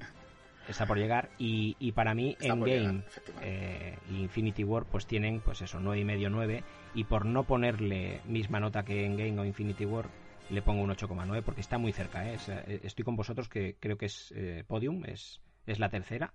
[0.68, 3.02] está por llegar y, y para mí Endgame
[3.40, 6.62] eh, y Infinity War pues tienen pues eso, nueve y medio, 9
[6.96, 10.06] y por no ponerle misma nota que Endgame o Infinity War
[10.48, 12.26] le pongo un 8,9 porque está muy cerca.
[12.26, 12.38] ¿eh?
[12.48, 16.32] eh estoy con vosotros que creo que es eh, podium, es, es la tercera.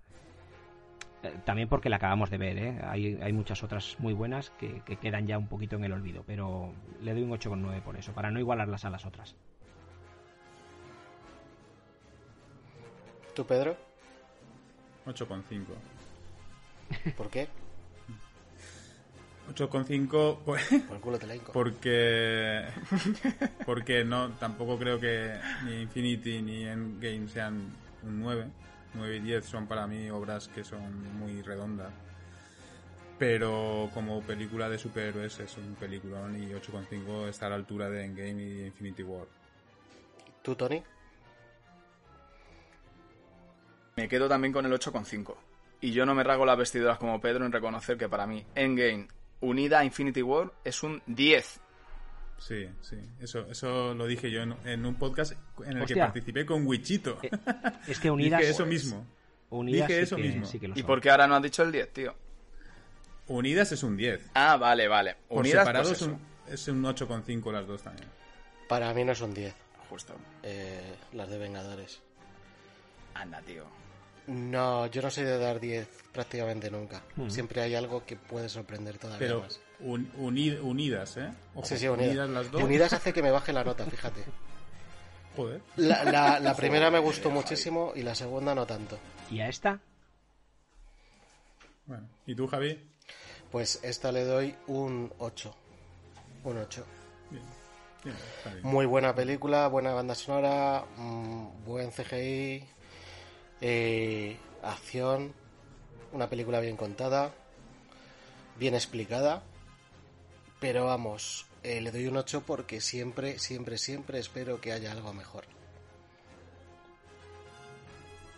[1.23, 2.79] Eh, también porque la acabamos de ver, ¿eh?
[2.83, 6.23] hay, hay muchas otras muy buenas que, que, quedan ya un poquito en el olvido,
[6.27, 6.71] pero
[7.01, 9.35] le doy un 8,9 por eso, para no igualarlas a las otras.
[13.35, 13.75] ¿Tú, Pedro?
[15.07, 15.65] 8,5.
[17.17, 17.47] ¿Por qué?
[19.53, 22.65] 8,5 pues, por el culo te la porque
[23.65, 25.33] porque no tampoco creo que
[25.65, 27.73] ni Infinity ni Endgame sean
[28.03, 28.47] un 9
[28.93, 31.91] 9 y 10 son para mí obras que son muy redondas.
[33.17, 38.05] Pero como película de superhéroes es un peliculón y 8,5 está a la altura de
[38.05, 39.27] Endgame y Infinity War.
[40.41, 40.83] ¿tú Tony?
[43.95, 45.35] me quedo también con el 8,5
[45.81, 49.07] y yo no me rago las vestiduras como Pedro en reconocer que para mí Endgame
[49.41, 51.59] unida a Infinity War es un 10.
[52.37, 56.65] Sí, sí, eso, eso lo dije yo en, un podcast en el que participé con
[56.65, 57.19] Wichito.
[57.21, 57.29] Eh,
[57.87, 58.39] es que Unidas...
[58.39, 59.05] dije eso mismo.
[59.51, 60.47] Unidas dije eso mismo.
[60.75, 62.15] ¿Y por qué ahora no has dicho el 10, tío?
[63.27, 64.31] Unidas es un 10.
[64.33, 65.17] Ah, vale, vale.
[65.29, 68.09] Unidas por pues separado es un, 8,5 las dos también.
[68.67, 69.53] Para mí no es un 10.
[69.89, 70.15] Justo.
[70.41, 72.01] Eh, las de Vengadores.
[73.13, 73.65] Anda, tío.
[74.31, 77.03] No, yo no soy de dar 10 prácticamente nunca.
[77.17, 77.29] Hmm.
[77.29, 79.59] Siempre hay algo que puede sorprender todavía Pero más.
[79.81, 81.29] unidas, ¿eh?
[81.63, 82.29] sí, sí, unidas.
[82.29, 82.63] las dos.
[82.63, 84.23] Unidas hace que me baje la nota, fíjate.
[85.35, 85.61] Joder.
[85.75, 88.97] La, primera me gustó muchísimo y la segunda no tanto.
[89.29, 89.81] ¿Y a esta?
[91.85, 92.79] Bueno, ¿y tú, Javi?
[93.51, 95.53] Pues esta le doy un 8.
[96.45, 96.85] Un 8.
[97.29, 98.15] Bien,
[98.63, 102.65] Muy buena película, buena banda sonora, mm, buen CGI,
[103.61, 105.33] eh, acción,
[106.11, 107.31] una película bien contada,
[108.57, 109.43] bien explicada,
[110.59, 115.13] pero vamos, eh, le doy un 8 porque siempre, siempre, siempre espero que haya algo
[115.13, 115.45] mejor.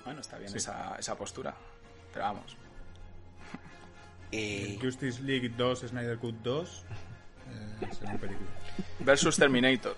[0.06, 1.56] Bueno, está bien esa, esa postura,
[2.12, 2.58] pero vamos.
[4.32, 4.80] Y...
[4.82, 6.86] Justice League 2, Snyder Cut 2,
[7.82, 8.50] eh, será película.
[9.00, 9.96] Versus Terminator.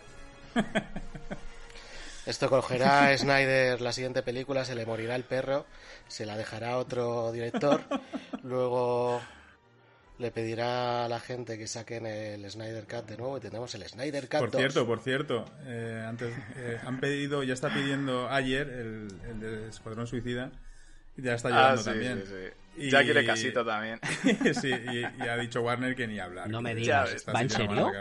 [2.26, 5.66] Esto cogerá Snyder la siguiente película, se le morirá el perro,
[6.08, 7.82] se la dejará a otro director,
[8.44, 9.22] luego
[10.18, 13.84] le pedirá a la gente que saquen el Snyder Cut de nuevo y tendremos el
[13.84, 18.70] Snyder Cut Por cierto, por cierto, eh, antes eh, han pedido, ya está pidiendo ayer
[18.70, 20.52] el, el de Escuadrón Suicida,
[21.18, 22.24] ya está llegando ah, también.
[22.78, 22.90] Y...
[22.90, 24.00] Ya quiere casito también.
[24.62, 26.50] sí, y, ha dicho Warner que ni hablar.
[26.50, 27.92] No me digas, ¿va en serio?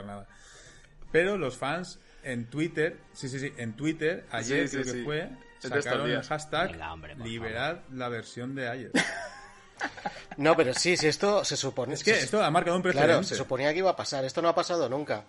[1.13, 5.31] Pero los fans en Twitter, sí, sí, sí, en Twitter, ayer creo que fue,
[5.61, 6.77] sacaron el hashtag
[7.25, 8.93] liberad la versión de ayer.
[10.37, 11.95] No, pero sí, si esto se supone...
[11.95, 13.09] Es que esto ha marcado un precedente.
[13.09, 14.25] Claro, se suponía que iba a pasar.
[14.25, 15.25] Esto no ha pasado nunca.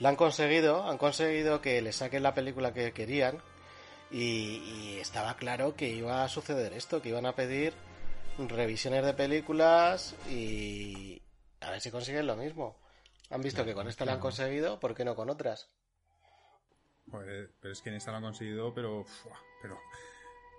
[0.00, 3.38] Lo han conseguido, han conseguido que le saquen la película que querían
[4.10, 7.72] y, estaba claro que iba a suceder esto, que iban a pedir
[8.38, 11.20] revisiones de películas y
[11.60, 12.76] a ver si consiguen lo mismo.
[13.30, 15.68] Han visto que con esta lo han conseguido, ¿por qué no con otras?
[17.10, 19.04] Pero es que en esta lo han conseguido, pero,
[19.62, 19.78] pero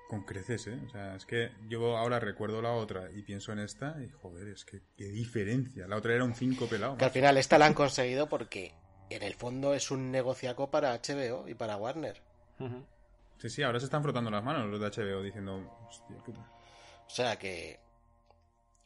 [0.10, 0.80] con creces, ¿eh?
[0.88, 4.48] O sea, es que yo ahora recuerdo la otra y pienso en esta y joder,
[4.48, 5.88] es que qué diferencia.
[5.88, 6.98] La otra era un 5 pelado.
[6.98, 8.74] Que al final esta la han conseguido porque
[9.12, 12.22] en el fondo es un negociaco para HBO y para Warner.
[13.38, 16.18] Sí, sí, ahora se están frotando las manos los de HBO diciendo, hostia,
[17.06, 17.80] O sea que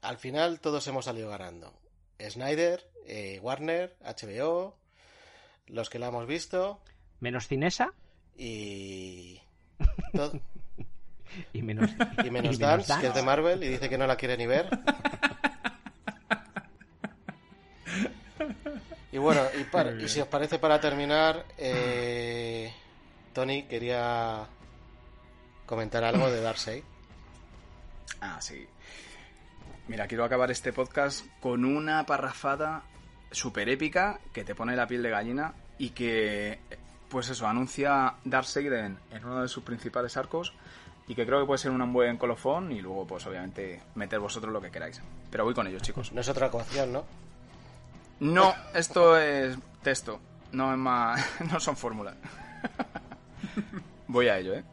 [0.02, 1.73] al final todos hemos salido ganando.
[2.19, 4.76] Snyder, eh, Warner, HBO,
[5.68, 6.81] los que la hemos visto
[7.23, 7.93] Menos Cinesa.
[8.37, 9.39] Y.
[11.53, 11.89] y menos,
[12.21, 14.67] y menos, Dance, que es de Marvel y dice que no la quiere ni ver.
[19.13, 19.41] y bueno,
[20.01, 22.73] y, si os parece para terminar, eh,
[23.31, 24.45] Tony quería
[25.65, 26.83] comentar algo de Darkseid.
[28.19, 28.67] Ah, sí.
[29.87, 32.83] Mira, quiero acabar este podcast con una parrafada
[33.31, 36.59] súper épica que te pone la piel de gallina y que
[37.14, 40.52] pues eso, anuncia Darkseid en, en uno de sus principales arcos
[41.07, 44.52] y que creo que puede ser un buen colofón y luego pues obviamente meter vosotros
[44.52, 44.99] lo que queráis.
[45.30, 46.11] Pero voy con ellos, chicos.
[46.11, 47.06] No es otra ecuación, ¿no?
[48.19, 50.19] No, esto es texto,
[50.53, 52.15] no es más, no son fórmulas.
[54.07, 54.64] voy a ello, ¿eh?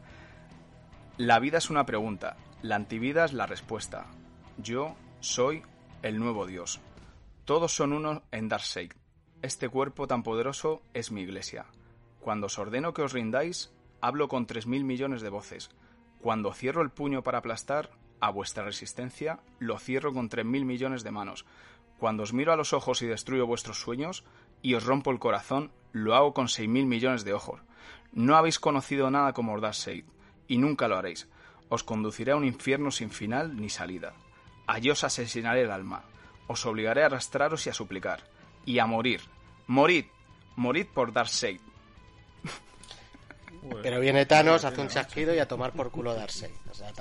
[1.18, 4.06] La vida es una pregunta, la antivida es la respuesta.
[4.56, 5.62] Yo soy
[6.02, 6.80] el nuevo Dios.
[7.44, 8.92] Todos son uno en Darkseid.
[9.42, 11.66] Este cuerpo tan poderoso es mi iglesia.
[12.20, 15.70] Cuando os ordeno que os rindáis, hablo con tres mil millones de voces.
[16.20, 17.90] Cuando cierro el puño para aplastar,
[18.20, 21.46] a vuestra resistencia, lo cierro con tres mil millones de manos.
[21.98, 24.24] Cuando os miro a los ojos y destruyo vuestros sueños,
[24.62, 27.60] y os rompo el corazón, lo hago con seis mil millones de ojos.
[28.12, 30.04] No habéis conocido nada como Darkseid,
[30.46, 31.28] y nunca lo haréis.
[31.68, 34.12] Os conduciré a un infierno sin final ni salida.
[34.66, 36.04] Allí os asesinaré el alma.
[36.48, 38.24] Os obligaré a arrastraros y a suplicar.
[38.66, 39.20] Y a morir.
[39.66, 40.06] Morid.
[40.56, 41.60] Morid por Darkseid.
[43.82, 46.50] Pero viene Thanos, hace un chasquido y a tomar por culo Darkseid.
[46.70, 46.88] O sea,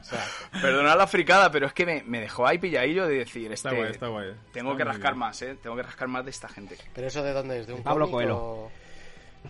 [0.00, 0.24] o sea,
[0.60, 3.76] Perdonad la fricada, pero es que me, me dejó ahí pilladillo de decir, este, Está
[3.76, 4.34] guay, está guay.
[4.52, 5.18] tengo Está que rascar bien.
[5.18, 5.56] más, ¿eh?
[5.62, 6.76] Tengo que rascar más de esta gente.
[6.94, 7.66] ¿Pero eso de dónde es?
[7.66, 8.36] ¿De un Pablo cómic Coelho.
[8.38, 8.70] o-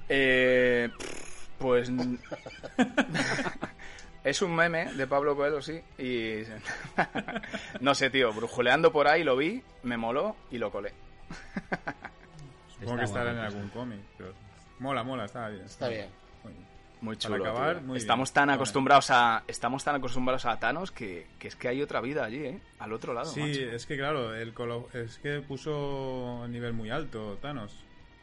[0.09, 0.89] Eh,
[1.59, 1.91] pues...
[4.25, 6.43] es un meme de Pablo Coelho, sí, y...
[7.81, 10.93] no sé, tío, brujuleando por ahí lo vi, me moló y lo colé.
[12.83, 14.01] Supongo que estará en algún cómic.
[14.19, 14.33] pero
[14.79, 15.65] Mola, mola, está bien.
[15.65, 16.09] Está bien.
[17.01, 17.45] Muy Para chulo.
[17.51, 17.87] acabar, tío.
[17.89, 18.35] muy estamos bien.
[18.35, 18.55] tan Vale.
[18.57, 22.45] acostumbrados a estamos tan acostumbrados a Thanos que, que es que hay otra vida allí,
[22.45, 22.61] ¿eh?
[22.79, 23.27] Al otro lado.
[23.33, 23.61] Sí, macho.
[23.61, 27.75] es que claro, el colo- es que puso nivel muy alto Thanos.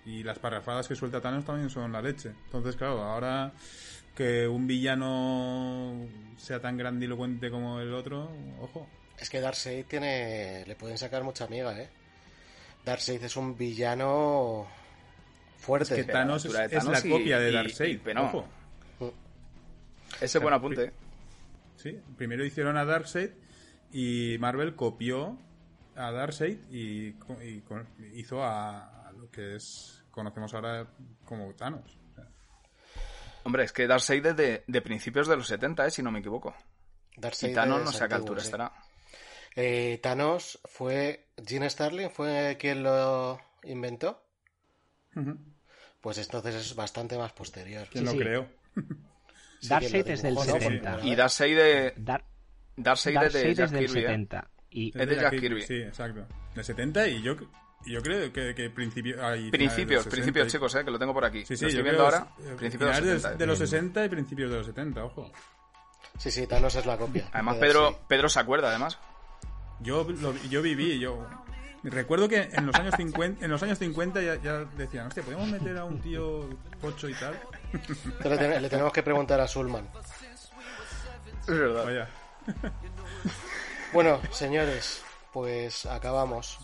[0.06, 2.30] Y las parrafadas que suelta Thanos también son la leche.
[2.45, 3.52] Entonces, claro, ahora
[4.15, 6.07] que un villano
[6.38, 8.30] sea tan grandilocuente como el otro,
[8.61, 8.88] ojo.
[9.18, 10.64] Es que Darkseid tiene...
[10.65, 11.90] Le pueden sacar mucha amiga, ¿eh?
[12.86, 14.68] Darkseid es un villano
[15.58, 16.00] fuerte.
[16.00, 17.90] Es que Thanos es, la Thanos y- copia de Darkseid.
[17.94, 18.26] y Venom.
[18.28, 18.48] Ojo.
[20.22, 20.86] Ese buen apunte.
[20.86, 20.92] ¿eh?
[21.76, 23.30] Sí, primero hicieron a Darkseid
[23.92, 25.38] y Marvel copió
[25.96, 27.16] a Darkseid y,
[28.14, 30.88] hizo a, a lo que es conocemos ahora
[31.26, 31.98] como Thanos.
[32.12, 32.28] O sea,
[33.44, 35.92] Hombre, es que Darkseid es de, de principios de los 70, ¿eh?
[35.92, 36.54] Si no me equivoco.
[37.16, 38.48] Darkseid Y Thanos no sé a qué altura sí.
[38.48, 38.74] estará.
[39.56, 41.29] Eh, Thanos fue...
[41.45, 44.24] Gene Starling fue quien lo inventó.
[46.02, 47.88] Pues entonces es bastante más posterior.
[47.90, 48.18] que Sí, no sí.
[48.20, 48.48] creo.
[49.60, 50.60] Sí, Darkseid lo es del dibujó, ¿no?
[50.60, 50.91] 70.
[50.94, 52.24] Porque, Y Darkseid de, Dar
[52.78, 54.03] Darkseid es de Darkseid Jack es del Kirby, ¿eh?
[54.03, 54.49] 70.
[54.72, 55.61] Y Es de Jack Kirby.
[55.64, 56.28] Sí, exacto.
[56.56, 57.36] De 70 y yo,
[57.86, 59.57] yo creo que, que principio, de Principios,
[59.98, 60.86] los 60 principios, y- chicos, ¿eh?
[60.86, 61.45] Que lo tengo por aquí.
[61.45, 62.28] Sí, sí, lo yo estoy creo viendo ahora.
[62.40, 63.30] eh, Principios de los finales 70.
[63.32, 65.32] de, de los 60 y principios de los 70, ojo.
[66.18, 67.30] Sí, sí, Thanos es la copia.
[67.34, 67.99] Además, de Pedro.
[68.07, 68.98] Pedro se acuerda, además.
[69.82, 71.26] Yo, lo- yo viví, yo
[71.84, 75.48] recuerdo que en los años 50, en los años 50 ya, ya decían, hostia, podemos
[75.50, 76.50] meter a un tío
[76.82, 77.40] pocho y tal.
[78.24, 79.88] Le, ten- le tenemos que preguntar a Sulman.
[81.42, 81.86] Es verdad.
[81.86, 82.10] Vaya.
[83.92, 85.02] Bueno, señores,
[85.34, 86.60] pues acabamos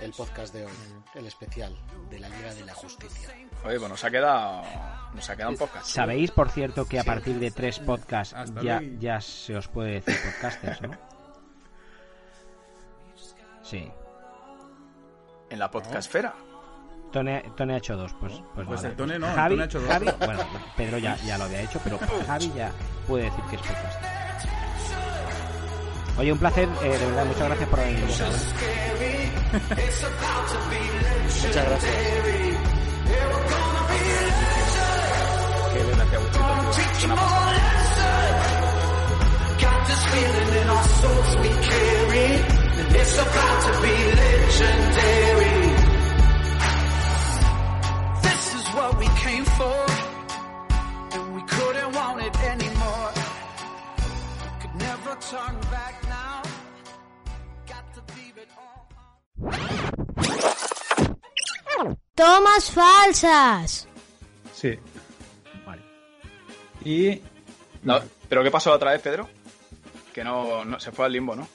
[0.00, 0.72] el podcast de hoy,
[1.14, 1.76] el especial
[2.08, 3.28] de la Liga de la Justicia.
[3.62, 4.62] Oye, pues nos ha quedado,
[5.14, 5.86] nos ha quedado un podcast.
[5.86, 10.16] Sabéis, por cierto, que a partir de tres podcasts ya, ya se os puede decir
[10.24, 10.90] podcasters, ¿no?
[13.74, 13.90] Sí.
[15.50, 16.32] En la podcastfera.
[17.12, 18.88] Tony, Tony ha hecho dos, pues, pues, Pues nada.
[18.90, 19.90] el Tony no, el Javi, Tony ha hecho dos.
[19.90, 20.40] Javi- bueno,
[20.76, 22.70] Pedro ya, ya lo había hecho, pero Javi ya
[23.08, 24.10] puede decir que es podcaster.
[26.18, 28.30] Oye, un placer, eh, de verdad, muchas gracias por haberme invitado.
[31.42, 31.94] Muchas gracias.
[35.72, 35.94] Que le
[42.14, 42.63] gracias,
[42.98, 43.02] Agustito, tío.
[43.02, 43.80] Es una pasada.
[48.22, 49.86] This is what we came for,
[51.12, 53.12] and we couldn't want it anymore.
[54.60, 56.42] Could never turn back now.
[57.66, 58.86] Got to leave it all.
[62.14, 63.88] Tomas falsas.
[64.54, 64.78] Sí.
[65.66, 65.82] Vale.
[66.84, 67.20] Y
[67.82, 69.28] No, ¿Pero qué pasó la otra vez, Pedro?
[70.12, 71.46] Que no, no se fue al limbo, ¿no?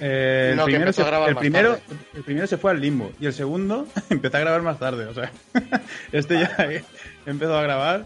[0.00, 1.98] Eh, el, No, primero se, el, primero, tarde.
[2.14, 5.06] el primero se fue al limbo y el segundo empezó a grabar más tarde.
[5.06, 5.30] O sea,
[6.12, 6.56] este ya
[7.26, 8.04] empezó a grabar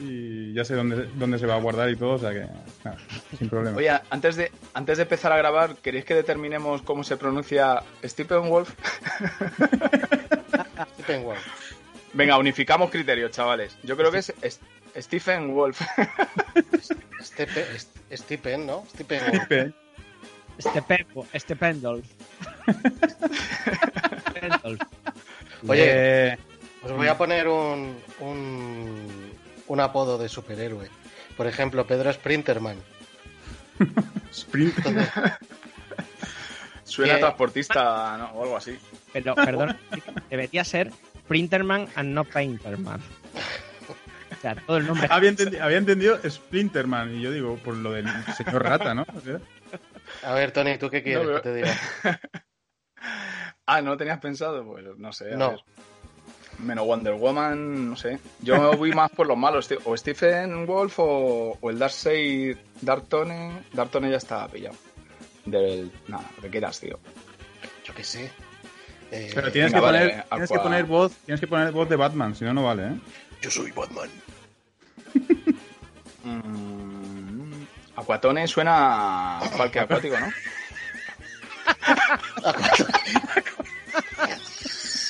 [0.00, 2.12] y ya sé dónde, dónde se va a guardar y todo.
[2.12, 2.46] O sea que,
[2.84, 2.98] nada,
[3.38, 3.76] sin problema.
[3.76, 8.48] Oye, antes de, antes de empezar a grabar, ¿queréis que determinemos cómo se pronuncia Stephen
[8.48, 8.70] Wolf?
[10.94, 11.40] Stephen Wolf.
[12.12, 13.76] Venga, unificamos criterios, chavales.
[13.82, 14.32] Yo creo que es,
[14.96, 15.80] Stephen Wolf.
[18.12, 18.84] Stephen, ¿no?
[18.94, 19.74] Stephen Wolf.
[20.58, 20.74] Bien.
[20.74, 22.06] Stepenpo- Stependolf.
[24.30, 24.80] Stependolf.
[25.66, 25.84] Oye,
[26.32, 26.38] Eh,
[26.82, 29.32] os voy a poner un, un,
[29.66, 30.88] un apodo de superhéroe.
[31.36, 32.76] Por ejemplo, Pedro Sprinterman.
[34.32, 34.76] sprint.
[34.78, 35.08] Entonces,
[36.84, 38.26] Suena transportista ¿no?
[38.32, 38.76] o algo así.
[39.12, 39.76] Pero, perdón,
[40.30, 40.90] debería ser
[41.28, 43.00] Printerman and no Painterman.
[44.36, 45.06] O sea, todo el nombre.
[45.10, 48.06] había, entendi- había entendido Splinterman y yo digo, por lo del
[48.36, 49.04] señor rata, ¿no?
[49.16, 49.38] O sea,
[50.22, 51.76] a ver, Tony, ¿tú qué quieres No, que te diga?
[53.70, 54.64] Ah, ¿no lo tenías pensado?
[54.64, 55.34] Pues no sé.
[55.34, 55.50] a No.
[55.50, 55.60] ver.
[56.58, 58.18] Menos Wonder Woman, no sé.
[58.40, 59.78] Yo me voy más por los malos, tío.
[59.84, 63.62] O Stephen Wolf o, o el Darkseid Dartone.
[63.74, 64.74] Dartone ya está pillado.
[65.44, 65.92] Del.
[66.08, 66.98] Nada, lo que quieras, tío.
[67.84, 68.30] Yo qué sé.
[69.10, 71.88] Eh, Pero tienes, venga, que, vale, poner, tienes que poner voz, tienes que poner voz
[71.90, 73.00] de Batman, si no no vale, ¿eh?
[73.42, 74.08] Yo soy Batman.
[76.24, 76.97] Mm,
[77.98, 80.28] Aquatone suena a parque acuático, ¿no?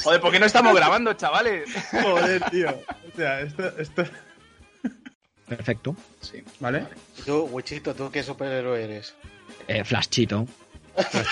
[0.05, 1.69] Joder, ¿por qué no estamos grabando, chavales?
[1.91, 2.71] Joder, tío.
[2.71, 4.05] O sea, esto, esto...
[5.47, 5.95] Perfecto.
[6.21, 6.43] Sí.
[6.61, 6.87] ¿Vale?
[7.19, 9.15] Y tú, Wichito, ¿tú qué superhéroe eres?
[9.67, 10.47] Eh, Flashchito.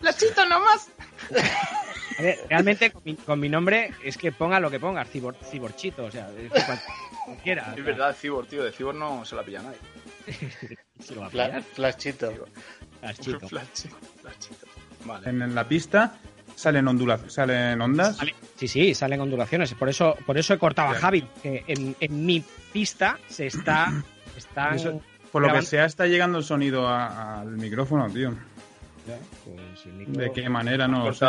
[0.00, 0.88] ¡Lachito nomás!
[2.18, 5.36] A ver, realmente con mi, con mi nombre es que ponga lo que pongas, cibor,
[5.36, 6.50] ciborchito, o sea, es
[7.24, 7.66] cualquiera.
[7.66, 8.62] o Es sea, verdad, Cibor, tío.
[8.64, 9.78] De Cibor no se la pilla nadie.
[10.98, 11.62] se lo va a Fla- pillar.
[11.62, 12.32] Flashchito.
[15.04, 15.30] Vale.
[15.30, 16.14] En, en la pista
[16.54, 18.18] salen ondulaciones, salen ondas.
[18.56, 19.72] Sí, sí, salen ondulaciones.
[19.74, 21.22] Por eso, por eso he cortado a Javi.
[21.42, 22.42] Que en, en mi
[22.72, 23.92] pista se está.
[24.36, 24.76] Están.
[24.76, 25.00] Eso-
[25.32, 28.34] por lo que sea, está llegando el sonido a- al micrófono, tío.
[29.44, 30.86] Pues el micro- ¿De qué manera?
[30.88, 31.24] No lo sé.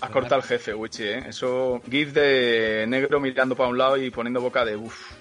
[0.00, 1.24] Has cortado al jefe, Wichi, ¿eh?
[1.28, 5.12] Eso, gif de negro mirando para un lado y poniendo boca de uff.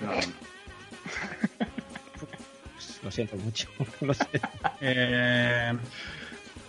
[3.02, 3.68] Lo siento mucho.
[4.00, 4.48] Lo siento.
[4.80, 5.72] Eh,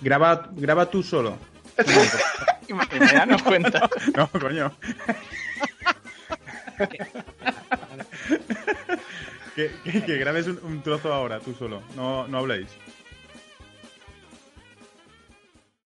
[0.01, 1.37] graba, graba tú solo.
[2.67, 2.73] y
[3.43, 3.89] cuenta.
[4.15, 4.71] No, coño.
[9.55, 11.81] que, que- que grabes un, un trozo ahora, tú solo.
[11.95, 12.67] No, no habléis.